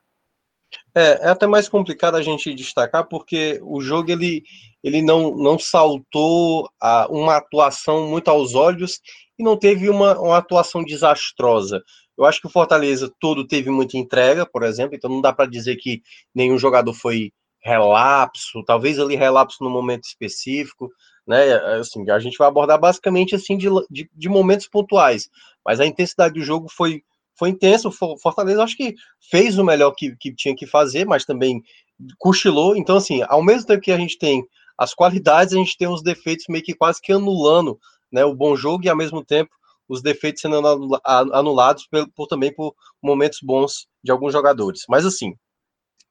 É, 0.94 1.26
é 1.26 1.28
até 1.28 1.46
mais 1.46 1.68
complicado 1.68 2.16
a 2.16 2.22
gente 2.22 2.54
destacar 2.54 3.06
porque 3.08 3.60
o 3.62 3.80
jogo 3.80 4.10
ele, 4.10 4.42
ele 4.82 5.02
não, 5.02 5.36
não 5.36 5.58
saltou 5.58 6.68
a, 6.80 7.06
uma 7.10 7.36
atuação 7.36 8.08
muito 8.08 8.28
aos 8.28 8.54
olhos 8.54 9.00
e 9.38 9.42
não 9.42 9.56
teve 9.56 9.88
uma, 9.88 10.18
uma 10.18 10.38
atuação 10.38 10.84
desastrosa. 10.84 11.82
Eu 12.16 12.24
acho 12.24 12.40
que 12.40 12.46
o 12.46 12.50
Fortaleza 12.50 13.12
todo 13.18 13.46
teve 13.46 13.70
muita 13.70 13.96
entrega, 13.96 14.44
por 14.44 14.62
exemplo, 14.62 14.94
então 14.94 15.10
não 15.10 15.20
dá 15.20 15.32
para 15.32 15.48
dizer 15.48 15.76
que 15.76 16.02
nenhum 16.34 16.58
jogador 16.58 16.92
foi 16.92 17.32
relapso, 17.60 18.62
talvez 18.64 18.98
ali 18.98 19.14
relapso 19.16 19.62
no 19.62 19.70
momento 19.70 20.04
específico, 20.04 20.90
né? 21.26 21.54
Assim, 21.78 22.08
a 22.10 22.18
gente 22.18 22.36
vai 22.36 22.48
abordar 22.48 22.78
basicamente 22.78 23.34
assim 23.34 23.56
de, 23.56 23.68
de, 23.90 24.10
de 24.12 24.28
momentos 24.28 24.68
pontuais, 24.68 25.28
mas 25.64 25.80
a 25.80 25.86
intensidade 25.86 26.34
do 26.34 26.44
jogo 26.44 26.68
foi 26.70 27.02
foi 27.34 27.48
intenso. 27.48 27.88
O 27.88 28.18
Fortaleza 28.18 28.62
acho 28.62 28.76
que 28.76 28.94
fez 29.30 29.58
o 29.58 29.64
melhor 29.64 29.92
que, 29.92 30.14
que 30.16 30.34
tinha 30.34 30.54
que 30.54 30.66
fazer, 30.66 31.06
mas 31.06 31.24
também 31.24 31.62
cochilou. 32.18 32.76
Então, 32.76 32.96
assim, 32.96 33.22
ao 33.26 33.42
mesmo 33.42 33.66
tempo 33.66 33.80
que 33.80 33.90
a 33.90 33.96
gente 33.96 34.18
tem 34.18 34.44
as 34.76 34.94
qualidades, 34.94 35.54
a 35.54 35.56
gente 35.56 35.76
tem 35.76 35.88
os 35.88 36.02
defeitos 36.02 36.46
meio 36.48 36.62
que 36.62 36.74
quase 36.74 37.00
que 37.00 37.12
anulando 37.12 37.78
né, 38.12 38.24
o 38.24 38.34
bom 38.34 38.54
jogo 38.54 38.84
e 38.84 38.88
ao 38.88 38.96
mesmo 38.96 39.24
tempo 39.24 39.50
os 39.88 40.02
defeitos 40.02 40.40
sendo 40.40 40.62
anulados 41.04 41.86
por, 41.86 42.08
por, 42.12 42.26
também 42.26 42.54
por 42.54 42.74
momentos 43.02 43.38
bons 43.42 43.86
de 44.02 44.10
alguns 44.10 44.32
jogadores. 44.32 44.82
Mas 44.88 45.04
assim, 45.04 45.34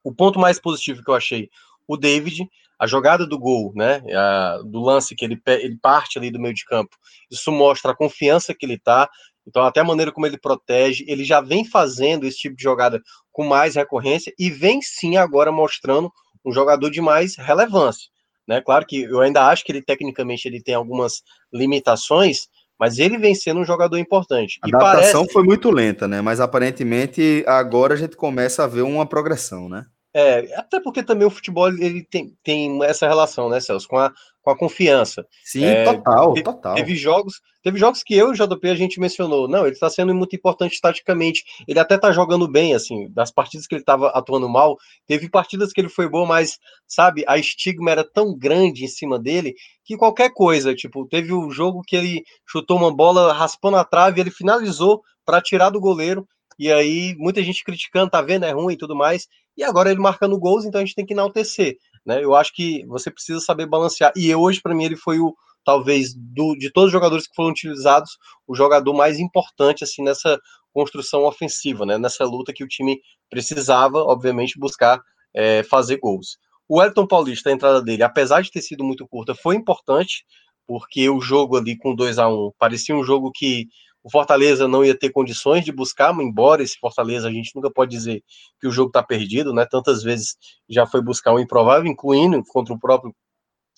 o 0.03 0.13
ponto 0.13 0.39
mais 0.39 0.59
positivo 0.59 1.03
que 1.03 1.09
eu 1.09 1.15
achei, 1.15 1.49
o 1.87 1.97
David, 1.97 2.47
a 2.79 2.87
jogada 2.87 3.27
do 3.27 3.37
gol, 3.37 3.71
né, 3.75 4.01
a, 4.15 4.59
do 4.65 4.81
lance 4.81 5.15
que 5.15 5.23
ele, 5.23 5.39
ele 5.45 5.77
parte 5.77 6.17
ali 6.17 6.31
do 6.31 6.39
meio 6.39 6.53
de 6.53 6.65
campo, 6.65 6.95
isso 7.29 7.51
mostra 7.51 7.91
a 7.91 7.95
confiança 7.95 8.55
que 8.55 8.65
ele 8.65 8.79
tá, 8.79 9.09
então 9.47 9.63
até 9.63 9.81
a 9.81 9.83
maneira 9.83 10.11
como 10.11 10.25
ele 10.25 10.39
protege, 10.39 11.05
ele 11.07 11.23
já 11.23 11.41
vem 11.41 11.63
fazendo 11.63 12.25
esse 12.25 12.37
tipo 12.37 12.55
de 12.55 12.63
jogada 12.63 12.99
com 13.31 13.45
mais 13.45 13.75
recorrência 13.75 14.33
e 14.37 14.49
vem 14.49 14.81
sim 14.81 15.17
agora 15.17 15.51
mostrando 15.51 16.11
um 16.43 16.51
jogador 16.51 16.89
de 16.89 17.01
mais 17.01 17.35
relevância, 17.35 18.09
né, 18.47 18.61
claro 18.61 18.85
que 18.85 19.03
eu 19.03 19.21
ainda 19.21 19.47
acho 19.47 19.63
que 19.63 19.71
ele 19.71 19.83
tecnicamente 19.83 20.47
ele 20.47 20.61
tem 20.61 20.73
algumas 20.73 21.21
limitações, 21.53 22.47
mas 22.81 22.97
ele 22.97 23.19
vem 23.19 23.35
sendo 23.35 23.59
um 23.59 23.63
jogador 23.63 23.99
importante. 23.99 24.59
A 24.63 24.67
e 24.67 24.73
adaptação 24.73 25.21
parece... 25.21 25.33
foi 25.33 25.43
muito 25.43 25.69
lenta, 25.69 26.07
né? 26.07 26.19
Mas 26.19 26.39
aparentemente 26.39 27.43
agora 27.45 27.93
a 27.93 27.97
gente 27.97 28.15
começa 28.15 28.63
a 28.63 28.67
ver 28.67 28.81
uma 28.81 29.05
progressão, 29.05 29.69
né? 29.69 29.85
É, 30.13 30.53
até 30.55 30.79
porque 30.81 31.01
também 31.01 31.25
o 31.25 31.31
futebol 31.31 31.69
ele 31.69 32.03
tem, 32.03 32.35
tem 32.43 32.83
essa 32.83 33.07
relação, 33.07 33.47
né, 33.47 33.61
Celso, 33.61 33.87
com 33.87 33.97
a, 33.97 34.11
com 34.41 34.49
a 34.51 34.57
confiança. 34.57 35.25
Sim, 35.43 35.63
é, 35.63 35.85
total, 35.85 36.33
teve, 36.33 36.43
total. 36.43 36.75
Teve 36.75 36.95
jogos, 36.95 37.41
teve 37.63 37.79
jogos 37.79 38.03
que 38.03 38.13
eu 38.13 38.27
e 38.27 38.31
o 38.31 38.33
JP 38.33 38.69
a 38.69 38.75
gente 38.75 38.99
mencionou. 38.99 39.47
Não, 39.47 39.61
ele 39.61 39.71
está 39.73 39.89
sendo 39.89 40.13
muito 40.13 40.35
importante 40.35 40.81
taticamente. 40.81 41.45
Ele 41.65 41.79
até 41.79 41.97
tá 41.97 42.11
jogando 42.11 42.45
bem, 42.45 42.73
assim, 42.73 43.09
das 43.11 43.31
partidas 43.31 43.65
que 43.65 43.75
ele 43.75 43.83
estava 43.83 44.09
atuando 44.09 44.49
mal, 44.49 44.77
teve 45.07 45.29
partidas 45.29 45.71
que 45.71 45.79
ele 45.79 45.89
foi 45.89 46.09
bom, 46.09 46.25
mas, 46.25 46.59
sabe, 46.85 47.23
a 47.25 47.37
estigma 47.37 47.91
era 47.91 48.03
tão 48.03 48.37
grande 48.37 48.83
em 48.83 48.89
cima 48.89 49.17
dele 49.17 49.53
que 49.85 49.95
qualquer 49.95 50.31
coisa, 50.33 50.75
tipo, 50.75 51.07
teve 51.07 51.31
o 51.31 51.47
um 51.47 51.51
jogo 51.51 51.81
que 51.87 51.95
ele 51.95 52.23
chutou 52.45 52.77
uma 52.77 52.93
bola 52.93 53.31
raspando 53.31 53.77
a 53.77 53.85
trave, 53.85 54.19
ele 54.19 54.31
finalizou 54.31 55.01
para 55.25 55.41
tirar 55.41 55.69
do 55.69 55.79
goleiro 55.79 56.27
e 56.61 56.71
aí, 56.71 57.15
muita 57.17 57.41
gente 57.41 57.63
criticando, 57.63 58.11
tá 58.11 58.21
vendo, 58.21 58.45
é 58.45 58.51
ruim 58.51 58.75
e 58.75 58.77
tudo 58.77 58.95
mais. 58.95 59.27
E 59.57 59.63
agora 59.63 59.91
ele 59.91 59.99
marcando 59.99 60.39
gols, 60.39 60.65
então 60.65 60.79
a 60.79 60.85
gente 60.85 60.95
tem 60.95 61.05
que 61.05 61.13
enaltecer. 61.13 61.77
Né? 62.05 62.23
Eu 62.23 62.35
acho 62.35 62.53
que 62.53 62.85
você 62.87 63.11
precisa 63.11 63.39
saber 63.39 63.65
balancear. 63.67 64.11
E 64.15 64.33
hoje, 64.33 64.61
para 64.61 64.73
mim, 64.73 64.85
ele 64.85 64.95
foi 64.95 65.19
o, 65.19 65.35
talvez, 65.63 66.13
do, 66.15 66.55
de 66.55 66.71
todos 66.71 66.87
os 66.87 66.91
jogadores 66.91 67.27
que 67.27 67.35
foram 67.35 67.49
utilizados, 67.49 68.17
o 68.47 68.55
jogador 68.55 68.93
mais 68.93 69.19
importante, 69.19 69.83
assim, 69.83 70.03
nessa 70.03 70.39
construção 70.73 71.25
ofensiva, 71.25 71.85
né? 71.85 71.97
Nessa 71.97 72.23
luta 72.23 72.53
que 72.53 72.63
o 72.63 72.67
time 72.67 72.99
precisava, 73.29 73.99
obviamente, 73.99 74.59
buscar 74.59 75.01
é, 75.33 75.63
fazer 75.63 75.97
gols. 75.97 76.37
O 76.67 76.81
Elton 76.81 77.05
Paulista, 77.05 77.49
a 77.49 77.53
entrada 77.53 77.81
dele, 77.81 78.03
apesar 78.03 78.41
de 78.41 78.51
ter 78.51 78.61
sido 78.61 78.83
muito 78.83 79.07
curta, 79.07 79.35
foi 79.35 79.55
importante, 79.55 80.25
porque 80.65 81.09
o 81.09 81.19
jogo 81.19 81.57
ali 81.57 81.77
com 81.77 81.93
2 81.93 82.17
a 82.17 82.29
1 82.29 82.31
um, 82.31 82.51
parecia 82.57 82.95
um 82.95 83.03
jogo 83.03 83.31
que 83.33 83.67
o 84.03 84.09
Fortaleza 84.09 84.67
não 84.67 84.83
ia 84.83 84.97
ter 84.97 85.11
condições 85.11 85.63
de 85.63 85.71
buscar, 85.71 86.13
embora 86.19 86.63
esse 86.63 86.77
Fortaleza 86.79 87.27
a 87.27 87.31
gente 87.31 87.55
nunca 87.55 87.69
pode 87.69 87.91
dizer 87.91 88.23
que 88.59 88.67
o 88.67 88.71
jogo 88.71 88.89
está 88.89 89.03
perdido, 89.03 89.53
né? 89.53 89.65
Tantas 89.65 90.01
vezes 90.01 90.35
já 90.69 90.85
foi 90.87 91.01
buscar 91.01 91.33
o 91.33 91.39
improvável, 91.39 91.89
incluindo 91.89 92.41
contra 92.49 92.73
o 92.73 92.79
próprio 92.79 93.13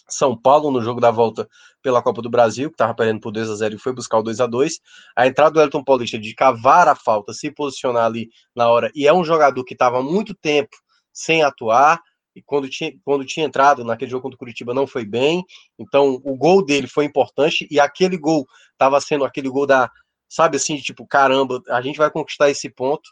São 0.10 0.38
Paulo 0.40 0.72
no 0.72 0.82
jogo 0.82 1.02
da 1.02 1.12
volta 1.12 1.48
pela 1.82 2.02
Copa 2.02 2.22
do 2.22 2.30
Brasil, 2.30 2.70
que 2.70 2.76
estava 2.76 2.96
perdendo 2.96 3.20
por 3.20 3.32
2 3.32 3.50
a 3.50 3.56
0 3.56 3.76
e 3.76 3.80
foi 3.80 3.94
buscar 3.94 4.20
o 4.20 4.24
2 4.24 4.40
a 4.40 4.48
2 4.48 4.80
A 5.16 5.28
entrada 5.28 5.52
do 5.52 5.62
Elton 5.62 5.84
Paulista 5.84 6.18
de 6.18 6.34
cavar 6.34 6.88
a 6.88 6.96
falta, 6.96 7.34
se 7.34 7.52
posicionar 7.52 8.06
ali 8.06 8.30
na 8.56 8.70
hora, 8.70 8.92
e 8.96 9.08
é 9.08 9.14
um 9.14 9.24
jogador 9.24 9.64
que 9.66 9.74
estava 9.74 10.02
muito 10.02 10.34
tempo 10.34 10.76
sem 11.12 11.44
atuar, 11.44 12.02
e 12.36 12.42
quando 12.42 12.68
tinha, 12.68 12.92
quando 13.06 13.26
tinha 13.26 13.46
entrado 13.46 13.84
naquele 13.84 14.10
jogo 14.10 14.24
contra 14.24 14.36
o 14.36 14.40
Curitiba 14.40 14.74
não 14.74 14.88
foi 14.88 15.06
bem, 15.06 15.44
então 15.78 16.20
o 16.24 16.36
gol 16.36 16.66
dele 16.66 16.88
foi 16.88 17.06
importante, 17.06 17.68
e 17.70 17.80
aquele 17.80 18.18
gol 18.18 18.48
estava 18.72 19.00
sendo 19.00 19.24
aquele 19.24 19.50
gol 19.50 19.68
da, 19.68 19.90
sabe 20.34 20.58
assim, 20.58 20.78
tipo, 20.78 21.06
caramba, 21.06 21.62
a 21.70 21.80
gente 21.80 21.98
vai 21.98 22.10
conquistar 22.10 22.50
esse 22.50 22.68
ponto. 22.68 23.08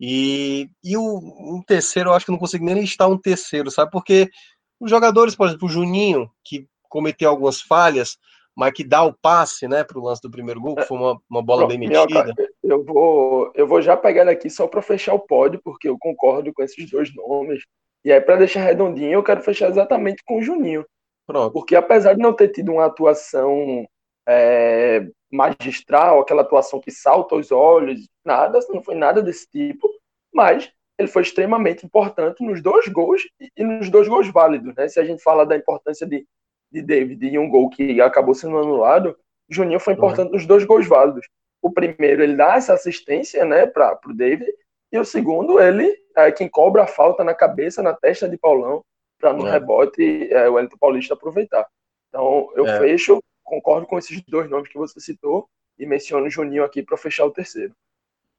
E, 0.00 0.70
e 0.84 0.96
o 0.96 1.02
um 1.04 1.60
terceiro, 1.66 2.10
eu 2.10 2.14
acho 2.14 2.24
que 2.24 2.30
não 2.30 2.38
consigo 2.38 2.64
nem 2.64 2.76
listar 2.76 3.10
um 3.10 3.18
terceiro, 3.18 3.72
sabe? 3.72 3.90
Porque 3.90 4.30
os 4.78 4.88
jogadores, 4.88 5.34
por 5.34 5.48
exemplo, 5.48 5.66
o 5.66 5.70
Juninho, 5.70 6.30
que 6.44 6.68
cometeu 6.88 7.28
algumas 7.28 7.60
falhas, 7.60 8.16
mas 8.56 8.72
que 8.72 8.84
dá 8.84 9.02
o 9.02 9.12
passe, 9.12 9.66
né, 9.66 9.82
para 9.82 9.98
o 9.98 10.02
lance 10.02 10.22
do 10.22 10.30
primeiro 10.30 10.60
gol, 10.60 10.76
que 10.76 10.84
foi 10.84 10.96
uma, 10.96 11.20
uma 11.28 11.42
bola 11.42 11.66
bem 11.66 11.76
metida. 11.76 12.32
eu 12.62 12.84
vou, 12.84 13.50
eu 13.54 13.66
vou 13.66 13.82
já 13.82 13.96
pegar 13.96 14.28
aqui 14.28 14.48
só 14.48 14.68
para 14.68 14.80
fechar 14.80 15.14
o 15.14 15.20
pódio, 15.20 15.60
porque 15.64 15.88
eu 15.88 15.98
concordo 15.98 16.52
com 16.52 16.62
esses 16.62 16.88
dois 16.88 17.12
nomes. 17.14 17.64
E 18.04 18.12
aí, 18.12 18.20
para 18.20 18.36
deixar 18.36 18.62
redondinho, 18.62 19.12
eu 19.12 19.24
quero 19.24 19.42
fechar 19.42 19.68
exatamente 19.68 20.22
com 20.24 20.38
o 20.38 20.42
Juninho. 20.42 20.86
Pronto. 21.26 21.52
Porque 21.52 21.74
apesar 21.74 22.14
de 22.14 22.22
não 22.22 22.32
ter 22.32 22.48
tido 22.48 22.72
uma 22.72 22.86
atuação 22.86 23.86
é, 24.26 25.06
magistral, 25.30 26.20
aquela 26.20 26.42
atuação 26.42 26.80
que 26.80 26.90
salta 26.90 27.34
aos 27.34 27.52
olhos, 27.52 28.08
nada, 28.24 28.58
não 28.70 28.82
foi 28.82 28.94
nada 28.94 29.22
desse 29.22 29.48
tipo, 29.48 29.88
mas 30.32 30.72
ele 30.98 31.08
foi 31.08 31.22
extremamente 31.22 31.86
importante 31.86 32.44
nos 32.44 32.62
dois 32.62 32.86
gols 32.88 33.22
e 33.56 33.64
nos 33.64 33.88
dois 33.88 34.06
gols 34.08 34.28
válidos, 34.28 34.74
né? 34.74 34.88
Se 34.88 35.00
a 35.00 35.04
gente 35.04 35.22
fala 35.22 35.46
da 35.46 35.56
importância 35.56 36.06
de, 36.06 36.26
de 36.70 36.82
David 36.82 37.26
e 37.26 37.38
um 37.38 37.48
gol 37.48 37.70
que 37.70 38.00
acabou 38.00 38.34
sendo 38.34 38.58
anulado, 38.58 39.16
Juninho 39.48 39.80
foi 39.80 39.94
importante 39.94 40.28
uhum. 40.28 40.34
nos 40.34 40.46
dois 40.46 40.64
gols 40.64 40.86
válidos. 40.86 41.26
O 41.62 41.70
primeiro, 41.70 42.22
ele 42.22 42.36
dá 42.36 42.56
essa 42.56 42.74
assistência, 42.74 43.44
né, 43.44 43.66
para 43.66 43.98
o 44.06 44.14
David, 44.14 44.50
e 44.92 44.98
o 44.98 45.04
segundo, 45.04 45.60
ele 45.60 45.94
é 46.16 46.32
quem 46.32 46.48
cobra 46.48 46.82
a 46.82 46.86
falta 46.86 47.22
na 47.22 47.34
cabeça, 47.34 47.82
na 47.82 47.94
testa 47.94 48.28
de 48.28 48.36
Paulão, 48.36 48.82
para 49.18 49.32
no 49.32 49.46
é. 49.46 49.52
rebote 49.52 50.32
é, 50.32 50.48
o 50.48 50.58
Elton 50.58 50.76
Paulista 50.78 51.14
aproveitar. 51.14 51.66
Então, 52.08 52.50
eu 52.56 52.66
é. 52.66 52.78
fecho, 52.78 53.22
concordo 53.50 53.86
com 53.86 53.98
esses 53.98 54.22
dois 54.28 54.48
nomes 54.48 54.68
que 54.70 54.78
você 54.78 55.00
citou 55.00 55.48
e 55.76 55.84
menciono 55.84 56.26
o 56.26 56.30
Juninho 56.30 56.64
aqui 56.64 56.82
para 56.82 56.96
fechar 56.96 57.24
o 57.26 57.30
terceiro. 57.30 57.74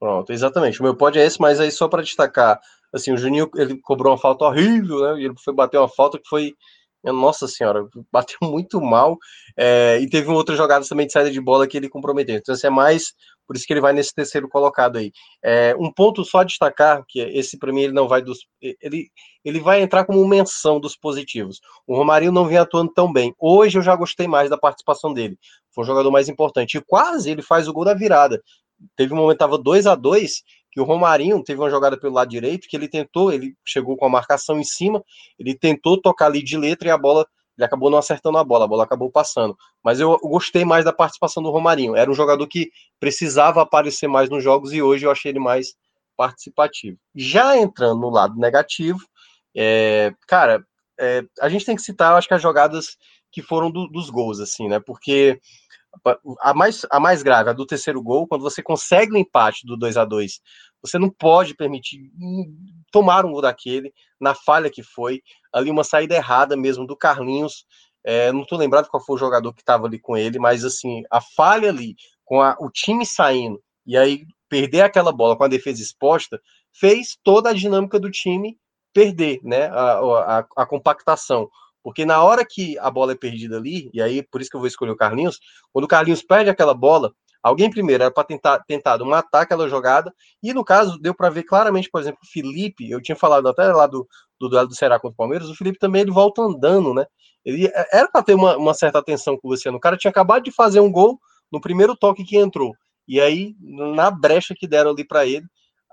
Pronto, 0.00 0.32
exatamente. 0.32 0.80
O 0.80 0.82
meu 0.82 0.96
pódio 0.96 1.20
é 1.20 1.26
esse, 1.26 1.40
mas 1.40 1.60
aí 1.60 1.70
só 1.70 1.86
para 1.86 2.02
destacar, 2.02 2.58
assim, 2.92 3.12
o 3.12 3.16
Juninho 3.16 3.50
ele 3.54 3.78
cobrou 3.78 4.12
uma 4.12 4.18
falta 4.18 4.44
horrível, 4.44 5.00
né? 5.00 5.20
E 5.20 5.26
ele 5.26 5.34
foi 5.36 5.54
bater 5.54 5.78
uma 5.78 5.88
falta 5.88 6.18
que 6.18 6.28
foi 6.28 6.54
nossa 7.10 7.48
senhora, 7.48 7.88
bateu 8.12 8.36
muito 8.42 8.80
mal. 8.80 9.16
É, 9.56 9.98
e 10.00 10.08
teve 10.08 10.30
um 10.30 10.34
outro 10.34 10.54
jogada 10.54 10.86
também 10.86 11.06
de 11.06 11.12
saída 11.12 11.30
de 11.30 11.40
bola 11.40 11.66
que 11.66 11.76
ele 11.76 11.88
comprometeu. 11.88 12.36
Então, 12.36 12.54
assim, 12.54 12.66
é 12.66 12.70
mais 12.70 13.14
por 13.46 13.56
isso 13.56 13.66
que 13.66 13.72
ele 13.72 13.80
vai 13.80 13.92
nesse 13.92 14.14
terceiro 14.14 14.48
colocado 14.48 14.96
aí. 14.96 15.12
É, 15.42 15.74
um 15.78 15.92
ponto 15.92 16.24
só 16.24 16.38
a 16.38 16.44
destacar, 16.44 17.04
que 17.08 17.20
esse 17.20 17.58
para 17.58 17.72
mim 17.72 17.82
ele 17.82 17.92
não 17.92 18.08
vai 18.08 18.22
dos. 18.22 18.38
Ele, 18.60 19.10
ele 19.44 19.60
vai 19.60 19.82
entrar 19.82 20.04
como 20.04 20.26
menção 20.26 20.78
dos 20.80 20.96
positivos. 20.96 21.60
O 21.86 21.96
Romarinho 21.96 22.32
não 22.32 22.46
vem 22.46 22.58
atuando 22.58 22.92
tão 22.92 23.12
bem. 23.12 23.34
Hoje 23.38 23.78
eu 23.78 23.82
já 23.82 23.94
gostei 23.96 24.26
mais 24.26 24.48
da 24.48 24.56
participação 24.56 25.12
dele. 25.12 25.36
Foi 25.74 25.84
um 25.84 25.86
jogador 25.86 26.10
mais 26.10 26.28
importante. 26.28 26.78
E 26.78 26.80
quase 26.80 27.30
ele 27.30 27.42
faz 27.42 27.68
o 27.68 27.72
gol 27.72 27.84
da 27.84 27.94
virada. 27.94 28.40
Teve 28.96 29.12
um 29.12 29.16
momento, 29.16 29.38
tava 29.38 29.58
2 29.58 29.86
a 29.86 29.94
2 29.94 30.42
que 30.72 30.80
o 30.80 30.84
Romarinho 30.84 31.44
teve 31.44 31.60
uma 31.60 31.68
jogada 31.68 31.98
pelo 31.98 32.14
lado 32.14 32.30
direito, 32.30 32.66
que 32.66 32.74
ele 32.74 32.88
tentou, 32.88 33.30
ele 33.30 33.54
chegou 33.64 33.94
com 33.94 34.06
a 34.06 34.08
marcação 34.08 34.58
em 34.58 34.64
cima, 34.64 35.04
ele 35.38 35.54
tentou 35.54 36.00
tocar 36.00 36.26
ali 36.26 36.42
de 36.42 36.56
letra 36.56 36.88
e 36.88 36.90
a 36.90 36.96
bola, 36.96 37.26
ele 37.56 37.64
acabou 37.64 37.90
não 37.90 37.98
acertando 37.98 38.38
a 38.38 38.44
bola, 38.44 38.64
a 38.64 38.68
bola 38.68 38.84
acabou 38.84 39.10
passando. 39.10 39.54
Mas 39.84 40.00
eu, 40.00 40.18
gostei 40.18 40.64
mais 40.64 40.82
da 40.82 40.92
participação 40.92 41.42
do 41.42 41.50
Romarinho. 41.50 41.94
Era 41.94 42.10
um 42.10 42.14
jogador 42.14 42.46
que 42.46 42.70
precisava 42.98 43.60
aparecer 43.60 44.08
mais 44.08 44.30
nos 44.30 44.42
jogos 44.42 44.72
e 44.72 44.80
hoje 44.80 45.04
eu 45.04 45.10
achei 45.10 45.30
ele 45.30 45.38
mais 45.38 45.74
participativo. 46.16 46.96
Já 47.14 47.54
entrando 47.58 48.00
no 48.00 48.08
lado 48.08 48.38
negativo, 48.38 49.00
é, 49.54 50.14
cara, 50.26 50.64
é, 50.98 51.22
a 51.38 51.50
gente 51.50 51.66
tem 51.66 51.76
que 51.76 51.82
citar, 51.82 52.14
acho 52.14 52.28
que 52.28 52.34
as 52.34 52.42
jogadas 52.42 52.96
que 53.30 53.42
foram 53.42 53.70
do, 53.70 53.86
dos 53.88 54.08
gols, 54.08 54.40
assim, 54.40 54.68
né? 54.68 54.80
Porque 54.80 55.38
a 56.40 56.54
mais, 56.54 56.86
a 56.90 56.98
mais 56.98 57.22
grave, 57.22 57.50
a 57.50 57.52
do 57.52 57.66
terceiro 57.66 58.02
gol, 58.02 58.26
quando 58.26 58.42
você 58.42 58.62
consegue 58.62 59.12
o 59.12 59.18
empate 59.18 59.66
do 59.66 59.76
2 59.76 59.96
a 59.96 60.04
2 60.04 60.40
você 60.82 60.98
não 60.98 61.08
pode 61.08 61.54
permitir 61.54 62.10
tomar 62.90 63.24
um 63.24 63.30
gol 63.30 63.40
daquele, 63.40 63.94
na 64.20 64.34
falha 64.34 64.68
que 64.68 64.82
foi, 64.82 65.22
ali 65.52 65.70
uma 65.70 65.84
saída 65.84 66.16
errada 66.16 66.56
mesmo 66.56 66.86
do 66.86 66.96
Carlinhos, 66.96 67.64
é, 68.04 68.32
não 68.32 68.44
tô 68.44 68.56
lembrado 68.56 68.88
qual 68.88 69.02
foi 69.02 69.14
o 69.14 69.18
jogador 69.18 69.52
que 69.52 69.62
estava 69.62 69.86
ali 69.86 69.98
com 69.98 70.16
ele, 70.16 70.38
mas 70.40 70.64
assim, 70.64 71.04
a 71.08 71.20
falha 71.20 71.68
ali, 71.68 71.94
com 72.24 72.42
a, 72.42 72.56
o 72.58 72.68
time 72.68 73.06
saindo, 73.06 73.62
e 73.86 73.96
aí 73.96 74.26
perder 74.48 74.82
aquela 74.82 75.12
bola 75.12 75.36
com 75.36 75.44
a 75.44 75.48
defesa 75.48 75.80
exposta, 75.80 76.40
fez 76.74 77.16
toda 77.22 77.50
a 77.50 77.54
dinâmica 77.54 77.98
do 77.98 78.10
time 78.10 78.58
perder, 78.92 79.40
né, 79.42 79.66
a, 79.68 80.38
a, 80.38 80.46
a 80.56 80.66
compactação. 80.66 81.48
Porque 81.82 82.04
na 82.04 82.22
hora 82.22 82.44
que 82.48 82.78
a 82.78 82.90
bola 82.90 83.12
é 83.12 83.16
perdida 83.16 83.56
ali, 83.56 83.90
e 83.92 84.00
aí 84.00 84.22
por 84.22 84.40
isso 84.40 84.50
que 84.50 84.56
eu 84.56 84.60
vou 84.60 84.68
escolher 84.68 84.92
o 84.92 84.96
Carlinhos, 84.96 85.40
quando 85.72 85.84
o 85.84 85.88
Carlinhos 85.88 86.22
perde 86.22 86.48
aquela 86.48 86.74
bola, 86.74 87.12
alguém 87.42 87.70
primeiro 87.70 88.04
era 88.04 88.12
para 88.12 88.24
tentar 88.24 88.60
tentado 88.60 89.04
matar 89.04 89.42
aquela 89.42 89.68
jogada, 89.68 90.12
e 90.42 90.54
no 90.54 90.64
caso 90.64 90.98
deu 90.98 91.14
para 91.14 91.28
ver 91.28 91.42
claramente, 91.42 91.90
por 91.90 92.00
exemplo, 92.00 92.20
o 92.22 92.26
Felipe, 92.26 92.88
eu 92.88 93.02
tinha 93.02 93.16
falado 93.16 93.48
até 93.48 93.64
lá 93.72 93.86
do, 93.86 94.06
do 94.38 94.48
duelo 94.48 94.68
do 94.68 94.74
Ceará 94.74 94.98
contra 94.98 95.14
o 95.14 95.16
Palmeiras, 95.16 95.48
o 95.48 95.54
Felipe 95.54 95.78
também 95.78 96.02
ele 96.02 96.12
volta 96.12 96.42
andando, 96.42 96.94
né? 96.94 97.04
Ele 97.44 97.66
é, 97.66 97.98
era 97.98 98.08
para 98.08 98.22
ter 98.22 98.34
uma, 98.34 98.56
uma, 98.56 98.74
certa 98.74 98.98
atenção 98.98 99.36
com 99.36 99.48
o 99.48 99.50
Luciano. 99.50 99.76
O 99.76 99.80
cara 99.80 99.96
tinha 99.96 100.10
acabado 100.10 100.44
de 100.44 100.52
fazer 100.52 100.80
um 100.80 100.90
gol 100.90 101.18
no 101.50 101.60
primeiro 101.60 101.96
toque 101.96 102.24
que 102.24 102.36
entrou. 102.36 102.72
E 103.06 103.20
aí, 103.20 103.54
na 103.60 104.10
brecha 104.10 104.54
que 104.56 104.66
deram 104.66 104.92
ali 104.92 105.04
para 105.04 105.26
ele, 105.26 105.44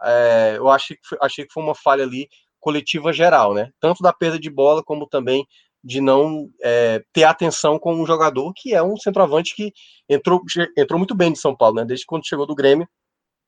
é, 0.03 0.53
eu 0.57 0.69
achei 0.69 0.97
achei 1.21 1.45
que 1.45 1.53
foi 1.53 1.63
uma 1.63 1.75
falha 1.75 2.03
ali 2.03 2.29
coletiva 2.59 3.11
geral, 3.11 3.53
né? 3.53 3.71
Tanto 3.79 4.03
da 4.03 4.13
perda 4.13 4.39
de 4.39 4.49
bola 4.49 4.83
como 4.83 5.07
também 5.07 5.45
de 5.83 6.01
não 6.01 6.49
é, 6.61 7.03
ter 7.13 7.23
atenção 7.23 7.79
com 7.79 7.93
um 7.93 8.05
jogador 8.05 8.53
que 8.53 8.73
é 8.73 8.83
um 8.83 8.97
centroavante 8.97 9.55
que 9.55 9.73
entrou, 10.07 10.41
entrou 10.77 10.97
muito 10.97 11.15
bem 11.15 11.31
de 11.31 11.39
São 11.39 11.55
Paulo, 11.55 11.75
né? 11.75 11.85
Desde 11.85 12.05
quando 12.05 12.27
chegou 12.27 12.45
do 12.45 12.55
Grêmio, 12.55 12.87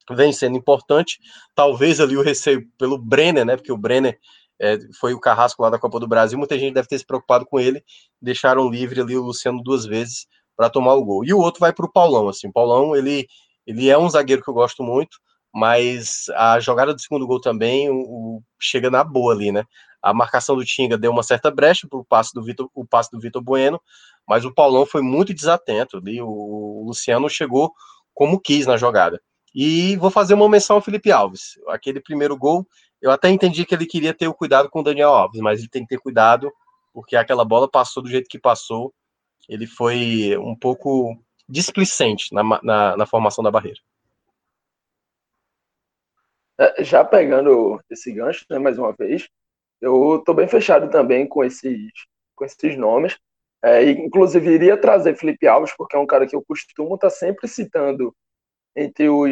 vem 0.10 0.32
sendo 0.32 0.58
importante. 0.58 1.20
Talvez 1.54 2.00
ali 2.00 2.16
o 2.18 2.24
receio 2.24 2.68
pelo 2.78 2.98
Brenner, 2.98 3.46
né? 3.46 3.56
Porque 3.56 3.72
o 3.72 3.78
Brenner 3.78 4.18
é, 4.60 4.78
foi 5.00 5.14
o 5.14 5.20
carrasco 5.20 5.62
lá 5.62 5.70
da 5.70 5.80
Copa 5.80 6.00
do 6.00 6.08
Brasil, 6.08 6.38
muita 6.38 6.58
gente 6.58 6.74
deve 6.74 6.88
ter 6.88 7.00
se 7.00 7.06
preocupado 7.06 7.46
com 7.46 7.60
ele. 7.60 7.84
Deixaram 8.22 8.70
livre 8.70 9.02
ali 9.02 9.18
o 9.18 9.24
Luciano 9.24 9.62
duas 9.62 9.86
vezes 9.86 10.28
para 10.56 10.70
tomar 10.70 10.94
o 10.94 11.04
gol. 11.04 11.26
E 11.26 11.34
o 11.34 11.40
outro 11.40 11.60
vai 11.60 11.74
para 11.74 11.86
o 11.86 11.92
Paulão, 11.92 12.30
assim. 12.30 12.48
O 12.48 12.54
Paulão, 12.54 12.96
ele, 12.96 13.28
ele 13.66 13.90
é 13.90 13.98
um 13.98 14.10
zagueiro 14.10 14.44
que 14.44 14.50
eu 14.50 14.54
gosto 14.54 14.84
muito, 14.84 15.18
mas 15.54 16.26
a 16.36 16.60
jogada 16.60 16.94
do 16.94 17.02
segundo 17.02 17.28
gol 17.28 17.42
também 17.42 17.90
o, 17.90 17.96
o, 17.96 18.44
chega 18.60 18.90
na 18.90 19.04
boa 19.04 19.34
ali, 19.34 19.52
né? 19.52 19.66
A 20.02 20.14
marcação 20.14 20.56
do 20.56 20.66
Tinga 20.66 20.98
deu 20.98 21.12
uma 21.12 21.24
certa 21.24 21.52
brecha 21.52 21.88
para 21.88 22.00
o 22.00 22.06
passe 22.06 22.34
do 22.34 22.44
Vitor, 22.44 22.70
o 22.74 22.86
passe 22.86 23.12
do 23.12 23.20
Vitor 23.20 23.42
Bueno, 23.42 23.80
mas 24.28 24.46
o 24.46 24.54
Paulão 24.54 24.86
foi 24.86 25.02
muito 25.02 25.34
desatento. 25.34 26.02
O, 26.24 26.84
Luciano 26.88 27.30
chegou 27.30 27.72
como 28.14 28.40
quis 28.40 28.66
na 28.66 28.78
jogada. 28.78 29.22
E 29.54 29.96
vou 29.98 30.10
fazer 30.10 30.34
uma 30.34 30.50
menção 30.50 30.78
ao 30.78 30.82
Felipe 30.82 31.12
Alves. 31.12 31.60
Aquele 31.68 32.00
primeiro 32.00 32.38
gol, 32.38 32.66
eu 33.02 33.12
até 33.12 33.30
entendi 33.30 33.66
que 33.66 33.76
ele 33.76 33.86
queria 33.86 34.14
ter 34.14 34.28
o 34.28 34.34
cuidado 34.34 34.70
com 34.70 34.80
o 34.80 34.84
Daniel 34.84 35.10
Alves, 35.10 35.42
mas 35.42 35.60
ele 35.60 35.70
tem 35.70 35.84
que 35.84 35.90
ter 35.90 36.02
cuidado, 36.02 36.52
porque 36.94 37.16
aquela 37.16 37.46
bola 37.46 37.70
passou 37.70 38.02
do 38.02 38.10
jeito 38.10 38.30
que 38.30 38.40
passou. 38.40 38.94
Ele 39.50 39.68
foi 39.68 40.38
um 40.38 40.56
pouco 40.56 41.16
displicente 41.48 42.34
na, 42.34 42.44
na, 42.64 42.98
na 42.98 43.06
formação 43.06 43.44
da 43.44 43.52
barreira. 43.52 43.80
É, 46.60 46.84
já 46.84 47.04
pegando 47.04 47.82
esse 47.90 48.12
gancho, 48.12 48.46
né, 48.50 48.60
mais 48.60 48.78
uma 48.78 48.94
vez, 48.94 49.28
eu 49.82 50.18
estou 50.18 50.36
bem 50.36 50.48
fechado 50.48 50.90
também 50.90 51.28
com 51.28 51.44
esses, 51.44 51.92
com 52.36 52.46
esses 52.46 52.78
nomes. 52.78 53.18
É, 53.64 53.84
inclusive, 53.90 54.50
iria 54.52 54.78
trazer 54.78 55.16
Felipe 55.16 55.48
Alves, 55.48 55.74
porque 55.76 55.96
é 55.96 56.00
um 56.00 56.08
cara 56.08 56.28
que 56.28 56.36
eu 56.36 56.44
costumo 56.44 56.96
estar 56.96 57.10
tá 57.10 57.16
sempre 57.16 57.48
citando 57.48 58.16
entre 58.76 59.10
os, 59.10 59.30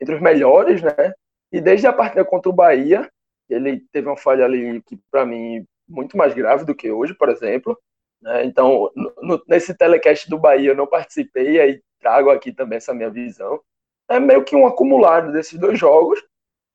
entre 0.00 0.14
os 0.14 0.20
melhores, 0.20 0.82
né? 0.82 1.12
E 1.52 1.60
desde 1.60 1.86
a 1.86 1.92
partida 1.92 2.24
contra 2.24 2.50
o 2.50 2.54
Bahia, 2.54 3.10
ele 3.48 3.80
teve 3.92 4.06
uma 4.08 4.16
falha 4.16 4.44
ali 4.44 4.82
que, 4.82 4.98
para 5.10 5.24
mim, 5.24 5.66
muito 5.88 6.16
mais 6.16 6.34
grave 6.34 6.64
do 6.64 6.74
que 6.74 6.90
hoje, 6.90 7.14
por 7.14 7.28
exemplo. 7.28 7.76
Né? 8.22 8.44
Então, 8.44 8.90
no, 8.94 9.42
nesse 9.48 9.74
telecast 9.74 10.28
do 10.28 10.38
Bahia 10.38 10.70
eu 10.70 10.76
não 10.76 10.86
participei, 10.86 11.60
aí 11.60 11.82
trago 11.98 12.30
aqui 12.30 12.52
também 12.52 12.76
essa 12.76 12.94
minha 12.94 13.10
visão. 13.10 13.60
É 14.08 14.20
meio 14.20 14.44
que 14.44 14.56
um 14.56 14.66
acumulado 14.66 15.32
desses 15.32 15.58
dois 15.58 15.78
jogos. 15.78 16.22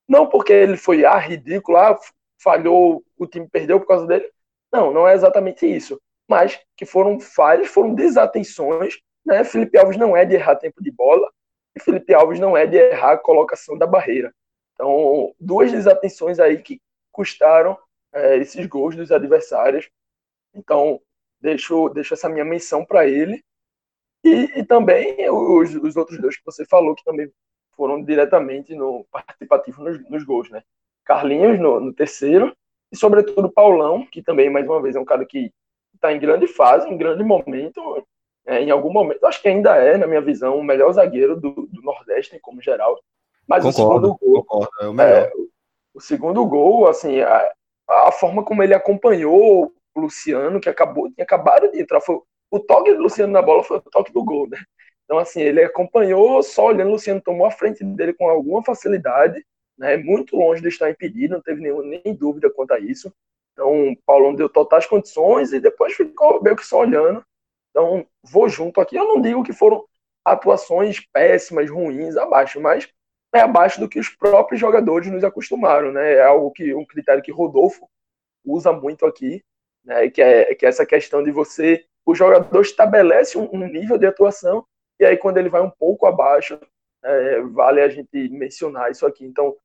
Não 0.08 0.28
porque 0.28 0.54
ele 0.54 0.78
foi 0.78 1.04
ah, 1.06 1.18
ridículo, 1.18 1.78
ah, 1.78 1.98
falhou, 2.42 3.04
o 3.18 3.28
time 3.28 3.48
perdeu 3.48 3.80
por 3.80 3.88
causa 3.88 4.06
dele. 4.08 4.30
Não, 4.72 4.92
não 4.92 5.08
é 5.08 5.14
exatamente 5.14 5.66
isso. 5.66 6.00
Mas 6.28 6.60
que 6.76 6.86
foram 6.86 7.20
falhas, 7.20 7.68
foram 7.68 7.94
desatenções. 7.94 9.00
Né? 9.26 9.44
Felipe 9.44 9.78
Alves 9.78 9.98
não 9.98 10.16
é 10.16 10.26
de 10.26 10.36
errar 10.36 10.56
tempo 10.56 10.84
de 10.84 10.92
bola 10.92 11.32
e 11.76 11.80
Felipe 11.80 12.14
Alves 12.14 12.40
não 12.40 12.56
é 12.56 12.66
de 12.66 12.78
errar 12.78 13.14
a 13.14 13.18
colocação 13.18 13.78
da 13.78 13.86
barreira. 13.86 14.34
Então, 14.74 15.34
duas 15.40 15.72
desatenções 15.72 16.40
aí 16.40 16.62
que 16.62 16.82
custaram 17.12 17.78
é, 18.14 18.38
esses 18.38 18.66
gols 18.68 18.96
dos 18.96 19.12
adversários. 19.12 19.90
Então, 20.54 21.02
deixo, 21.40 21.90
deixo 21.90 22.14
essa 22.14 22.30
minha 22.30 22.46
menção 22.46 22.86
para 22.86 23.08
ele. 23.08 23.44
E, 24.24 24.60
e 24.60 24.66
também 24.66 25.30
os, 25.30 25.76
os, 25.76 25.96
outros 25.96 26.20
dois 26.20 26.38
que 26.38 26.46
você 26.46 26.66
falou, 26.66 26.96
que 26.96 27.04
também 27.04 27.32
foram 27.76 28.04
diretamente 28.04 28.74
no 28.74 29.06
participativo 29.12 29.84
nos, 29.84 30.10
nos 30.10 30.24
gols, 30.24 30.50
né? 30.50 30.64
Carlinhos 31.06 31.60
no, 31.60 31.80
no 31.80 31.94
terceiro, 31.94 32.56
e 32.92 32.98
sobretudo 32.98 33.52
Paulão, 33.52 34.06
que 34.06 34.22
também, 34.22 34.50
mais 34.50 34.66
uma 34.66 34.82
vez, 34.82 34.96
é 34.96 35.00
um 35.00 35.06
cara 35.06 35.26
que 35.26 35.52
está 35.94 36.12
em 36.12 36.20
grande 36.20 36.48
fase, 36.48 36.90
em 36.90 36.98
grande 36.98 37.24
momento, 37.24 38.06
é, 38.46 38.62
em 38.62 38.70
algum 38.72 38.92
momento, 38.92 39.26
acho 39.26 39.42
que 39.42 39.48
ainda 39.48 39.76
é, 39.76 39.98
na 39.98 40.08
minha 40.08 40.22
visão, 40.22 40.58
o 40.58 40.64
melhor 40.64 40.92
zagueiro 40.94 41.40
do, 41.40 41.68
do 41.72 41.82
Nordeste, 41.82 42.40
como 42.40 42.62
geral. 42.62 43.00
Mas 43.48 43.64
concordo, 43.64 43.70
o 43.70 43.74
segundo 43.74 44.18
gol, 44.20 44.44
concordo, 44.44 44.70
é 44.82 44.88
o 44.88 44.94
melhor. 44.94 45.28
É, 45.28 45.32
O 45.94 46.02
segundo 46.02 46.46
gol, 46.46 46.88
assim, 46.88 47.22
a, 47.22 47.52
a 47.88 48.12
forma 48.12 48.44
como 48.44 48.62
ele 48.62 48.74
acompanhou 48.74 49.72
o 49.96 50.00
Luciano, 50.00 50.60
que 50.60 50.70
acabou, 50.70 51.12
tinha 51.12 51.24
acabado 51.24 51.72
de 51.72 51.82
entrar, 51.82 52.02
foi, 52.02 52.20
o 52.52 52.60
toque 52.60 52.94
do 52.94 53.02
Luciano 53.04 53.32
na 53.32 53.42
bola 53.42 53.64
foi 53.64 53.78
o 53.78 53.82
toque 53.82 54.12
do 54.12 54.24
gol, 54.24 54.48
né? 54.50 54.58
Então, 55.06 55.18
assim, 55.20 55.42
ele 55.42 55.64
acompanhou 55.64 56.42
só 56.44 56.66
olhando, 56.66 56.90
o 56.90 56.94
Luciano 56.94 57.22
tomou 57.22 57.46
a 57.46 57.52
frente 57.52 57.84
dele 57.84 58.14
com 58.14 58.28
alguma 58.30 58.64
facilidade, 58.64 59.44
né? 59.78 59.98
Muito 59.98 60.36
longe 60.36 60.62
de 60.62 60.68
estar 60.68 60.90
impedido, 60.90 61.36
não 61.36 61.42
teve 61.42 61.62
nenhum, 61.62 61.82
nem 61.82 62.16
dúvida 62.16 62.50
quanto 62.50 62.74
a 62.74 62.80
isso. 62.80 63.14
Então, 63.54 63.90
o 63.90 63.98
Paulão 64.06 64.36
deu 64.36 64.50
totais 64.50 64.86
condições 64.86 65.54
e 65.54 65.60
depois 65.60 65.94
ficou 65.94 66.42
meio 66.42 66.56
que 66.56 66.66
só 66.66 66.80
olhando. 66.80 67.24
Então, 67.70 68.06
vou 68.24 68.50
junto 68.50 68.82
aqui. 68.82 68.96
Eu 68.96 69.06
não 69.06 69.22
digo 69.22 69.44
que 69.44 69.54
foram 69.54 69.86
atuações 70.24 71.00
péssimas, 71.12 71.70
ruins, 71.70 72.18
abaixo, 72.18 72.60
mas 72.60 72.90
é 73.34 73.42
abaixo 73.42 73.80
do 73.80 73.88
que 73.88 74.00
os 74.00 74.10
próprios 74.10 74.60
jogadores 74.60 75.12
nos 75.12 75.24
acostumaram, 75.24 75.92
né? 75.92 76.14
É 76.14 76.24
algo 76.24 76.52
que 76.52 76.74
um 76.74 76.86
critério 76.86 77.24
que 77.24 77.32
Rodolfo 77.32 77.88
usa 78.44 78.72
muito 78.74 79.06
aqui, 79.06 79.44
né? 79.84 80.10
Que 80.10 80.22
é, 80.22 80.56
que 80.56 80.66
é 80.66 80.70
essa 80.70 80.86
questão 80.86 81.24
de 81.24 81.32
você, 81.32 81.86
o 82.06 82.16
jogador 82.16 82.62
estabelece 82.62 83.38
um, 83.38 83.50
um 83.54 83.68
nível 83.68 83.98
de 83.98 84.06
atuação 84.06 84.66
e 85.00 85.06
aí 85.06 85.18
quando 85.18 85.38
ele 85.38 85.50
vai 85.50 85.62
um 85.62 85.70
pouco 85.70 86.06
abaixo, 86.06 86.60
é, 87.04 87.42
vale 87.42 87.82
a 87.82 87.90
gente 87.90 88.30
mencionar 88.30 88.92
isso 88.92 89.06
aqui. 89.06 89.26
Então, 89.26 89.56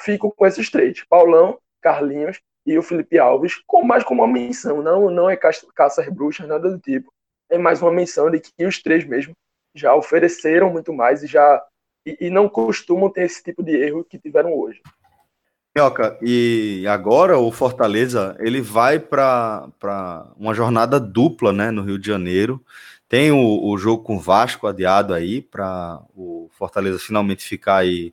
fico 0.00 0.30
com 0.30 0.46
esses 0.46 0.70
três: 0.70 1.04
Paulão, 1.08 1.58
Carlinhos 1.80 2.40
e 2.64 2.78
o 2.78 2.82
Felipe 2.82 3.18
Alves, 3.18 3.60
com 3.66 3.82
mais 3.84 4.04
como 4.04 4.22
uma 4.22 4.32
menção, 4.32 4.82
não, 4.82 5.10
não 5.10 5.28
é 5.28 5.36
caça, 5.36 6.10
bruxas, 6.10 6.46
nada 6.46 6.70
do 6.70 6.78
tipo. 6.78 7.12
É 7.50 7.58
mais 7.58 7.82
uma 7.82 7.92
menção 7.92 8.30
de 8.30 8.40
que 8.40 8.64
os 8.64 8.80
três 8.80 9.04
mesmo 9.04 9.34
já 9.74 9.94
ofereceram 9.94 10.70
muito 10.70 10.92
mais 10.92 11.22
e 11.22 11.26
já 11.26 11.62
e, 12.06 12.16
e 12.26 12.30
não 12.30 12.48
costumam 12.48 13.10
ter 13.10 13.24
esse 13.24 13.42
tipo 13.42 13.62
de 13.62 13.72
erro 13.72 14.04
que 14.04 14.18
tiveram 14.18 14.52
hoje. 14.52 14.80
Minhoca, 15.74 16.18
e 16.20 16.84
agora 16.86 17.38
o 17.38 17.50
Fortaleza 17.50 18.36
ele 18.38 18.60
vai 18.60 18.98
para 18.98 19.70
uma 20.36 20.52
jornada 20.52 21.00
dupla 21.00 21.52
né, 21.52 21.70
no 21.70 21.82
Rio 21.82 21.98
de 21.98 22.06
Janeiro. 22.06 22.62
Tem 23.08 23.30
o, 23.32 23.66
o 23.66 23.76
jogo 23.78 24.02
com 24.02 24.16
o 24.16 24.20
Vasco 24.20 24.66
adiado 24.66 25.14
aí 25.14 25.40
para 25.40 26.02
o 26.14 26.48
Fortaleza 26.52 26.98
finalmente 26.98 27.44
ficar 27.44 27.76
aí 27.78 28.12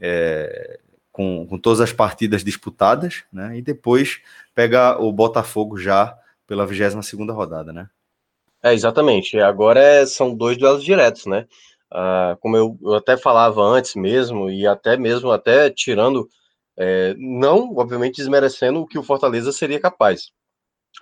é, 0.00 0.80
com, 1.16 1.46
com 1.46 1.58
todas 1.58 1.80
as 1.80 1.94
partidas 1.94 2.44
disputadas, 2.44 3.24
né? 3.32 3.56
E 3.56 3.62
depois 3.62 4.20
pega 4.54 5.00
o 5.00 5.10
Botafogo 5.10 5.78
já 5.78 6.14
pela 6.46 6.66
22 6.66 7.06
segunda 7.06 7.32
rodada, 7.32 7.72
né? 7.72 7.88
É, 8.62 8.74
exatamente. 8.74 9.40
Agora 9.40 9.80
é, 9.80 10.04
são 10.04 10.36
dois 10.36 10.58
duelos 10.58 10.84
diretos, 10.84 11.24
né? 11.24 11.46
Ah, 11.90 12.36
como 12.38 12.54
eu, 12.54 12.78
eu, 12.82 12.94
até 12.96 13.16
falava 13.16 13.62
antes 13.62 13.94
mesmo, 13.94 14.50
e 14.50 14.66
até 14.66 14.98
mesmo 14.98 15.30
até 15.30 15.70
tirando, 15.70 16.28
é, 16.76 17.14
não, 17.16 17.74
obviamente, 17.74 18.16
desmerecendo 18.16 18.80
o 18.80 18.86
que 18.86 18.98
o 18.98 19.02
Fortaleza 19.02 19.50
seria 19.52 19.80
capaz. 19.80 20.30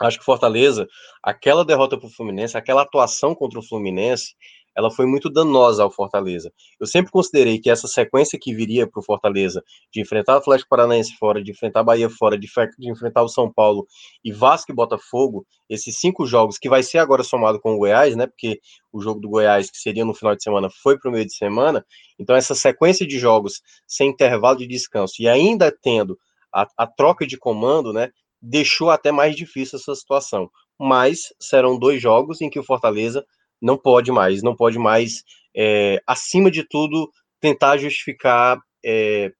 Acho 0.01 0.21
que 0.21 0.25
Fortaleza, 0.25 0.87
aquela 1.23 1.65
derrota 1.65 1.99
para 1.99 2.07
o 2.07 2.11
Fluminense, 2.11 2.57
aquela 2.57 2.83
atuação 2.83 3.35
contra 3.35 3.59
o 3.59 3.67
Fluminense, 3.67 4.37
ela 4.77 4.91
foi 4.91 5.07
muito 5.07 5.31
danosa 5.31 5.83
ao 5.83 5.91
Fortaleza. 5.91 6.53
Eu 6.81 6.87
sempre 6.87 7.12
considerei 7.12 7.59
que 7.59 7.70
essa 7.70 7.87
sequência 7.87 8.39
que 8.41 8.55
viria 8.55 8.87
para 8.87 9.01
o 9.01 9.03
Fortaleza, 9.03 9.62
de 9.93 10.01
enfrentar 10.01 10.35
o 10.35 10.39
Atlético 10.39 10.68
Paranaense 10.68 11.16
fora, 11.16 11.43
de 11.43 11.51
enfrentar 11.51 11.81
a 11.81 11.85
Bahia 11.85 12.11
fora, 12.11 12.39
de, 12.39 12.49
de, 12.79 12.91
enfrentar 12.91 13.22
o 13.22 13.29
São 13.29 13.53
Paulo 13.53 13.87
e 14.25 14.33
Vasco 14.33 14.72
e 14.72 14.75
Botafogo, 14.75 15.47
esses 15.68 15.99
cinco 15.99 16.27
jogos, 16.27 16.59
que 16.59 16.68
vai 16.68 16.83
ser 16.83 16.99
agora 16.99 17.22
somado 17.22 17.61
com 17.61 17.75
o 17.75 17.79
Goiás, 17.79 18.16
né? 18.16 18.27
Porque 18.27 18.61
o 18.93 19.01
jogo 19.01 19.20
do 19.20 19.29
Goiás, 19.29 19.70
que 19.70 19.79
seria 19.79 20.05
no 20.05 20.14
final 20.14 20.35
de 20.35 20.43
semana, 20.43 20.68
foi 20.83 20.99
para 20.99 21.09
o 21.09 21.12
meio 21.12 21.25
de 21.25 21.35
semana. 21.35 21.85
Então, 22.18 22.35
essa 22.35 22.55
sequência 22.55 23.07
de 23.07 23.18
jogos 23.18 23.62
sem 23.87 24.11
intervalo 24.11 24.59
de 24.59 24.66
descanso 24.66 25.14
e 25.20 25.29
ainda 25.29 25.70
tendo 25.70 26.18
a, 26.53 26.66
a 26.77 26.87
troca 26.87 27.27
de 27.27 27.37
comando, 27.37 27.93
né? 27.93 28.11
Deixou 28.41 28.91
até 28.91 29.11
mais 29.11 29.35
difícil 29.35 29.79
essa 29.79 29.95
situação. 29.95 30.51
Mas 30.79 31.33
serão 31.41 31.79
dois 31.79 32.03
jogos 32.03 32.41
em 32.41 32.51
que 32.51 32.59
o 32.59 32.64
Fortaleza 32.64 33.25
não 33.65 33.79
pode 33.79 34.12
mais, 34.12 34.43
não 34.43 34.55
pode 34.55 34.79
mais, 34.79 35.25
é, 35.57 35.99
acima 36.07 36.51
de 36.51 36.62
tudo, 36.69 37.11
tentar 37.41 37.79
justificar 37.79 38.61
é, 38.85 39.33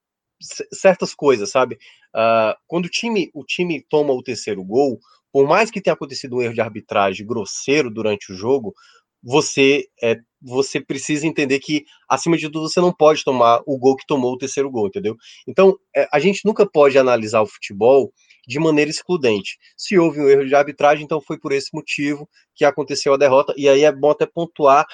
certas 0.73 1.13
coisas, 1.13 1.51
sabe? 1.51 1.75
Uh, 2.15 2.55
quando 2.65 2.85
o 2.85 2.89
time, 2.89 3.29
o 3.33 3.43
time 3.43 3.85
toma 3.87 4.13
o 4.13 4.23
terceiro 4.23 4.63
gol, 4.63 4.99
por 5.31 5.47
mais 5.47 5.69
que 5.69 5.81
tenha 5.81 5.93
acontecido 5.93 6.37
um 6.37 6.41
erro 6.41 6.53
de 6.53 6.61
arbitragem 6.61 7.25
grosseiro 7.25 7.91
durante 7.91 8.31
o 8.31 8.35
jogo, 8.35 8.73
você 9.21 9.85
é, 10.01 10.17
você 10.41 10.79
precisa 10.79 11.27
entender 11.27 11.59
que, 11.59 11.83
acima 12.09 12.37
de 12.37 12.49
tudo, 12.49 12.69
você 12.69 12.79
não 12.79 12.93
pode 12.93 13.23
tomar 13.23 13.61
o 13.65 13.77
gol 13.77 13.95
que 13.95 14.05
tomou 14.07 14.33
o 14.33 14.37
terceiro 14.37 14.69
gol, 14.69 14.87
entendeu? 14.87 15.15
Então, 15.47 15.75
é, 15.95 16.07
a 16.11 16.19
gente 16.19 16.41
nunca 16.45 16.65
pode 16.65 16.97
analisar 16.97 17.41
o 17.41 17.47
futebol 17.47 18.11
de 18.47 18.59
maneira 18.59 18.89
excludente. 18.89 19.57
Se 19.77 19.97
houve 19.97 20.19
um 20.19 20.27
erro 20.27 20.45
de 20.45 20.55
arbitragem, 20.55 21.03
então 21.03 21.21
foi 21.21 21.37
por 21.37 21.51
esse 21.51 21.69
motivo 21.73 22.27
que 22.53 22.65
aconteceu 22.65 23.13
a 23.13 23.17
derrota, 23.17 23.53
e 23.57 23.67
aí 23.67 23.83
é 23.83 23.91
bom 23.91 24.11
até 24.11 24.25
pontuar 24.25 24.85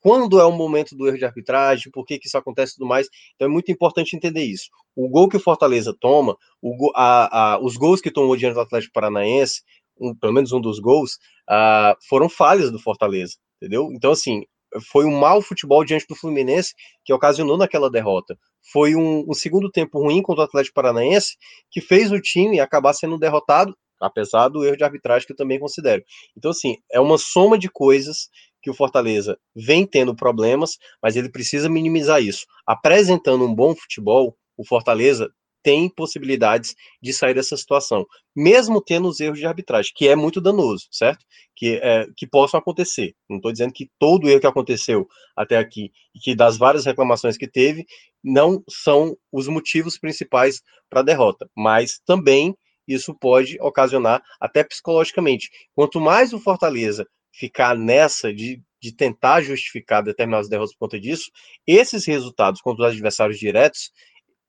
quando 0.00 0.40
é 0.40 0.44
o 0.44 0.52
momento 0.52 0.96
do 0.96 1.06
erro 1.06 1.18
de 1.18 1.24
arbitragem, 1.24 1.92
por 1.92 2.04
que, 2.04 2.18
que 2.18 2.26
isso 2.26 2.38
acontece 2.38 2.72
e 2.72 2.76
tudo 2.76 2.88
mais. 2.88 3.08
Então 3.34 3.46
é 3.46 3.50
muito 3.50 3.70
importante 3.70 4.16
entender 4.16 4.42
isso. 4.42 4.68
O 4.96 5.08
gol 5.08 5.28
que 5.28 5.36
o 5.36 5.40
Fortaleza 5.40 5.94
toma, 6.00 6.36
o, 6.62 6.90
a, 6.94 7.54
a, 7.54 7.58
os 7.60 7.76
gols 7.76 8.00
que 8.00 8.10
tomou 8.10 8.36
diante 8.36 8.54
do 8.54 8.60
Atlético 8.60 8.92
Paranaense, 8.92 9.62
um, 10.00 10.14
pelo 10.14 10.32
menos 10.32 10.52
um 10.52 10.60
dos 10.60 10.78
gols, 10.78 11.18
uh, 11.50 11.96
foram 12.08 12.28
falhas 12.28 12.70
do 12.70 12.78
Fortaleza, 12.78 13.34
entendeu? 13.60 13.90
Então, 13.92 14.12
assim, 14.12 14.44
foi 14.80 15.04
um 15.04 15.18
mau 15.18 15.40
futebol 15.40 15.84
diante 15.84 16.06
do 16.08 16.14
Fluminense 16.14 16.74
que 17.04 17.12
ocasionou 17.12 17.56
naquela 17.56 17.90
derrota. 17.90 18.38
Foi 18.72 18.94
um, 18.94 19.24
um, 19.28 19.34
segundo 19.34 19.70
tempo 19.70 19.98
ruim 19.98 20.22
contra 20.22 20.42
o 20.42 20.46
Atlético 20.46 20.74
Paranaense 20.74 21.36
que 21.70 21.80
fez 21.80 22.10
o 22.10 22.20
time 22.20 22.60
acabar 22.60 22.92
sendo 22.92 23.18
derrotado, 23.18 23.76
apesar 24.00 24.48
do 24.48 24.64
erro 24.64 24.76
de 24.76 24.84
arbitragem 24.84 25.26
que 25.26 25.32
eu 25.32 25.36
também 25.36 25.58
considero. 25.58 26.02
Então, 26.36 26.50
assim, 26.50 26.76
é 26.90 27.00
uma 27.00 27.18
soma 27.18 27.58
de 27.58 27.68
coisas 27.68 28.28
que 28.62 28.70
o 28.70 28.74
Fortaleza 28.74 29.38
vem 29.54 29.86
tendo 29.86 30.16
problemas, 30.16 30.78
mas 31.02 31.16
ele 31.16 31.28
precisa 31.28 31.68
minimizar 31.68 32.22
isso. 32.22 32.46
Apresentando 32.66 33.44
um 33.44 33.54
bom 33.54 33.74
futebol, 33.76 34.34
o 34.56 34.66
Fortaleza 34.66 35.30
tem 35.64 35.88
possibilidades 35.88 36.76
de 37.02 37.12
sair 37.14 37.32
dessa 37.32 37.56
situação, 37.56 38.06
mesmo 38.36 38.82
tendo 38.82 39.08
os 39.08 39.18
erros 39.18 39.38
de 39.38 39.46
arbitragem, 39.46 39.90
que 39.96 40.06
é 40.06 40.14
muito 40.14 40.40
danoso, 40.40 40.86
certo? 40.90 41.24
Que, 41.56 41.80
é, 41.82 42.06
que 42.14 42.26
possam 42.26 42.60
acontecer. 42.60 43.14
Não 43.28 43.38
estou 43.38 43.50
dizendo 43.50 43.72
que 43.72 43.90
todo 43.98 44.28
erro 44.28 44.40
que 44.40 44.46
aconteceu 44.46 45.08
até 45.34 45.56
aqui 45.56 45.90
e 46.14 46.20
que 46.20 46.36
das 46.36 46.58
várias 46.58 46.84
reclamações 46.84 47.38
que 47.38 47.48
teve 47.48 47.86
não 48.22 48.62
são 48.68 49.16
os 49.32 49.48
motivos 49.48 49.98
principais 49.98 50.60
para 50.90 51.00
a 51.00 51.04
derrota, 51.04 51.48
mas 51.56 51.98
também 52.04 52.54
isso 52.86 53.14
pode 53.14 53.56
ocasionar 53.60 54.22
até 54.38 54.62
psicologicamente. 54.62 55.48
Quanto 55.74 55.98
mais 55.98 56.34
o 56.34 56.38
Fortaleza 56.38 57.06
ficar 57.32 57.76
nessa 57.76 58.32
de, 58.32 58.62
de 58.80 58.94
tentar 58.94 59.40
justificar 59.40 60.02
determinadas 60.02 60.48
derrotas 60.48 60.74
por 60.74 60.80
conta 60.80 61.00
disso, 61.00 61.30
esses 61.66 62.04
resultados 62.04 62.60
contra 62.60 62.84
os 62.84 62.92
adversários 62.92 63.38
diretos 63.38 63.90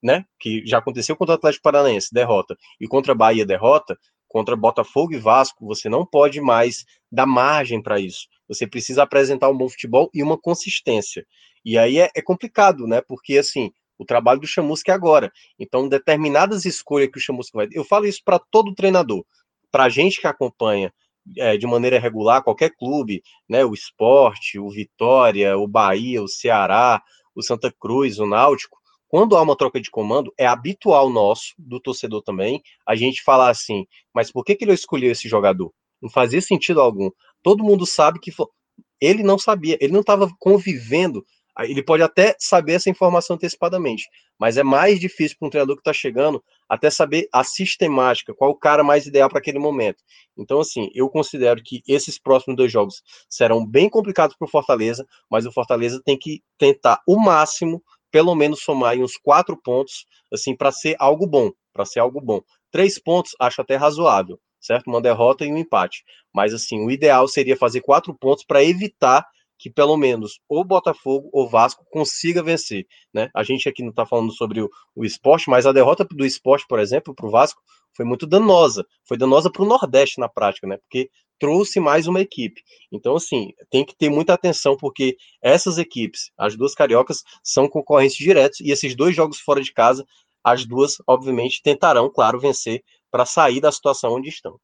né? 0.02 0.24
Que 0.38 0.62
já 0.66 0.78
aconteceu 0.78 1.16
contra 1.16 1.34
o 1.34 1.36
Atlético 1.36 1.62
Paranaense, 1.62 2.12
derrota, 2.12 2.56
e 2.80 2.86
contra 2.86 3.12
a 3.12 3.14
Bahia, 3.16 3.46
derrota, 3.46 3.98
contra 4.28 4.56
Botafogo 4.56 5.14
e 5.14 5.18
Vasco, 5.18 5.66
você 5.66 5.88
não 5.88 6.04
pode 6.04 6.40
mais 6.40 6.84
dar 7.10 7.26
margem 7.26 7.82
para 7.82 7.98
isso. 7.98 8.26
Você 8.48 8.66
precisa 8.66 9.02
apresentar 9.02 9.48
um 9.48 9.56
bom 9.56 9.68
futebol 9.68 10.10
e 10.12 10.22
uma 10.22 10.38
consistência. 10.38 11.24
E 11.64 11.78
aí 11.78 11.98
é, 11.98 12.10
é 12.14 12.22
complicado, 12.22 12.86
né? 12.86 13.00
Porque 13.00 13.38
assim, 13.38 13.72
o 13.98 14.04
trabalho 14.04 14.40
do 14.40 14.46
Chamusca 14.46 14.92
é 14.92 14.94
agora. 14.94 15.32
Então, 15.58 15.88
determinadas 15.88 16.64
escolhas 16.64 17.10
que 17.10 17.18
o 17.18 17.20
Chamusca 17.20 17.56
vai. 17.56 17.68
Eu 17.72 17.84
falo 17.84 18.06
isso 18.06 18.20
para 18.24 18.38
todo 18.38 18.74
treinador, 18.74 19.24
para 19.70 19.84
a 19.84 19.88
gente 19.88 20.20
que 20.20 20.26
acompanha 20.26 20.92
é, 21.38 21.56
de 21.56 21.66
maneira 21.66 21.98
regular 21.98 22.42
qualquer 22.42 22.70
clube, 22.76 23.22
né? 23.48 23.64
O 23.64 23.74
esporte, 23.74 24.58
o 24.58 24.70
Vitória, 24.70 25.56
o 25.56 25.66
Bahia, 25.66 26.22
o 26.22 26.28
Ceará, 26.28 27.02
o 27.34 27.42
Santa 27.42 27.72
Cruz, 27.78 28.18
o 28.18 28.26
Náutico 28.26 28.76
quando 29.16 29.34
há 29.34 29.40
uma 29.40 29.56
troca 29.56 29.80
de 29.80 29.90
comando, 29.90 30.30
é 30.36 30.46
habitual 30.46 31.08
nosso, 31.08 31.54
do 31.56 31.80
torcedor 31.80 32.20
também, 32.20 32.62
a 32.86 32.94
gente 32.94 33.22
falar 33.22 33.48
assim, 33.48 33.86
mas 34.14 34.30
por 34.30 34.44
que, 34.44 34.54
que 34.54 34.62
ele 34.62 34.74
escolheu 34.74 35.10
esse 35.10 35.26
jogador? 35.26 35.72
Não 36.02 36.10
fazia 36.10 36.42
sentido 36.42 36.82
algum. 36.82 37.10
Todo 37.42 37.64
mundo 37.64 37.86
sabe 37.86 38.20
que 38.20 38.30
ele 39.00 39.22
não 39.22 39.38
sabia, 39.38 39.78
ele 39.80 39.94
não 39.94 40.00
estava 40.00 40.28
convivendo. 40.38 41.24
Ele 41.60 41.82
pode 41.82 42.02
até 42.02 42.36
saber 42.38 42.74
essa 42.74 42.90
informação 42.90 43.36
antecipadamente, 43.36 44.04
mas 44.38 44.58
é 44.58 44.62
mais 44.62 45.00
difícil 45.00 45.38
para 45.38 45.46
um 45.46 45.50
treinador 45.50 45.76
que 45.76 45.80
está 45.80 45.94
chegando 45.94 46.44
até 46.68 46.90
saber 46.90 47.26
a 47.32 47.42
sistemática, 47.42 48.34
qual 48.34 48.50
o 48.50 48.58
cara 48.58 48.84
mais 48.84 49.06
ideal 49.06 49.30
para 49.30 49.38
aquele 49.38 49.58
momento. 49.58 50.04
Então, 50.36 50.60
assim, 50.60 50.90
eu 50.94 51.08
considero 51.08 51.62
que 51.64 51.82
esses 51.88 52.18
próximos 52.18 52.54
dois 52.54 52.70
jogos 52.70 53.02
serão 53.30 53.66
bem 53.66 53.88
complicados 53.88 54.36
para 54.36 54.44
o 54.44 54.50
Fortaleza, 54.50 55.06
mas 55.30 55.46
o 55.46 55.52
Fortaleza 55.52 56.02
tem 56.04 56.18
que 56.18 56.42
tentar 56.58 57.00
o 57.08 57.18
máximo 57.18 57.82
pelo 58.10 58.34
menos 58.34 58.62
somar 58.62 58.96
uns 58.98 59.16
quatro 59.16 59.56
pontos, 59.60 60.06
assim, 60.32 60.56
para 60.56 60.72
ser 60.72 60.96
algo 60.98 61.26
bom, 61.26 61.50
para 61.72 61.84
ser 61.84 62.00
algo 62.00 62.20
bom. 62.20 62.40
Três 62.70 62.98
pontos 62.98 63.32
acho 63.40 63.60
até 63.60 63.76
razoável, 63.76 64.38
certo? 64.60 64.88
Uma 64.88 65.00
derrota 65.00 65.44
e 65.44 65.52
um 65.52 65.58
empate. 65.58 66.02
Mas, 66.34 66.52
assim, 66.54 66.84
o 66.84 66.90
ideal 66.90 67.26
seria 67.28 67.56
fazer 67.56 67.80
quatro 67.80 68.14
pontos 68.14 68.44
para 68.44 68.62
evitar 68.64 69.26
que 69.58 69.70
pelo 69.70 69.96
menos 69.96 70.38
o 70.48 70.64
Botafogo 70.64 71.28
ou 71.32 71.48
Vasco 71.48 71.84
consiga 71.90 72.42
vencer, 72.42 72.86
né? 73.12 73.30
A 73.34 73.42
gente 73.42 73.68
aqui 73.68 73.82
não 73.82 73.90
está 73.90 74.04
falando 74.04 74.32
sobre 74.32 74.60
o, 74.60 74.68
o 74.94 75.04
esporte, 75.04 75.48
mas 75.48 75.66
a 75.66 75.72
derrota 75.72 76.04
do 76.04 76.24
esporte, 76.24 76.66
por 76.68 76.78
exemplo, 76.78 77.14
para 77.14 77.26
o 77.26 77.30
Vasco 77.30 77.60
foi 77.96 78.04
muito 78.04 78.26
danosa. 78.26 78.84
Foi 79.06 79.16
danosa 79.16 79.50
para 79.50 79.62
o 79.62 79.66
Nordeste 79.66 80.20
na 80.20 80.28
prática, 80.28 80.66
né? 80.66 80.76
Porque 80.76 81.10
trouxe 81.38 81.80
mais 81.80 82.06
uma 82.06 82.20
equipe. 82.20 82.62
Então, 82.92 83.16
assim, 83.16 83.52
tem 83.70 83.84
que 83.84 83.96
ter 83.96 84.10
muita 84.10 84.34
atenção, 84.34 84.76
porque 84.76 85.16
essas 85.42 85.78
equipes, 85.78 86.30
as 86.36 86.56
duas 86.56 86.74
cariocas, 86.74 87.22
são 87.42 87.68
concorrentes 87.68 88.16
diretos, 88.16 88.60
e 88.60 88.70
esses 88.70 88.94
dois 88.94 89.14
jogos 89.14 89.40
fora 89.40 89.60
de 89.60 89.72
casa, 89.72 90.04
as 90.44 90.64
duas, 90.64 90.96
obviamente, 91.06 91.60
tentarão, 91.62 92.10
claro, 92.10 92.38
vencer 92.38 92.82
para 93.10 93.26
sair 93.26 93.60
da 93.60 93.72
situação 93.72 94.14
onde 94.14 94.28
estão. 94.28 94.58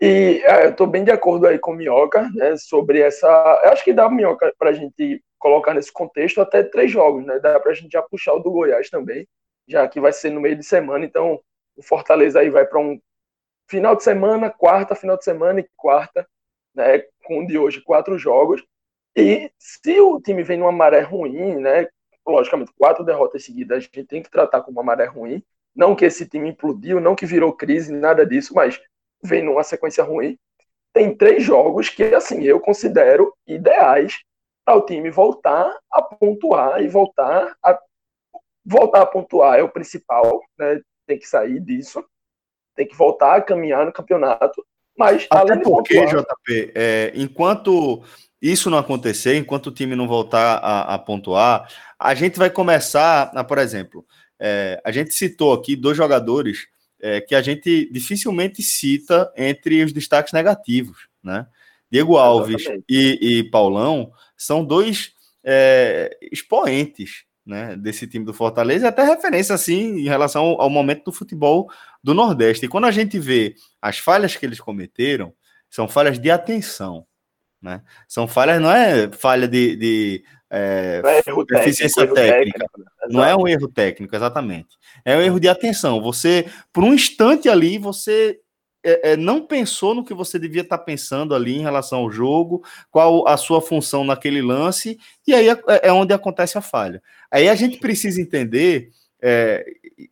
E 0.00 0.42
é, 0.44 0.64
eu 0.64 0.70
estou 0.70 0.86
bem 0.86 1.04
de 1.04 1.10
acordo 1.10 1.46
aí 1.46 1.58
com 1.58 1.72
o 1.72 1.74
Minhoca, 1.74 2.30
né, 2.34 2.56
sobre 2.56 3.00
essa. 3.00 3.26
Eu 3.64 3.70
acho 3.70 3.84
que 3.84 3.92
dá, 3.92 4.08
Minhoca, 4.08 4.52
para 4.58 4.70
a 4.70 4.72
gente 4.72 5.22
colocar 5.38 5.74
nesse 5.74 5.92
contexto 5.92 6.40
até 6.40 6.62
três 6.62 6.90
jogos, 6.90 7.24
né? 7.24 7.38
Dá 7.38 7.58
para 7.60 7.72
a 7.72 7.74
gente 7.74 7.92
já 7.92 8.02
puxar 8.02 8.34
o 8.34 8.38
do 8.40 8.50
Goiás 8.50 8.88
também, 8.90 9.26
já 9.66 9.86
que 9.88 10.00
vai 10.00 10.12
ser 10.12 10.30
no 10.30 10.40
meio 10.40 10.56
de 10.56 10.64
semana, 10.64 11.04
então 11.04 11.40
o 11.76 11.82
Fortaleza 11.82 12.40
aí 12.40 12.50
vai 12.50 12.66
para 12.66 12.78
um 12.78 13.00
final 13.68 13.94
de 13.94 14.02
semana, 14.02 14.50
quarta, 14.50 14.94
final 14.94 15.16
de 15.16 15.24
semana 15.24 15.60
e 15.60 15.68
quarta, 15.76 16.26
né? 16.74 17.04
Com 17.24 17.46
de 17.46 17.58
hoje 17.58 17.82
quatro 17.82 18.18
jogos. 18.18 18.64
E 19.16 19.50
se 19.58 20.00
o 20.00 20.20
time 20.20 20.42
vem 20.42 20.58
numa 20.58 20.72
maré 20.72 21.00
ruim, 21.00 21.56
né? 21.56 21.88
Logicamente, 22.26 22.72
quatro 22.76 23.04
derrotas 23.04 23.44
seguidas 23.44 23.78
a 23.78 23.80
gente 23.80 24.04
tem 24.04 24.22
que 24.22 24.30
tratar 24.30 24.62
como 24.62 24.78
uma 24.78 24.84
maré 24.84 25.06
ruim. 25.06 25.42
Não 25.74 25.94
que 25.94 26.04
esse 26.04 26.28
time 26.28 26.48
implodiu, 26.50 27.00
não 27.00 27.14
que 27.14 27.26
virou 27.26 27.52
crise, 27.52 27.92
nada 27.92 28.26
disso, 28.26 28.54
mas 28.54 28.80
vem 29.22 29.42
numa 29.42 29.62
sequência 29.62 30.04
ruim. 30.04 30.38
Tem 30.92 31.14
três 31.14 31.42
jogos 31.42 31.88
que, 31.88 32.02
assim, 32.02 32.42
eu 32.42 32.60
considero 32.60 33.32
ideais 33.46 34.18
para 34.64 34.76
o 34.76 34.84
time 34.84 35.10
voltar 35.10 35.76
a 35.90 36.02
pontuar 36.02 36.82
e 36.82 36.88
voltar 36.88 37.56
a 37.62 37.78
voltar 38.64 39.02
a 39.02 39.06
pontuar 39.06 39.58
é 39.58 39.62
o 39.62 39.68
principal, 39.68 40.40
né? 40.58 40.80
Tem 41.06 41.18
que 41.18 41.26
sair 41.26 41.60
disso, 41.60 42.04
tem 42.76 42.86
que 42.86 42.96
voltar 42.96 43.36
a 43.36 43.42
caminhar 43.42 43.86
no 43.86 43.92
campeonato. 43.92 44.64
Mas 44.96 45.26
até 45.30 45.56
porque, 45.56 45.94
pontuar... 45.94 46.24
JP, 46.24 46.72
é, 46.74 47.12
enquanto 47.14 48.02
isso 48.40 48.70
não 48.70 48.78
acontecer, 48.78 49.36
enquanto 49.36 49.68
o 49.68 49.72
time 49.72 49.96
não 49.96 50.06
voltar 50.06 50.58
a, 50.58 50.94
a 50.94 50.98
pontuar, 50.98 51.68
a 51.98 52.14
gente 52.14 52.38
vai 52.38 52.50
começar, 52.50 53.30
a, 53.34 53.44
por 53.44 53.58
exemplo, 53.58 54.04
é, 54.38 54.80
a 54.84 54.90
gente 54.90 55.12
citou 55.12 55.52
aqui 55.52 55.76
dois 55.76 55.96
jogadores 55.96 56.66
é, 57.00 57.20
que 57.20 57.34
a 57.34 57.42
gente 57.42 57.90
dificilmente 57.92 58.62
cita 58.62 59.32
entre 59.36 59.82
os 59.82 59.92
destaques 59.92 60.32
negativos, 60.32 61.08
né? 61.22 61.46
Diego 61.90 62.16
Alves 62.16 62.64
e, 62.88 63.18
e, 63.20 63.44
Paulão 63.50 64.12
são 64.36 64.64
dois 64.64 65.12
é, 65.42 66.16
expoentes 66.30 67.24
né, 67.44 67.74
desse 67.76 68.06
time 68.06 68.24
do 68.24 68.32
Fortaleza, 68.32 68.86
e 68.86 68.88
até 68.88 69.02
referência 69.02 69.54
assim 69.54 69.98
em 69.98 70.04
relação 70.04 70.44
ao, 70.44 70.62
ao, 70.62 70.70
momento 70.70 71.06
do 71.06 71.12
futebol 71.12 71.68
do 72.02 72.14
Nordeste. 72.14 72.66
E 72.66 72.68
quando 72.68 72.84
a 72.84 72.92
gente 72.92 73.18
vê 73.18 73.56
as 73.82 73.98
falhas 73.98 74.36
que 74.36 74.46
eles 74.46 74.60
cometeram, 74.60 75.34
são 75.68 75.88
falhas 75.88 76.18
de 76.18 76.30
atenção. 76.30 77.04
Né? 77.60 77.82
São 78.06 78.28
falhas, 78.28 78.60
não 78.60 78.70
é 78.70 79.10
falha 79.10 79.48
de, 79.48 79.76
de 79.76 80.24
é, 80.50 81.00
é 81.04 81.60
eficiência 81.60 82.06
técnico, 82.12 82.58
técnica. 82.58 82.66
Não 83.08 83.24
é 83.24 83.36
um 83.36 83.46
erro 83.46 83.68
técnico, 83.68 84.16
exatamente. 84.16 84.76
É 85.04 85.16
um 85.16 85.22
erro 85.22 85.38
de 85.38 85.48
atenção. 85.48 86.02
Você, 86.02 86.46
por 86.72 86.82
um 86.82 86.92
instante 86.92 87.48
ali, 87.48 87.78
você 87.78 88.40
é, 88.82 89.12
é, 89.12 89.16
não 89.16 89.46
pensou 89.46 89.94
no 89.94 90.04
que 90.04 90.12
você 90.12 90.38
devia 90.38 90.62
estar 90.62 90.78
pensando 90.78 91.34
ali 91.34 91.56
em 91.56 91.62
relação 91.62 92.00
ao 92.00 92.10
jogo, 92.10 92.64
qual 92.90 93.28
a 93.28 93.36
sua 93.36 93.60
função 93.60 94.04
naquele 94.04 94.42
lance, 94.42 94.98
e 95.26 95.32
aí 95.32 95.48
é, 95.48 95.62
é 95.84 95.92
onde 95.92 96.12
acontece 96.12 96.58
a 96.58 96.62
falha. 96.62 97.00
Aí 97.30 97.48
a 97.48 97.54
gente 97.54 97.78
precisa 97.78 98.20
entender 98.20 98.90
é, 99.22 99.64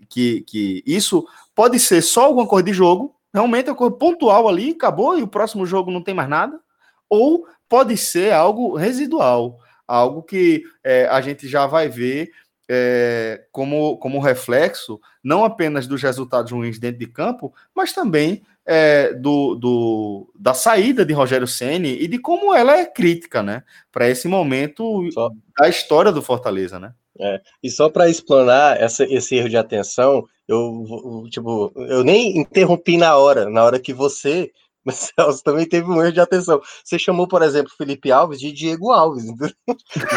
que, 0.09 0.43
que 0.43 0.84
isso 0.86 1.26
pode 1.55 1.80
ser 1.80 2.01
só 2.03 2.26
alguma 2.26 2.47
coisa 2.47 2.64
de 2.64 2.72
jogo, 2.72 3.16
realmente 3.34 3.68
é 3.68 3.72
uma 3.72 3.78
coisa 3.78 3.97
pontual 3.97 4.49
ali, 4.49 4.70
acabou, 4.70 5.18
e 5.18 5.22
o 5.22 5.28
próximo 5.28 5.66
jogo 5.66 5.91
não 5.91 6.03
tem 6.03 6.14
mais 6.14 6.28
nada, 6.28 6.61
ou 7.09 7.47
pode 7.68 7.97
ser 7.97 8.32
algo 8.32 8.76
residual 8.76 9.59
algo 9.89 10.22
que 10.22 10.62
é, 10.84 11.07
a 11.07 11.20
gente 11.22 11.49
já 11.49 11.66
vai 11.66 11.89
ver 11.89 12.30
é, 12.70 13.47
como, 13.51 13.97
como 13.97 14.20
reflexo, 14.20 15.01
não 15.24 15.45
apenas 15.45 15.86
dos 15.86 16.03
resultados 16.03 16.53
ruins 16.53 16.78
dentro 16.78 16.99
de 16.99 17.07
campo, 17.07 17.55
mas 17.74 17.95
também 17.95 18.43
é, 18.66 19.14
do, 19.14 19.55
do, 19.55 20.30
da 20.39 20.53
saída 20.53 21.05
de 21.05 21.14
Rogério 21.14 21.47
Ceni 21.47 21.97
e 21.99 22.07
de 22.07 22.18
como 22.18 22.55
ela 22.55 22.76
é 22.76 22.84
crítica, 22.84 23.43
né, 23.43 23.62
para 23.91 24.09
esse 24.09 24.28
momento 24.28 25.11
só. 25.11 25.30
da 25.59 25.68
história 25.68 26.12
do 26.12 26.20
Fortaleza, 26.20 26.78
né? 26.78 26.93
É, 27.20 27.41
e 27.62 27.70
só 27.70 27.89
para 27.89 28.09
explanar 28.09 28.80
essa, 28.80 29.03
esse 29.05 29.34
erro 29.34 29.49
de 29.49 29.57
atenção, 29.57 30.24
eu, 30.47 31.24
tipo, 31.30 31.72
eu 31.76 32.05
nem 32.05 32.39
interrompi 32.39 32.97
na 32.97 33.16
hora, 33.16 33.51
na 33.51 33.64
hora 33.64 33.80
que 33.80 33.93
você 33.93 34.53
mas 34.89 35.12
Celso 35.14 35.45
também 35.45 35.68
teve 35.68 35.86
um 35.91 36.01
erro 36.03 36.12
de 36.12 36.20
atenção. 36.20 36.61
Você 36.82 36.99
chamou, 36.99 37.28
por 37.28 37.43
exemplo, 37.43 37.70
Felipe 37.76 38.11
Alves 38.11 38.41
de 38.41 38.51
Diego 38.51 38.91
Alves. 38.91 39.24
Isso 39.28 39.55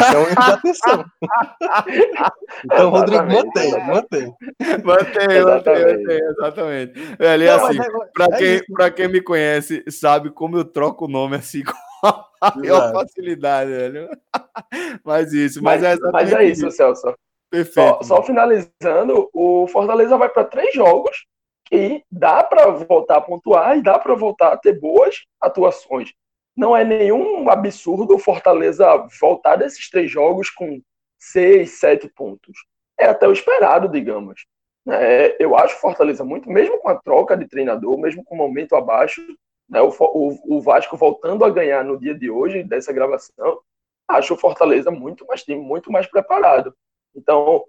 é 0.02 0.18
um 0.18 0.22
erro 0.22 0.44
de 0.44 0.52
atenção. 0.52 1.04
então, 2.64 2.90
Rodrigo, 2.90 3.26
mantém, 3.26 3.86
mantém. 3.86 4.34
Mantém, 4.82 5.42
mantém, 5.44 6.20
exatamente. 6.30 6.92
Velho, 7.18 7.46
Não, 7.46 7.66
assim, 7.66 7.80
é, 7.80 7.86
para 8.14 8.24
é 8.24 8.38
quem, 8.38 8.64
pra 8.72 8.90
quem 8.90 9.08
me 9.08 9.20
conhece, 9.20 9.84
sabe 9.90 10.30
como 10.30 10.56
eu 10.56 10.64
troco 10.64 11.04
o 11.04 11.08
nome 11.08 11.36
assim 11.36 11.62
com 11.64 11.74
a 12.40 12.56
maior 12.56 12.92
facilidade, 12.92 13.70
velho. 13.70 14.08
Mas 15.04 15.34
isso, 15.34 15.62
mas, 15.62 15.82
mas 15.82 15.90
é 15.90 15.92
exatamente 15.92 16.12
Mas 16.12 16.32
é 16.32 16.44
isso, 16.44 16.66
isso. 16.66 16.76
Celso. 16.76 17.14
Perfeito. 17.50 18.04
Só, 18.04 18.16
só 18.16 18.22
finalizando, 18.22 19.28
o 19.34 19.66
Fortaleza 19.66 20.16
vai 20.16 20.30
para 20.30 20.44
três 20.44 20.74
jogos 20.74 21.26
e 21.72 22.04
dá 22.10 22.44
para 22.44 22.70
voltar 22.70 23.16
a 23.16 23.20
pontuar 23.20 23.78
e 23.78 23.82
dá 23.82 23.98
para 23.98 24.14
voltar 24.14 24.52
a 24.52 24.56
ter 24.58 24.78
boas 24.78 25.24
atuações. 25.40 26.12
Não 26.54 26.76
é 26.76 26.84
nenhum 26.84 27.48
absurdo 27.48 28.14
o 28.14 28.18
Fortaleza 28.18 28.86
voltar 29.18 29.56
desses 29.56 29.88
três 29.88 30.10
jogos 30.10 30.50
com 30.50 30.82
seis, 31.18 31.78
sete 31.78 32.08
pontos. 32.08 32.58
É 33.00 33.06
até 33.06 33.26
o 33.26 33.32
esperado, 33.32 33.88
digamos. 33.88 34.44
É, 34.86 35.42
eu 35.42 35.56
acho 35.56 35.76
o 35.76 35.80
Fortaleza 35.80 36.22
muito, 36.22 36.50
mesmo 36.50 36.78
com 36.78 36.88
a 36.88 36.96
troca 36.96 37.36
de 37.36 37.48
treinador, 37.48 37.96
mesmo 37.96 38.22
com 38.22 38.34
o 38.34 38.38
momento 38.38 38.76
abaixo, 38.76 39.22
né, 39.68 39.80
o, 39.80 39.88
o, 39.88 40.56
o, 40.56 40.60
Vasco 40.60 40.96
voltando 40.96 41.44
a 41.44 41.50
ganhar 41.50 41.84
no 41.84 41.98
dia 41.98 42.14
de 42.14 42.28
hoje, 42.28 42.62
dessa 42.64 42.92
gravação, 42.92 43.60
acho 44.08 44.34
o 44.34 44.36
Fortaleza 44.36 44.90
muito 44.90 45.24
mais 45.26 45.42
time, 45.42 45.60
muito 45.62 45.90
mais 45.90 46.06
preparado. 46.06 46.74
Então, 47.14 47.64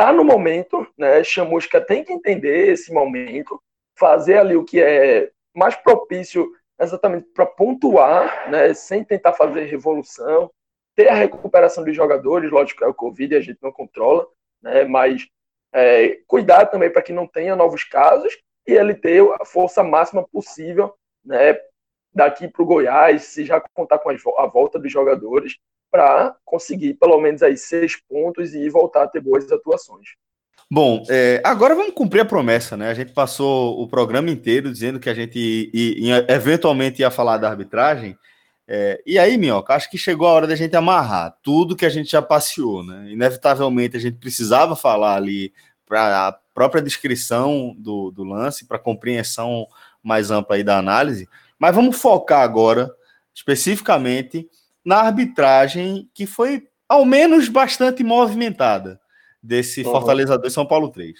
tá 0.00 0.14
no 0.14 0.24
momento, 0.24 0.86
né? 0.96 1.22
Chamusca 1.22 1.78
tem 1.78 2.02
que 2.02 2.10
entender 2.10 2.68
esse 2.68 2.90
momento, 2.90 3.62
fazer 3.94 4.38
ali 4.38 4.56
o 4.56 4.64
que 4.64 4.80
é 4.80 5.30
mais 5.54 5.76
propício 5.76 6.50
exatamente 6.80 7.26
para 7.34 7.44
pontuar, 7.44 8.50
né? 8.50 8.72
Sem 8.72 9.04
tentar 9.04 9.34
fazer 9.34 9.64
revolução, 9.64 10.50
ter 10.96 11.08
a 11.08 11.14
recuperação 11.14 11.84
dos 11.84 11.94
jogadores, 11.94 12.50
lógico 12.50 12.82
é 12.82 12.88
o 12.88 12.94
Covid, 12.94 13.36
a 13.36 13.42
gente 13.42 13.58
não 13.60 13.70
controla, 13.70 14.26
né? 14.62 14.84
Mas 14.84 15.28
é, 15.70 16.18
cuidar 16.26 16.64
também 16.64 16.90
para 16.90 17.02
que 17.02 17.12
não 17.12 17.26
tenha 17.26 17.54
novos 17.54 17.84
casos 17.84 18.34
e 18.66 18.72
ele 18.72 18.94
ter 18.94 19.22
a 19.38 19.44
força 19.44 19.82
máxima 19.82 20.26
possível, 20.26 20.94
né? 21.22 21.60
Daqui 22.10 22.48
para 22.48 22.62
o 22.62 22.66
Goiás, 22.66 23.24
se 23.24 23.44
já 23.44 23.62
contar 23.74 23.98
com 23.98 24.08
a 24.10 24.46
volta 24.46 24.78
dos 24.78 24.90
jogadores, 24.90 25.58
para 25.90 26.36
conseguir 26.44 26.94
pelo 26.94 27.20
menos 27.20 27.42
aí 27.42 27.56
seis 27.56 27.96
pontos 28.08 28.54
e 28.54 28.68
voltar 28.68 29.04
a 29.04 29.08
ter 29.08 29.20
boas 29.20 29.50
atuações. 29.50 30.08
Bom, 30.72 31.02
é, 31.08 31.42
agora 31.44 31.74
vamos 31.74 31.94
cumprir 31.94 32.20
a 32.20 32.24
promessa, 32.24 32.76
né? 32.76 32.90
A 32.90 32.94
gente 32.94 33.12
passou 33.12 33.80
o 33.80 33.88
programa 33.88 34.30
inteiro 34.30 34.70
dizendo 34.70 35.00
que 35.00 35.10
a 35.10 35.14
gente 35.14 35.70
eventualmente 36.28 37.00
ia 37.00 37.10
falar 37.10 37.38
da 37.38 37.50
arbitragem. 37.50 38.16
É, 38.68 39.02
e 39.04 39.18
aí, 39.18 39.36
Minhoca, 39.36 39.74
acho 39.74 39.90
que 39.90 39.98
chegou 39.98 40.28
a 40.28 40.32
hora 40.32 40.46
da 40.46 40.54
gente 40.54 40.76
amarrar 40.76 41.36
tudo 41.42 41.74
que 41.74 41.84
a 41.84 41.88
gente 41.88 42.12
já 42.12 42.22
passeou, 42.22 42.84
né? 42.84 43.10
Inevitavelmente 43.10 43.96
a 43.96 44.00
gente 44.00 44.18
precisava 44.18 44.76
falar 44.76 45.16
ali 45.16 45.52
para 45.84 46.28
a 46.28 46.32
própria 46.54 46.80
descrição 46.80 47.74
do, 47.76 48.12
do 48.12 48.22
lance, 48.22 48.64
para 48.64 48.78
compreensão 48.78 49.66
mais 50.00 50.30
ampla 50.30 50.54
aí 50.54 50.62
da 50.62 50.78
análise. 50.78 51.28
Mas 51.58 51.74
vamos 51.74 52.00
focar 52.00 52.42
agora, 52.42 52.88
especificamente, 53.34 54.48
na 54.84 54.96
arbitragem 54.96 56.08
que 56.14 56.26
foi, 56.26 56.62
ao 56.88 57.04
menos, 57.04 57.48
bastante 57.48 58.02
movimentada 58.02 59.00
desse 59.42 59.82
uhum. 59.82 59.92
Fortaleza 59.92 60.38
2 60.38 60.52
São 60.52 60.66
Paulo 60.66 60.90
3. 60.90 61.14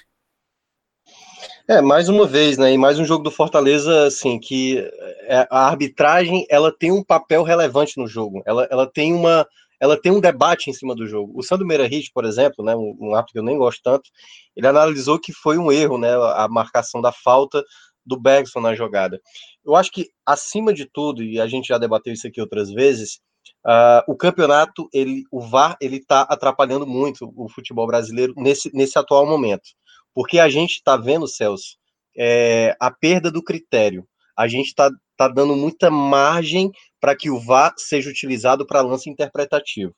É, 1.68 1.80
mais 1.80 2.08
uma 2.08 2.26
vez, 2.26 2.58
né? 2.58 2.72
E 2.72 2.78
mais 2.78 2.98
um 2.98 3.04
jogo 3.04 3.22
do 3.22 3.30
Fortaleza, 3.30 4.06
assim, 4.06 4.40
que 4.40 4.78
é, 5.22 5.46
a 5.48 5.68
arbitragem 5.68 6.44
ela 6.50 6.76
tem 6.76 6.90
um 6.90 7.04
papel 7.04 7.44
relevante 7.44 7.96
no 7.96 8.08
jogo. 8.08 8.42
Ela, 8.44 8.66
ela 8.70 8.90
tem 8.90 9.14
uma. 9.14 9.46
Ela 9.78 9.98
tem 9.98 10.12
um 10.12 10.20
debate 10.20 10.68
em 10.68 10.72
cima 10.74 10.94
do 10.94 11.06
jogo. 11.06 11.32
O 11.34 11.42
Sandro 11.42 11.66
Meirahit, 11.66 12.10
por 12.12 12.24
exemplo, 12.24 12.62
né, 12.64 12.74
um, 12.76 12.96
um 13.00 13.14
árbitro 13.14 13.32
que 13.34 13.38
eu 13.38 13.42
nem 13.44 13.56
gosto 13.56 13.80
tanto, 13.82 14.10
ele 14.54 14.66
analisou 14.66 15.18
que 15.18 15.32
foi 15.32 15.56
um 15.56 15.72
erro, 15.72 15.96
né, 15.96 16.10
a 16.34 16.46
marcação 16.50 17.00
da 17.00 17.12
falta 17.12 17.64
do 18.04 18.20
Bergson 18.20 18.60
na 18.60 18.74
jogada. 18.74 19.18
Eu 19.64 19.74
acho 19.74 19.90
que, 19.90 20.10
acima 20.26 20.74
de 20.74 20.84
tudo, 20.84 21.22
e 21.22 21.40
a 21.40 21.46
gente 21.46 21.68
já 21.68 21.78
debateu 21.78 22.12
isso 22.12 22.26
aqui 22.26 22.40
outras 22.40 22.70
vezes, 22.70 23.20
Uh, 23.66 24.00
o 24.08 24.16
campeonato, 24.16 24.88
ele, 24.92 25.24
o 25.30 25.40
VAR, 25.40 25.76
ele 25.80 25.96
está 25.96 26.22
atrapalhando 26.22 26.86
muito 26.86 27.30
o 27.36 27.48
futebol 27.48 27.86
brasileiro 27.86 28.32
nesse, 28.36 28.70
nesse 28.74 28.98
atual 28.98 29.26
momento, 29.26 29.70
porque 30.14 30.38
a 30.38 30.48
gente 30.48 30.76
está 30.76 30.96
vendo, 30.96 31.28
Celso, 31.28 31.76
é, 32.16 32.74
a 32.80 32.90
perda 32.90 33.30
do 33.30 33.42
critério. 33.42 34.06
A 34.36 34.48
gente 34.48 34.68
está 34.68 34.90
tá 35.16 35.28
dando 35.28 35.54
muita 35.54 35.90
margem 35.90 36.72
para 36.98 37.14
que 37.14 37.30
o 37.30 37.38
VAR 37.38 37.74
seja 37.76 38.08
utilizado 38.08 38.66
para 38.66 38.80
lance 38.80 39.10
interpretativo. 39.10 39.94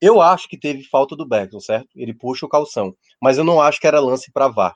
Eu 0.00 0.20
acho 0.20 0.48
que 0.48 0.58
teve 0.58 0.82
falta 0.84 1.16
do 1.16 1.26
Beckham, 1.26 1.60
certo? 1.60 1.88
Ele 1.94 2.14
puxa 2.14 2.46
o 2.46 2.48
calção, 2.48 2.94
mas 3.20 3.38
eu 3.38 3.44
não 3.44 3.60
acho 3.60 3.80
que 3.80 3.86
era 3.86 4.00
lance 4.00 4.30
para 4.32 4.48
VAR. 4.48 4.74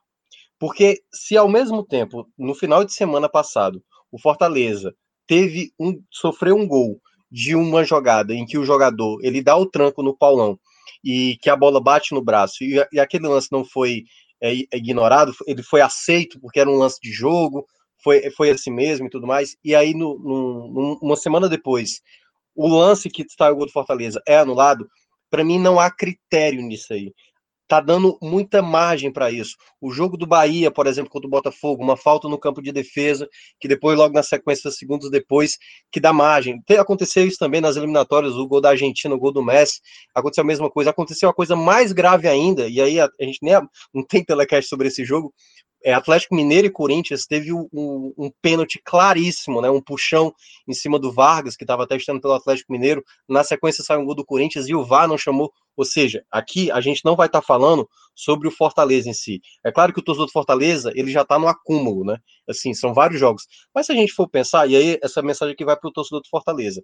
Porque 0.58 1.02
se 1.12 1.36
ao 1.36 1.48
mesmo 1.48 1.84
tempo, 1.84 2.26
no 2.38 2.54
final 2.54 2.84
de 2.84 2.92
semana 2.92 3.28
passado, 3.28 3.82
o 4.10 4.18
Fortaleza 4.18 4.94
teve 5.26 5.72
um 5.78 6.00
sofreu 6.10 6.56
um 6.56 6.66
gol 6.66 7.00
de 7.34 7.56
uma 7.56 7.82
jogada 7.82 8.32
em 8.32 8.46
que 8.46 8.56
o 8.56 8.64
jogador 8.64 9.18
ele 9.20 9.42
dá 9.42 9.56
o 9.56 9.66
tranco 9.66 10.04
no 10.04 10.16
Paulão 10.16 10.56
e 11.02 11.36
que 11.42 11.50
a 11.50 11.56
bola 11.56 11.80
bate 11.80 12.14
no 12.14 12.22
braço 12.22 12.62
e, 12.62 12.76
e 12.92 13.00
aquele 13.00 13.26
lance 13.26 13.48
não 13.50 13.64
foi 13.64 14.04
é, 14.40 14.52
ignorado, 14.72 15.34
ele 15.44 15.60
foi 15.60 15.80
aceito 15.80 16.38
porque 16.40 16.60
era 16.60 16.70
um 16.70 16.76
lance 16.76 17.00
de 17.02 17.10
jogo, 17.10 17.66
foi, 18.04 18.30
foi 18.30 18.50
assim 18.50 18.70
mesmo 18.70 19.08
e 19.08 19.10
tudo 19.10 19.26
mais. 19.26 19.56
E 19.64 19.74
aí, 19.74 19.94
no, 19.94 20.16
no, 20.16 20.98
uma 21.02 21.16
semana 21.16 21.48
depois, 21.48 22.00
o 22.54 22.68
lance 22.68 23.10
que 23.10 23.22
está 23.22 23.50
o 23.50 23.56
gol 23.56 23.66
do 23.66 23.72
Fortaleza 23.72 24.22
é 24.28 24.36
anulado. 24.36 24.86
Para 25.28 25.42
mim, 25.42 25.58
não 25.58 25.80
há 25.80 25.90
critério 25.90 26.62
nisso 26.62 26.92
aí 26.92 27.12
tá 27.66 27.80
dando 27.80 28.18
muita 28.20 28.60
margem 28.60 29.12
para 29.12 29.30
isso. 29.30 29.56
O 29.80 29.90
jogo 29.90 30.16
do 30.16 30.26
Bahia, 30.26 30.70
por 30.70 30.86
exemplo, 30.86 31.10
contra 31.10 31.26
o 31.26 31.30
Botafogo, 31.30 31.82
uma 31.82 31.96
falta 31.96 32.28
no 32.28 32.38
campo 32.38 32.62
de 32.62 32.72
defesa, 32.72 33.28
que 33.60 33.66
depois, 33.66 33.96
logo 33.96 34.14
na 34.14 34.22
sequência, 34.22 34.70
segundos 34.70 35.10
depois, 35.10 35.58
que 35.90 36.00
dá 36.00 36.12
margem. 36.12 36.62
Aconteceu 36.78 37.26
isso 37.26 37.38
também 37.38 37.60
nas 37.60 37.76
eliminatórias, 37.76 38.34
o 38.34 38.46
gol 38.46 38.60
da 38.60 38.70
Argentina, 38.70 39.14
o 39.14 39.18
gol 39.18 39.32
do 39.32 39.42
Messi, 39.42 39.80
aconteceu 40.14 40.42
a 40.42 40.46
mesma 40.46 40.70
coisa. 40.70 40.90
Aconteceu 40.90 41.28
a 41.28 41.34
coisa 41.34 41.56
mais 41.56 41.92
grave 41.92 42.28
ainda, 42.28 42.68
e 42.68 42.80
aí 42.80 43.00
a, 43.00 43.08
a 43.20 43.24
gente 43.24 43.38
nem 43.42 43.54
não 43.92 44.04
tem 44.04 44.24
telecast 44.24 44.68
sobre 44.68 44.88
esse 44.88 45.04
jogo, 45.04 45.32
é, 45.84 45.92
Atlético 45.92 46.34
Mineiro 46.34 46.66
e 46.66 46.70
Corinthians 46.70 47.26
teve 47.26 47.52
um, 47.52 47.68
um, 47.70 48.14
um, 48.16 48.30
pênalti 48.40 48.80
claríssimo, 48.82 49.60
né? 49.60 49.68
Um 49.68 49.82
puxão 49.82 50.34
em 50.66 50.72
cima 50.72 50.98
do 50.98 51.12
Vargas, 51.12 51.56
que 51.56 51.64
estava 51.64 51.86
testando 51.86 52.22
pelo 52.22 52.32
Atlético 52.32 52.72
Mineiro. 52.72 53.04
Na 53.28 53.44
sequência 53.44 53.84
saiu 53.84 54.00
um 54.00 54.06
gol 54.06 54.14
do 54.14 54.24
Corinthians 54.24 54.66
e 54.66 54.74
o 54.74 54.82
VAR 54.82 55.06
não 55.06 55.18
chamou. 55.18 55.52
Ou 55.76 55.84
seja, 55.84 56.24
aqui 56.30 56.70
a 56.70 56.80
gente 56.80 57.04
não 57.04 57.14
vai 57.14 57.26
estar 57.26 57.42
tá 57.42 57.46
falando 57.46 57.86
sobre 58.14 58.48
o 58.48 58.50
Fortaleza 58.50 59.10
em 59.10 59.12
si. 59.12 59.42
É 59.62 59.70
claro 59.70 59.92
que 59.92 60.00
o 60.00 60.02
torcedor 60.02 60.26
do 60.26 60.32
Fortaleza 60.32 60.90
ele 60.94 61.10
já 61.10 61.20
está 61.20 61.38
no 61.38 61.48
acúmulo, 61.48 62.02
né? 62.02 62.16
Assim, 62.48 62.72
são 62.72 62.94
vários 62.94 63.20
jogos. 63.20 63.46
Mas 63.74 63.84
se 63.84 63.92
a 63.92 63.94
gente 63.94 64.12
for 64.14 64.26
pensar, 64.26 64.66
e 64.66 64.76
aí 64.76 64.98
essa 65.02 65.20
mensagem 65.20 65.52
aqui 65.52 65.66
vai 65.66 65.76
para 65.76 65.88
o 65.88 65.92
torcedor 65.92 66.22
do 66.22 66.28
Fortaleza. 66.30 66.82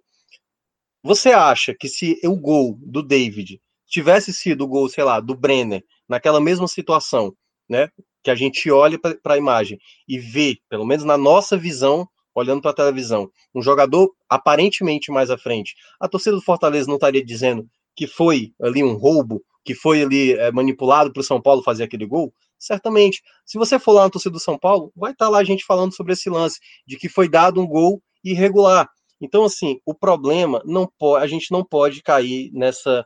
Você 1.03 1.31
acha 1.31 1.73
que 1.73 1.89
se 1.89 2.19
o 2.23 2.35
gol 2.35 2.77
do 2.79 3.01
David 3.01 3.59
tivesse 3.87 4.31
sido 4.31 4.63
o 4.63 4.67
gol, 4.67 4.87
sei 4.87 5.03
lá, 5.03 5.19
do 5.19 5.35
Brenner, 5.35 5.83
naquela 6.07 6.39
mesma 6.39 6.67
situação, 6.67 7.35
né? 7.67 7.89
Que 8.23 8.31
a 8.31 8.35
gente 8.35 8.69
olhe 8.69 8.97
para 8.97 9.33
a 9.33 9.37
imagem 9.37 9.79
e 10.07 10.19
vê, 10.19 10.57
pelo 10.69 10.85
menos 10.85 11.03
na 11.03 11.17
nossa 11.17 11.57
visão, 11.57 12.07
olhando 12.33 12.61
para 12.61 12.71
a 12.71 12.75
televisão, 12.75 13.29
um 13.53 13.61
jogador 13.61 14.11
aparentemente 14.29 15.11
mais 15.11 15.29
à 15.29 15.37
frente, 15.37 15.75
a 15.99 16.07
torcida 16.07 16.35
do 16.35 16.41
Fortaleza 16.41 16.87
não 16.87 16.95
estaria 16.95 17.23
dizendo 17.23 17.67
que 17.95 18.07
foi 18.07 18.53
ali 18.61 18.83
um 18.83 18.93
roubo, 18.93 19.43
que 19.63 19.75
foi 19.75 20.01
ali 20.01 20.33
é, 20.33 20.51
manipulado 20.51 21.11
para 21.11 21.19
o 21.19 21.23
São 21.23 21.41
Paulo 21.41 21.61
fazer 21.61 21.83
aquele 21.83 22.05
gol? 22.05 22.33
Certamente. 22.57 23.21
Se 23.45 23.57
você 23.57 23.79
for 23.79 23.93
lá 23.93 24.03
na 24.03 24.09
torcida 24.09 24.33
do 24.33 24.39
São 24.39 24.57
Paulo, 24.57 24.91
vai 24.95 25.11
estar 25.11 25.25
tá 25.25 25.29
lá 25.29 25.39
a 25.39 25.43
gente 25.43 25.65
falando 25.65 25.93
sobre 25.93 26.13
esse 26.13 26.29
lance, 26.29 26.59
de 26.85 26.97
que 26.97 27.09
foi 27.09 27.27
dado 27.27 27.59
um 27.59 27.67
gol 27.67 28.01
irregular. 28.23 28.89
Então, 29.19 29.43
assim, 29.43 29.79
o 29.85 29.93
problema 29.93 30.61
não 30.65 30.89
pode, 30.97 31.23
a 31.23 31.27
gente 31.27 31.51
não 31.51 31.63
pode 31.63 32.01
cair 32.01 32.51
nessa 32.53 33.05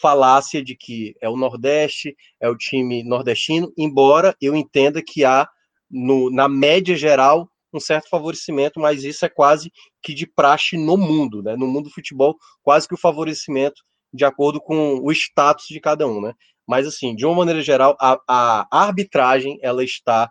falácia 0.00 0.62
de 0.62 0.76
que 0.76 1.14
é 1.20 1.28
o 1.28 1.36
Nordeste, 1.36 2.16
é 2.40 2.48
o 2.48 2.56
time 2.56 3.02
nordestino, 3.02 3.72
embora 3.76 4.36
eu 4.40 4.54
entenda 4.54 5.02
que 5.02 5.24
há, 5.24 5.48
no, 5.90 6.30
na 6.30 6.48
média 6.48 6.96
geral, 6.96 7.48
um 7.72 7.80
certo 7.80 8.08
favorecimento, 8.08 8.80
mas 8.80 9.04
isso 9.04 9.24
é 9.24 9.28
quase 9.28 9.70
que 10.02 10.14
de 10.14 10.26
praxe 10.26 10.76
no 10.76 10.96
mundo, 10.96 11.42
né? 11.42 11.56
No 11.56 11.66
mundo 11.66 11.84
do 11.84 11.94
futebol, 11.94 12.36
quase 12.62 12.88
que 12.88 12.94
o 12.94 12.98
favorecimento 12.98 13.82
de 14.12 14.24
acordo 14.24 14.60
com 14.60 14.98
o 15.02 15.12
status 15.12 15.66
de 15.68 15.80
cada 15.80 16.06
um, 16.06 16.20
né? 16.20 16.32
Mas 16.66 16.86
assim, 16.86 17.14
de 17.14 17.24
uma 17.26 17.34
maneira 17.34 17.60
geral, 17.60 17.96
a, 18.00 18.18
a 18.28 18.66
arbitragem 18.70 19.58
ela 19.62 19.84
está 19.84 20.30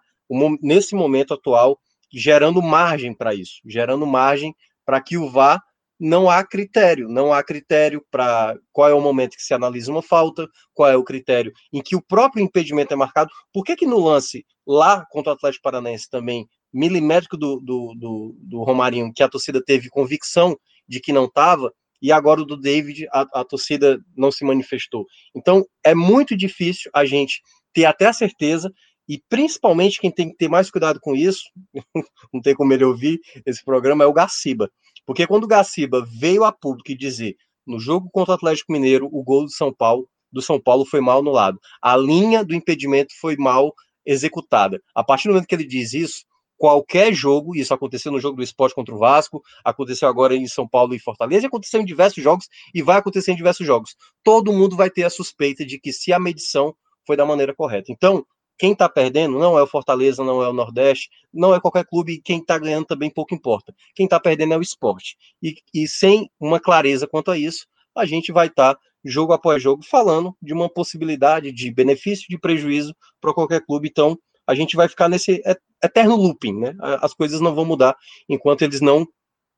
nesse 0.62 0.96
momento 0.96 1.34
atual 1.34 1.80
gerando 2.12 2.62
margem 2.62 3.14
para 3.14 3.34
isso, 3.34 3.62
gerando 3.66 4.06
margem 4.06 4.56
para 4.86 5.02
que 5.02 5.18
o 5.18 5.30
VAR 5.30 5.62
não 6.00 6.30
há 6.30 6.44
critério, 6.44 7.08
não 7.08 7.34
há 7.34 7.44
critério 7.44 8.04
para 8.12 8.58
qual 8.72 8.90
é 8.90 8.94
o 8.94 9.02
momento 9.02 9.36
que 9.36 9.44
se 9.44 9.54
analisa 9.54 9.92
uma 9.92 10.02
falta, 10.02 10.48
qual 10.74 10.90
é 10.90 10.96
o 10.96 11.04
critério 11.04 11.52
em 11.72 11.82
que 11.82 11.96
o 11.96 12.02
próprio 12.02 12.44
impedimento 12.44 12.94
é 12.94 12.98
marcado. 12.98 13.32
Por 13.54 13.64
que, 13.64 13.76
que 13.76 13.86
no 13.86 14.00
lance 14.00 14.46
lá 14.68 15.06
contra 15.10 15.32
o 15.32 15.36
Atlético 15.36 15.64
Paranaense 15.64 16.10
também, 16.10 16.48
milimétrico 16.74 17.38
do, 17.38 17.60
do, 17.62 17.94
do, 17.98 18.36
do 18.38 18.64
Romarinho, 18.64 19.12
que 19.14 19.24
a 19.24 19.30
torcida 19.30 19.64
teve 19.64 19.90
convicção 19.90 20.58
de 20.88 21.00
que 21.00 21.14
não 21.14 21.26
estava, 21.26 21.72
e 22.02 22.12
agora 22.12 22.42
o 22.42 22.46
do 22.46 22.60
David, 22.60 23.08
a, 23.12 23.42
a 23.42 23.44
torcida 23.46 23.98
não 24.16 24.32
se 24.32 24.44
manifestou. 24.44 25.06
Então 25.34 25.66
é 25.84 25.96
muito 25.96 26.36
difícil 26.36 26.92
a 26.94 27.06
gente 27.06 27.42
ter 27.74 27.86
até 27.86 28.06
a 28.06 28.14
certeza 28.14 28.72
e 29.08 29.22
principalmente 29.30 30.00
quem 30.00 30.12
tem 30.12 30.30
que 30.30 30.36
ter 30.36 30.50
mais 30.50 30.70
cuidado 30.70 31.00
com 31.00 31.16
isso, 31.16 31.44
não 32.34 32.42
tem 32.42 32.56
como 32.56 32.74
ele 32.74 32.84
ouvir 32.84 33.20
esse 33.46 33.64
programa, 33.64 34.04
é 34.04 34.08
o 34.08 34.14
Gaciba. 34.14 34.70
Porque 35.06 35.28
quando 35.28 35.44
o 35.44 35.48
Gaciba 35.48 36.06
veio 36.06 36.44
a 36.44 36.52
público 36.52 36.92
e 36.92 36.98
dizer 36.98 37.36
no 37.66 37.80
jogo 37.80 38.10
contra 38.12 38.34
o 38.34 38.36
Atlético 38.36 38.72
Mineiro, 38.72 39.10
o 39.12 39.24
gol 39.24 39.46
do 39.46 39.52
São 39.52 39.74
Paulo, 39.74 40.08
do 40.32 40.42
São 40.42 40.60
Paulo 40.60 40.86
foi 40.86 41.02
mal 41.02 41.20
anulado. 41.20 41.60
A 41.82 41.96
linha 41.98 42.44
do 42.44 42.54
impedimento 42.54 43.14
foi 43.20 43.36
mal 43.38 43.74
executada. 44.06 44.82
A 44.94 45.04
partir 45.04 45.28
do 45.28 45.34
momento 45.34 45.48
que 45.48 45.56
ele 45.56 45.66
diz 45.66 45.94
isso, 45.94 46.26
qualquer 46.58 47.14
jogo, 47.14 47.56
isso 47.56 47.74
aconteceu 47.74 48.12
no 48.12 48.20
jogo 48.20 48.38
do 48.38 48.44
esporte 48.44 48.76
contra 48.76 48.94
o 48.94 48.98
Vasco, 48.98 49.42
aconteceu 49.64 50.08
agora 50.08 50.36
em 50.36 50.48
São 50.48 50.68
Paulo 50.68 50.94
e 50.94 51.00
Fortaleza, 51.00 51.48
aconteceu 51.48 51.82
em 51.82 51.86
diversos 51.86 52.24
jogos, 52.24 52.48
e 52.74 52.82
vai 52.82 52.98
acontecer 52.98 53.32
em 53.32 53.36
diversos 53.36 53.66
jogos. 53.66 53.96
Todo 54.24 54.54
mundo 54.54 54.76
vai 54.76 54.90
ter 54.90 55.04
a 55.04 55.10
suspeita 55.10 55.66
de 55.66 55.80
que 55.80 55.92
se 55.92 56.14
a 56.14 56.20
medição 56.20 56.76
foi 57.06 57.16
da 57.16 57.26
maneira 57.26 57.54
correta. 57.54 57.92
Então, 57.92 58.26
quem 58.58 58.72
está 58.72 58.88
perdendo 58.88 59.38
não 59.38 59.58
é 59.58 59.64
o 59.64 59.68
Fortaleza, 59.68 60.24
não 60.24 60.42
é 60.42 60.50
o 60.50 60.54
Nordeste, 60.54 61.10
não 61.34 61.54
é 61.54 61.60
qualquer 61.60 61.86
clube, 61.86 62.22
quem 62.24 62.40
está 62.40 62.58
ganhando 62.58 62.86
também 62.86 63.10
pouco 63.10 63.36
importa. 63.36 63.74
Quem 63.94 64.06
está 64.06 64.20
perdendo 64.20 64.54
é 64.54 64.58
o 64.58 64.62
esporte. 64.62 65.18
E, 65.42 65.56
e, 65.74 65.88
sem 65.88 66.30
uma 66.40 66.60
clareza 66.60 67.08
quanto 67.08 67.32
a 67.32 67.38
isso, 67.38 67.66
a 67.96 68.06
gente 68.06 68.32
vai 68.32 68.48
estar, 68.48 68.76
tá, 68.76 68.80
jogo 69.04 69.34
após 69.34 69.62
jogo, 69.62 69.84
falando 69.84 70.36
de 70.42 70.54
uma 70.54 70.70
possibilidade 70.70 71.52
de 71.52 71.72
benefício, 71.72 72.26
de 72.30 72.40
prejuízo 72.40 72.96
para 73.22 73.34
qualquer 73.34 73.62
clube. 73.66 73.90
Então, 73.90 74.18
a 74.48 74.56
gente 74.56 74.76
vai 74.76 74.88
ficar 74.88 75.10
nesse 75.10 75.42
eterno 75.84 76.16
looping, 76.16 76.60
né? 76.60 76.76
As 77.02 77.14
coisas 77.14 77.42
não 77.42 77.54
vão 77.54 77.66
mudar 77.66 77.96
enquanto 78.30 78.62
eles 78.62 78.82
não 78.82 79.08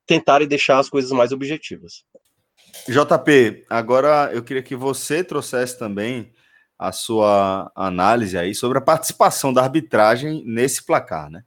tentarem 0.06 0.48
deixar 0.48 0.78
as 0.78 0.88
coisas 0.88 1.12
mais 1.12 1.32
objetivas. 1.32 2.04
JP, 2.86 3.66
agora 3.68 4.30
eu 4.32 4.42
queria 4.42 4.62
que 4.62 4.76
você 4.76 5.22
trouxesse 5.22 5.78
também 5.78 6.32
a 6.78 6.92
sua 6.92 7.70
análise 7.74 8.38
aí 8.38 8.54
sobre 8.54 8.78
a 8.78 8.82
participação 8.82 9.52
da 9.52 9.62
arbitragem 9.62 10.44
nesse 10.44 10.84
placar, 10.84 11.28
né? 11.30 11.42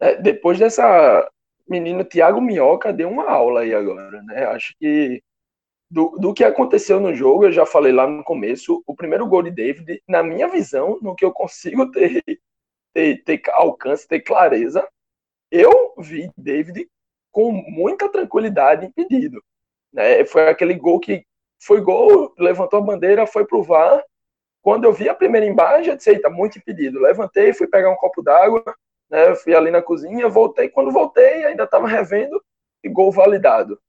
É, 0.00 0.16
depois 0.16 0.58
dessa 0.58 1.30
menino 1.68 2.04
Thiago 2.04 2.40
Minhoca 2.40 2.92
deu 2.92 3.08
uma 3.08 3.30
aula 3.30 3.60
aí 3.60 3.74
agora, 3.74 4.22
né? 4.22 4.44
Acho 4.46 4.74
que 4.78 5.22
do, 5.90 6.10
do 6.18 6.32
que 6.32 6.44
aconteceu 6.44 7.00
no 7.00 7.14
jogo, 7.14 7.44
eu 7.44 7.52
já 7.52 7.66
falei 7.66 7.92
lá 7.92 8.06
no 8.06 8.24
começo, 8.24 8.82
o 8.86 8.94
primeiro 8.94 9.26
gol 9.26 9.42
de 9.42 9.50
David, 9.50 10.02
na 10.08 10.22
minha 10.22 10.48
visão, 10.48 10.98
no 11.02 11.14
que 11.14 11.24
eu 11.24 11.32
consigo 11.32 11.90
ter, 11.92 12.22
ter, 12.94 13.22
ter 13.24 13.42
alcance, 13.50 14.08
ter 14.08 14.20
clareza, 14.20 14.88
eu 15.50 15.94
vi 15.98 16.30
David 16.36 16.88
com 17.32 17.52
muita 17.52 18.08
tranquilidade 18.08 18.86
impedido. 18.86 19.42
Né? 19.92 20.24
Foi 20.24 20.48
aquele 20.48 20.74
gol 20.74 21.00
que 21.00 21.24
foi 21.60 21.80
gol, 21.80 22.34
levantou 22.38 22.78
a 22.78 22.82
bandeira, 22.82 23.26
foi 23.26 23.44
pro 23.44 23.62
VAR. 23.62 24.02
Quando 24.62 24.84
eu 24.84 24.92
vi 24.92 25.08
a 25.08 25.14
primeira 25.14 25.46
imagem, 25.46 25.90
eu 25.90 25.96
disse, 25.96 26.18
tá 26.18 26.30
muito 26.30 26.58
impedido. 26.58 27.00
Levantei, 27.00 27.52
fui 27.52 27.66
pegar 27.66 27.90
um 27.90 27.96
copo 27.96 28.22
d'água, 28.22 28.62
né, 29.10 29.34
fui 29.34 29.54
ali 29.54 29.70
na 29.70 29.82
cozinha, 29.82 30.28
voltei. 30.28 30.68
Quando 30.68 30.90
voltei, 30.90 31.44
ainda 31.44 31.64
estava 31.64 31.86
revendo 31.86 32.42
e 32.82 32.88
gol 32.88 33.12
validado. 33.12 33.80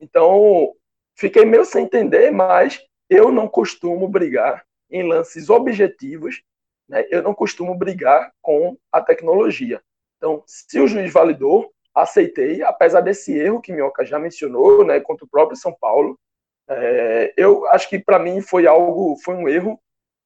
Então, 0.00 0.72
fiquei 1.16 1.44
meio 1.44 1.64
sem 1.64 1.84
entender, 1.84 2.30
mas 2.30 2.84
eu 3.08 3.30
não 3.30 3.48
costumo 3.48 4.08
brigar 4.08 4.64
em 4.90 5.02
lances 5.02 5.48
objetivos, 5.48 6.42
né, 6.88 7.06
eu 7.10 7.22
não 7.22 7.34
costumo 7.34 7.74
brigar 7.74 8.32
com 8.42 8.76
a 8.92 9.00
tecnologia. 9.00 9.80
Então, 10.18 10.42
se 10.46 10.78
o 10.78 10.86
juiz 10.86 11.12
validou, 11.12 11.70
aceitei, 11.94 12.62
apesar 12.62 13.00
desse 13.00 13.36
erro 13.36 13.60
que 13.60 13.72
Minhoca 13.72 14.04
já 14.04 14.18
mencionou, 14.18 14.84
né, 14.84 15.00
contra 15.00 15.24
o 15.24 15.28
próprio 15.28 15.56
São 15.56 15.72
Paulo, 15.72 16.18
é, 16.68 17.34
eu 17.36 17.66
acho 17.68 17.88
que 17.88 17.98
para 17.98 18.18
mim 18.18 18.40
foi 18.40 18.66
algo, 18.66 19.16
foi 19.24 19.34
um 19.34 19.48
erro 19.48 19.80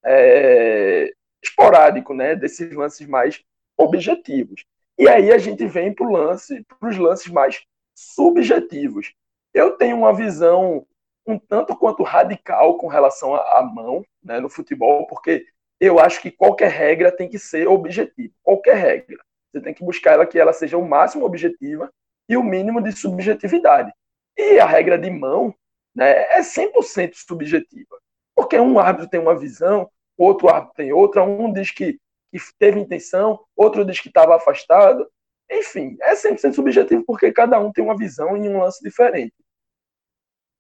é, 0.05 1.13
esporádico, 1.43 2.15
né, 2.15 2.35
desses 2.35 2.73
lances 2.75 3.07
mais 3.07 3.43
objetivos. 3.77 4.65
E 4.99 5.09
aí 5.09 5.33
a 5.33 5.39
gente 5.39 5.67
vem 5.67 5.93
para 5.93 6.09
lance, 6.09 6.65
os 6.83 6.97
lances 6.97 7.29
mais 7.29 7.63
subjetivos. 7.95 9.15
Eu 9.55 9.73
tenho 9.73 9.97
uma 9.97 10.13
visão 10.13 10.87
um 11.27 11.39
tanto 11.39 11.77
quanto 11.77 12.03
radical 12.03 12.79
com 12.79 12.87
relação 12.87 13.35
à 13.35 13.63
mão 13.63 14.03
né, 14.23 14.41
no 14.41 14.49
futebol, 14.49 15.07
porque 15.07 15.47
eu 15.79 16.01
acho 16.01 16.23
que 16.23 16.31
qualquer 16.31 16.71
regra 16.71 17.13
tem 17.13 17.29
que 17.29 17.39
ser 17.39 17.69
objetiva. 17.69 18.33
Qualquer 18.43 18.77
regra. 18.77 19.19
Você 19.53 19.61
tem 19.61 19.75
que 19.75 19.85
buscar 19.85 20.13
ela 20.13 20.27
que 20.27 20.39
ela 20.39 20.53
seja 20.53 20.79
o 20.79 20.89
máximo 20.89 21.25
objetiva 21.25 21.93
e 22.29 22.37
o 22.37 22.43
mínimo 22.43 22.83
de 22.83 22.93
subjetividade. 22.93 23.93
E 24.37 24.59
a 24.59 24.67
regra 24.67 24.99
de 24.99 25.11
mão 25.11 25.55
né, 25.99 26.39
é 26.39 26.41
100% 26.41 27.11
subjetiva. 27.15 27.99
Porque 28.33 28.57
um 28.57 28.79
árbitro 28.79 29.11
tem 29.11 29.19
uma 29.19 29.37
visão, 29.37 29.91
outro 30.17 30.49
árbitro 30.49 30.77
tem 30.77 30.93
outra, 30.93 31.25
um 31.25 31.53
diz 31.53 31.73
que, 31.73 31.99
que 32.31 32.39
teve 32.57 32.79
intenção, 32.79 33.41
outro 33.57 33.85
diz 33.85 33.99
que 33.99 34.07
estava 34.07 34.37
afastado. 34.37 35.05
Enfim, 35.51 35.97
é 36.01 36.15
100% 36.15 36.55
subjetivo 36.55 37.03
porque 37.05 37.33
cada 37.33 37.59
um 37.59 37.73
tem 37.73 37.83
uma 37.83 37.97
visão 37.97 38.37
em 38.37 38.49
um 38.49 38.61
lance 38.61 38.81
diferente. 38.81 39.35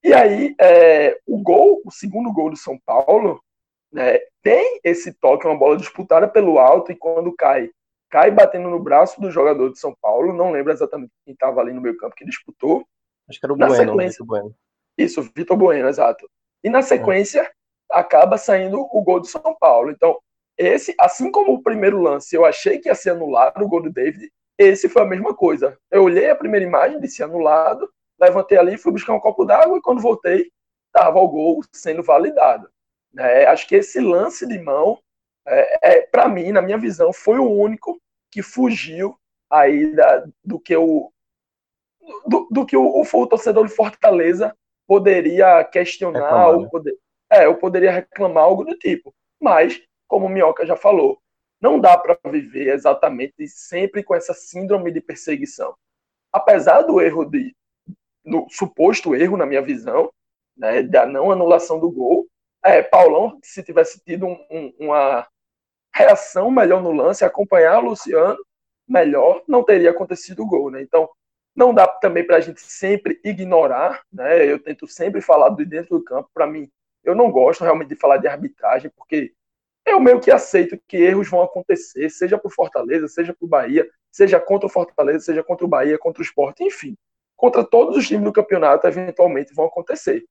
E 0.03 0.12
aí, 0.12 0.57
é, 0.61 1.20
o 1.24 1.41
gol, 1.41 1.82
o 1.84 1.91
segundo 1.93 2.32
gol 2.32 2.51
do 2.51 2.57
São 2.57 2.76
Paulo, 2.84 3.41
né, 3.93 4.18
tem 4.43 4.80
esse 4.82 5.12
toque, 5.12 5.47
uma 5.47 5.57
bola 5.57 5.76
disputada 5.76 6.26
pelo 6.26 6.59
alto, 6.59 6.91
e 6.91 6.97
quando 6.97 7.32
cai, 7.32 7.70
cai 8.11 8.30
batendo 8.32 8.70
no 8.70 8.80
braço 8.80 9.20
do 9.20 9.30
jogador 9.30 9.70
de 9.70 9.78
São 9.78 9.95
Paulo, 10.01 10.32
não 10.32 10.51
lembro 10.51 10.72
exatamente 10.72 11.12
quem 11.24 11.34
estava 11.34 11.61
ali 11.61 11.72
no 11.72 11.80
meio 11.80 11.97
campo 11.97 12.16
que 12.16 12.24
disputou. 12.24 12.84
Acho 13.28 13.39
que 13.39 13.47
era 13.47 13.53
o 13.53 13.57
na 13.57 13.66
Bueno, 13.68 13.93
sequência, 13.93 14.24
bueno. 14.24 14.55
Isso, 14.99 15.23
Vitor 15.35 15.57
Bueno, 15.57 15.89
exato. 15.89 16.29
E 16.63 16.69
na 16.69 16.83
sequência, 16.83 17.43
é. 17.43 17.51
acaba 17.93 18.37
saindo 18.37 18.81
o 18.81 19.01
gol 19.03 19.21
do 19.21 19.27
São 19.27 19.57
Paulo. 19.59 19.91
Então, 19.91 20.19
esse, 20.59 20.93
assim 20.99 21.31
como 21.31 21.53
o 21.55 21.63
primeiro 21.63 22.03
lance, 22.03 22.35
eu 22.35 22.45
achei 22.45 22.79
que 22.79 22.89
ia 22.89 22.95
ser 22.97 23.11
anulado 23.11 23.65
o 23.65 23.69
gol 23.69 23.81
do 23.81 23.93
David, 23.93 24.29
esse 24.59 24.89
foi 24.89 25.03
a 25.03 25.07
mesma 25.07 25.33
coisa. 25.33 25.79
Eu 25.89 26.03
olhei 26.03 26.29
a 26.29 26.35
primeira 26.35 26.67
imagem, 26.67 26.99
disse 26.99 27.23
anulado, 27.23 27.89
levantei 28.21 28.59
ali, 28.59 28.77
fui 28.77 28.91
buscar 28.91 29.15
um 29.15 29.21
copo 29.21 29.45
d'água 29.45 29.79
e 29.79 29.81
quando 29.81 30.03
voltei, 30.03 30.51
estava 30.87 31.21
o 31.21 31.29
gol 31.29 31.61
sendo 31.73 32.03
validado. 32.03 32.69
É, 33.17 33.47
acho 33.47 33.69
que 33.69 33.77
esse 33.77 34.01
lance 34.01 34.47
de 34.47 34.59
mão, 34.59 34.99
é, 35.47 35.99
é 35.99 36.01
para 36.03 36.29
mim, 36.29 36.51
na 36.51 36.61
minha 36.61 36.77
visão, 36.77 37.13
foi 37.13 37.39
o 37.39 37.49
único 37.49 38.01
que 38.33 38.43
fugiu 38.43 39.17
aí 39.49 39.95
da, 39.95 40.27
do 40.45 40.59
que 40.59 40.77
o 40.77 41.11
do, 42.27 42.49
do 42.51 42.67
que 42.67 42.77
o, 42.77 42.85
o, 42.85 43.03
o, 43.03 43.27
torcedor 43.27 43.67
de 43.67 43.75
Fortaleza 43.75 44.57
poderia 44.89 45.62
questionar 45.64 46.20
reclamar, 46.20 46.49
ou, 46.49 46.62
né? 46.62 46.68
poder, 46.70 46.99
é, 47.30 47.47
ou 47.47 47.55
poderia 47.55 47.93
reclamar 47.93 48.45
algo 48.45 48.64
do 48.64 48.76
tipo. 48.76 49.14
Mas, 49.39 49.80
como 50.09 50.26
o 50.26 50.28
Minhoca 50.28 50.64
já 50.64 50.74
falou, 50.74 51.20
não 51.61 51.78
dá 51.78 51.97
para 51.99 52.18
viver 52.30 52.72
exatamente 52.72 53.47
sempre 53.47 54.03
com 54.03 54.14
essa 54.14 54.32
síndrome 54.32 54.91
de 54.91 55.03
perseguição. 55.03 55.76
Apesar 56.32 56.82
do 56.82 57.01
erro 57.01 57.24
de 57.24 57.55
do 58.24 58.47
suposto 58.51 59.14
erro 59.14 59.36
na 59.39 59.47
minha 59.47 59.62
visão, 59.62 60.12
né, 60.55 60.82
da 60.82 61.07
não 61.07 61.30
anulação 61.30 61.80
do 61.80 61.91
gol, 61.91 62.26
é, 62.62 62.82
Paulão, 62.82 63.39
se 63.43 63.62
tivesse 63.62 64.03
tido 64.05 64.26
um, 64.26 64.39
um, 64.51 64.74
uma 64.80 65.26
reação 65.95 66.51
melhor 66.51 66.82
no 66.82 66.93
lance, 66.93 67.24
acompanhar 67.24 67.78
o 67.78 67.89
Luciano 67.89 68.39
melhor, 68.86 69.43
não 69.49 69.62
teria 69.62 69.91
acontecido 69.91 70.43
o 70.43 70.47
gol, 70.47 70.70
né? 70.70 70.82
Então, 70.82 71.09
não 71.59 71.75
dá 71.75 71.89
também 71.89 72.25
para 72.25 72.37
a 72.37 72.41
gente 72.41 72.61
sempre 72.61 73.21
ignorar, 73.25 74.03
né? 74.13 74.47
Eu 74.49 74.61
tento 74.61 74.87
sempre 74.87 75.21
falar 75.21 75.49
do 75.49 75.67
dentro 75.67 75.99
do 75.99 76.05
campo. 76.05 76.31
Para 76.33 76.47
mim, 76.47 76.71
eu 77.03 77.17
não 77.17 77.33
gosto 77.33 77.65
realmente 77.65 77.89
de 77.89 77.97
falar 77.97 78.19
de 78.19 78.29
arbitragem, 78.29 78.91
porque 78.97 79.33
eu 79.85 79.99
meio 79.99 80.21
que 80.21 80.31
aceito 80.31 80.79
que 80.87 80.97
erros 80.97 81.29
vão 81.29 81.43
acontecer, 81.43 82.09
seja 82.11 82.39
para 82.39 82.51
Fortaleza, 82.51 83.09
seja 83.09 83.35
para 83.35 83.45
o 83.45 83.49
Bahia, 83.49 83.89
seja 84.11 84.39
contra 84.39 84.67
o 84.67 84.71
Fortaleza, 84.71 85.21
seja 85.21 85.43
contra 85.43 85.67
o 85.67 85.69
Bahia, 85.69 85.99
contra 85.99 86.23
o 86.23 86.25
Sport, 86.25 86.61
enfim. 86.61 86.97
Contra 87.37 87.65
todos 87.65 87.97
os 87.97 88.07
times 88.07 88.25
do 88.25 88.33
campeonato, 88.33 88.87
eventualmente 88.87 89.53
vão 89.53 89.67
acontecer. 89.67 90.25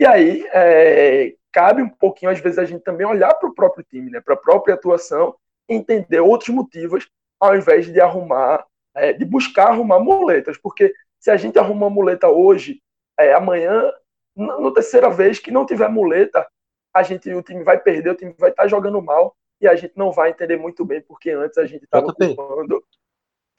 E 0.00 0.04
aí, 0.04 0.44
é, 0.52 1.34
cabe 1.52 1.82
um 1.82 1.88
pouquinho, 1.88 2.32
às 2.32 2.40
vezes, 2.40 2.58
a 2.58 2.64
gente 2.64 2.82
também 2.82 3.06
olhar 3.06 3.32
para 3.34 3.48
o 3.48 3.54
próprio 3.54 3.84
time, 3.84 4.10
né, 4.10 4.20
para 4.20 4.34
a 4.34 4.38
própria 4.38 4.74
atuação, 4.74 5.36
entender 5.68 6.20
outros 6.20 6.48
motivos, 6.48 7.08
ao 7.38 7.54
invés 7.54 7.86
de 7.86 8.00
arrumar, 8.00 8.66
é, 8.94 9.12
de 9.12 9.24
buscar 9.24 9.68
arrumar 9.68 9.98
muletas. 10.00 10.56
Porque 10.58 10.92
se 11.18 11.30
a 11.30 11.36
gente 11.36 11.58
arruma 11.58 11.90
muleta 11.90 12.28
hoje, 12.28 12.80
é, 13.18 13.34
amanhã, 13.34 13.92
na, 14.36 14.58
na 14.58 14.70
terceira 14.72 15.10
vez 15.10 15.38
que 15.38 15.50
não 15.50 15.66
tiver 15.66 15.88
muleta, 15.88 16.46
a 16.94 17.02
gente, 17.02 17.32
o 17.32 17.42
time 17.42 17.64
vai 17.64 17.78
perder, 17.78 18.10
o 18.10 18.16
time 18.16 18.34
vai 18.38 18.50
estar 18.50 18.64
tá 18.64 18.68
jogando 18.68 19.00
mal 19.00 19.34
e 19.60 19.68
a 19.68 19.74
gente 19.76 19.92
não 19.96 20.10
vai 20.10 20.30
entender 20.30 20.56
muito 20.56 20.84
bem, 20.84 21.00
porque 21.00 21.30
antes 21.30 21.56
a 21.56 21.64
gente 21.64 21.84
estava 21.84 22.06
ocupando 22.06 22.82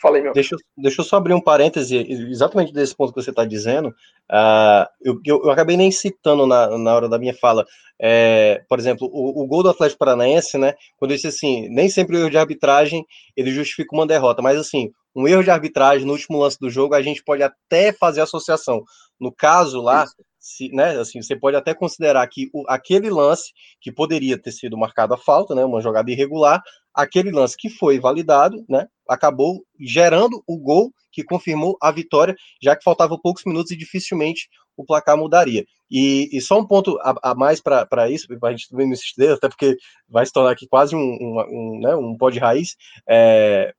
Falei, 0.04 0.22
meu. 0.22 0.34
Deixa, 0.34 0.58
deixa 0.76 1.00
eu 1.00 1.06
só 1.06 1.16
abrir 1.16 1.34
um 1.34 1.40
parêntese, 1.40 1.96
exatamente 1.96 2.74
desse 2.74 2.94
ponto 2.94 3.14
que 3.14 3.22
você 3.22 3.30
está 3.30 3.46
dizendo. 3.46 3.88
Uh, 4.30 4.86
eu, 5.02 5.18
eu, 5.26 5.44
eu, 5.46 5.50
acabei 5.50 5.78
nem 5.78 5.90
citando 5.92 6.46
na, 6.46 6.78
na 6.78 6.94
hora 6.94 7.08
da 7.08 7.18
minha 7.18 7.34
fala. 7.34 7.66
É, 7.98 8.62
por 8.68 8.78
exemplo, 8.80 9.10
o, 9.10 9.42
o, 9.42 9.48
gol 9.48 9.64
do 9.64 9.70
Atlético 9.70 10.00
Paranaense, 10.00 10.58
né? 10.58 10.74
Quando 10.98 11.12
eu 11.12 11.16
disse 11.16 11.28
assim, 11.28 11.70
nem 11.70 11.88
sempre 11.88 12.18
o 12.18 12.20
erro 12.20 12.30
de 12.30 12.38
arbitragem 12.38 13.06
ele 13.38 13.50
justifica 13.50 13.96
uma 13.96 14.06
derrota, 14.06 14.42
mas 14.42 14.60
assim, 14.60 14.92
um 15.16 15.28
erro 15.28 15.44
de 15.44 15.52
arbitragem 15.52 16.06
no 16.06 16.14
último 16.14 16.40
lance 16.40 16.60
do 16.60 16.70
jogo, 16.70 16.96
a 16.96 17.02
gente 17.02 17.24
pode 17.24 17.44
até 17.44 17.92
fazer 17.94 18.22
associação. 18.22 18.84
No 19.20 19.32
caso 19.32 19.82
lá, 19.82 20.06
se, 20.40 20.70
né, 20.70 21.00
assim, 21.00 21.22
você 21.22 21.36
pode 21.36 21.56
até 21.56 21.74
considerar 21.74 22.28
que 22.28 22.50
o, 22.54 22.64
aquele 22.68 23.10
lance 23.10 23.52
que 23.80 23.92
poderia 23.92 24.38
ter 24.38 24.52
sido 24.52 24.78
marcado 24.78 25.14
a 25.14 25.18
falta, 25.18 25.56
né, 25.56 25.64
uma 25.64 25.82
jogada 25.82 26.12
irregular, 26.12 26.62
aquele 26.94 27.32
lance 27.32 27.56
que 27.58 27.70
foi 27.70 28.00
validado, 28.00 28.64
né, 28.68 28.88
acabou 29.08 29.64
gerando 29.80 30.44
o 30.46 30.58
gol 30.58 30.92
que 31.12 31.24
confirmou 31.24 31.78
a 31.82 31.92
vitória, 31.92 32.36
já 32.62 32.76
que 32.76 32.84
faltavam 32.84 33.20
poucos 33.20 33.46
minutos 33.46 33.72
e 33.72 33.78
dificilmente 33.78 34.50
o 34.76 34.84
placar 34.84 35.18
mudaria. 35.18 35.64
E, 35.90 36.28
e 36.36 36.42
só 36.42 36.60
um 36.60 36.66
ponto 36.66 36.98
a, 37.02 37.32
a 37.32 37.36
mais 37.36 37.62
para 37.62 38.10
isso, 38.10 38.28
para 38.40 38.50
a 38.50 38.52
gente 38.52 38.68
também 38.68 38.88
não 38.90 38.96
se 38.96 39.04
estender, 39.04 39.34
até 39.34 39.48
porque 39.48 39.78
vai 40.10 40.26
se 40.26 40.34
tornar 40.34 40.52
aqui 40.52 40.68
quase 40.68 40.96
um, 40.96 41.00
um, 41.00 41.40
um, 41.50 41.80
né, 41.80 41.96
um 41.96 42.18
pó 42.18 42.30
de 42.30 42.40
raiz. 42.40 42.76
É, 43.08 43.74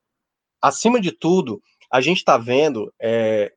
acima 0.65 1.01
de 1.01 1.12
tudo, 1.12 1.61
a 1.93 2.01
gente 2.01 2.19
está 2.19 2.39
vendo. 2.39 2.93
É, 3.01 3.53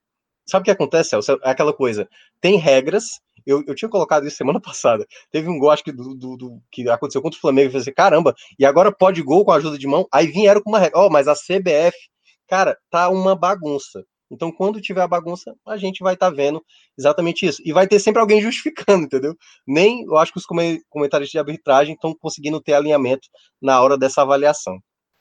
sabe 0.47 0.61
o 0.61 0.65
que 0.65 0.71
acontece, 0.71 1.11
Celso? 1.11 1.39
É 1.43 1.49
aquela 1.49 1.73
coisa: 1.73 2.07
tem 2.41 2.57
regras. 2.57 3.05
Eu, 3.45 3.63
eu 3.65 3.73
tinha 3.73 3.87
colocado 3.87 4.27
isso 4.27 4.37
semana 4.37 4.59
passada. 4.61 5.05
Teve 5.31 5.49
um 5.49 5.57
gol, 5.57 5.71
acho 5.71 5.83
que, 5.83 5.91
do, 5.91 6.13
do, 6.13 6.35
do 6.35 6.61
que 6.69 6.87
aconteceu 6.89 7.21
contra 7.21 7.37
o 7.37 7.41
Flamengo. 7.41 7.67
Eu 7.67 7.71
falei 7.71 7.81
assim, 7.81 7.93
caramba, 7.93 8.35
e 8.59 8.65
agora 8.65 8.91
pode 8.91 9.21
gol 9.21 9.45
com 9.45 9.51
a 9.51 9.55
ajuda 9.55 9.77
de 9.77 9.87
mão. 9.87 10.05
Aí 10.11 10.27
vieram 10.27 10.61
com 10.61 10.69
uma 10.69 10.79
regra. 10.79 10.99
Oh, 10.99 11.09
mas 11.09 11.27
a 11.29 11.33
CBF, 11.33 11.97
cara, 12.47 12.77
tá 12.89 13.09
uma 13.09 13.35
bagunça. 13.35 14.03
Então, 14.29 14.51
quando 14.51 14.81
tiver 14.81 15.01
a 15.01 15.07
bagunça, 15.07 15.55
a 15.65 15.77
gente 15.77 16.03
vai 16.03 16.13
estar 16.13 16.29
tá 16.29 16.35
vendo 16.35 16.61
exatamente 16.97 17.45
isso. 17.45 17.61
E 17.63 17.71
vai 17.71 17.87
ter 17.87 17.99
sempre 17.99 18.19
alguém 18.19 18.41
justificando, 18.41 19.05
entendeu? 19.05 19.33
Nem 19.65 20.03
eu 20.03 20.17
acho 20.17 20.33
que 20.33 20.39
os 20.39 20.45
comentários 20.89 21.29
de 21.29 21.39
arbitragem 21.39 21.93
estão 21.93 22.13
conseguindo 22.13 22.61
ter 22.61 22.73
alinhamento 22.73 23.27
na 23.61 23.81
hora 23.81 23.97
dessa 23.97 24.21
avaliação. 24.21 24.77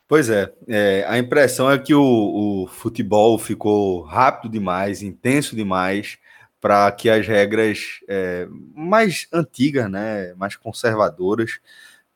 Pois 0.08 0.30
é, 0.30 0.52
é, 0.68 1.04
a 1.08 1.18
impressão 1.18 1.68
é 1.70 1.78
que 1.78 1.92
o, 1.92 2.64
o, 2.64 2.66
futebol 2.68 3.36
ficou 3.38 4.02
rápido 4.02 4.52
demais, 4.52 5.02
intenso 5.02 5.56
demais, 5.56 6.16
para 6.60 6.90
que 6.92 7.10
as 7.10 7.26
regras 7.26 8.00
é, 8.08 8.46
mais 8.74 9.26
antigas, 9.32 9.90
né, 9.90 10.32
mais 10.34 10.54
conservadoras 10.54 11.58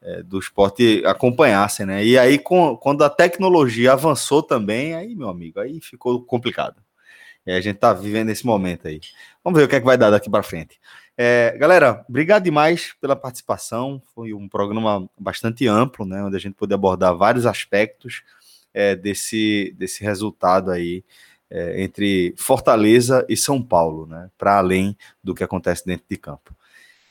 é, 0.02 0.22
do 0.22 0.38
esporte 0.38 1.02
acompanhassem, 1.04 1.84
né? 1.84 2.04
E 2.04 2.18
aí, 2.18 2.38
com, 2.38 2.76
quando 2.76 3.04
a 3.04 3.10
tecnologia 3.10 3.92
avançou 3.92 4.42
também, 4.42 4.94
aí, 4.94 5.14
meu 5.16 5.28
amigo, 5.28 5.60
aí 5.60 5.80
ficou 5.80 6.22
complicado. 6.24 6.76
E 7.46 7.52
a 7.52 7.60
gente 7.60 7.76
está 7.76 7.92
vivendo 7.92 8.30
esse 8.30 8.46
momento 8.46 8.86
aí. 8.88 9.00
Vamos 9.42 9.58
ver 9.58 9.64
o 9.66 9.68
que 9.68 9.76
é 9.76 9.80
que 9.80 9.86
vai 9.86 9.98
dar 9.98 10.10
daqui 10.10 10.30
para 10.30 10.42
frente. 10.42 10.80
É, 11.22 11.54
galera, 11.58 12.02
obrigado 12.08 12.44
demais 12.44 12.94
pela 12.98 13.14
participação. 13.14 14.00
Foi 14.14 14.32
um 14.32 14.48
programa 14.48 15.06
bastante 15.18 15.68
amplo, 15.68 16.06
né? 16.06 16.24
Onde 16.24 16.34
a 16.34 16.40
gente 16.40 16.54
pôde 16.54 16.72
abordar 16.72 17.14
vários 17.14 17.44
aspectos 17.44 18.22
é, 18.72 18.96
desse, 18.96 19.76
desse 19.76 20.02
resultado 20.02 20.70
aí 20.70 21.04
é, 21.50 21.82
entre 21.82 22.32
Fortaleza 22.38 23.22
e 23.28 23.36
São 23.36 23.62
Paulo, 23.62 24.06
né? 24.06 24.30
Para 24.38 24.56
além 24.56 24.96
do 25.22 25.34
que 25.34 25.44
acontece 25.44 25.84
dentro 25.84 26.06
de 26.08 26.16
campo. 26.16 26.56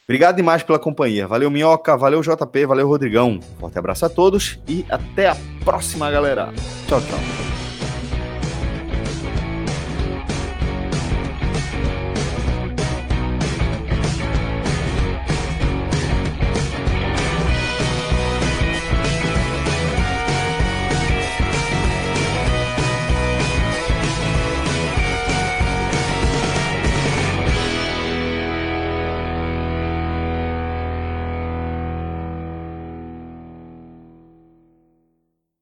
Obrigado 0.06 0.38
demais 0.38 0.64
pela 0.64 0.80
companhia. 0.80 1.28
Valeu, 1.28 1.52
Minhoca, 1.52 1.96
valeu, 1.96 2.22
JP, 2.24 2.66
valeu, 2.66 2.88
Rodrigão. 2.88 3.40
Forte 3.60 3.78
abraço 3.78 4.08
a 4.08 4.10
todos 4.10 4.60
e 4.68 4.84
até 4.90 5.28
a 5.28 5.38
próxima, 5.64 6.10
galera. 6.10 6.52
Tchau, 6.88 7.00
tchau. 7.00 7.49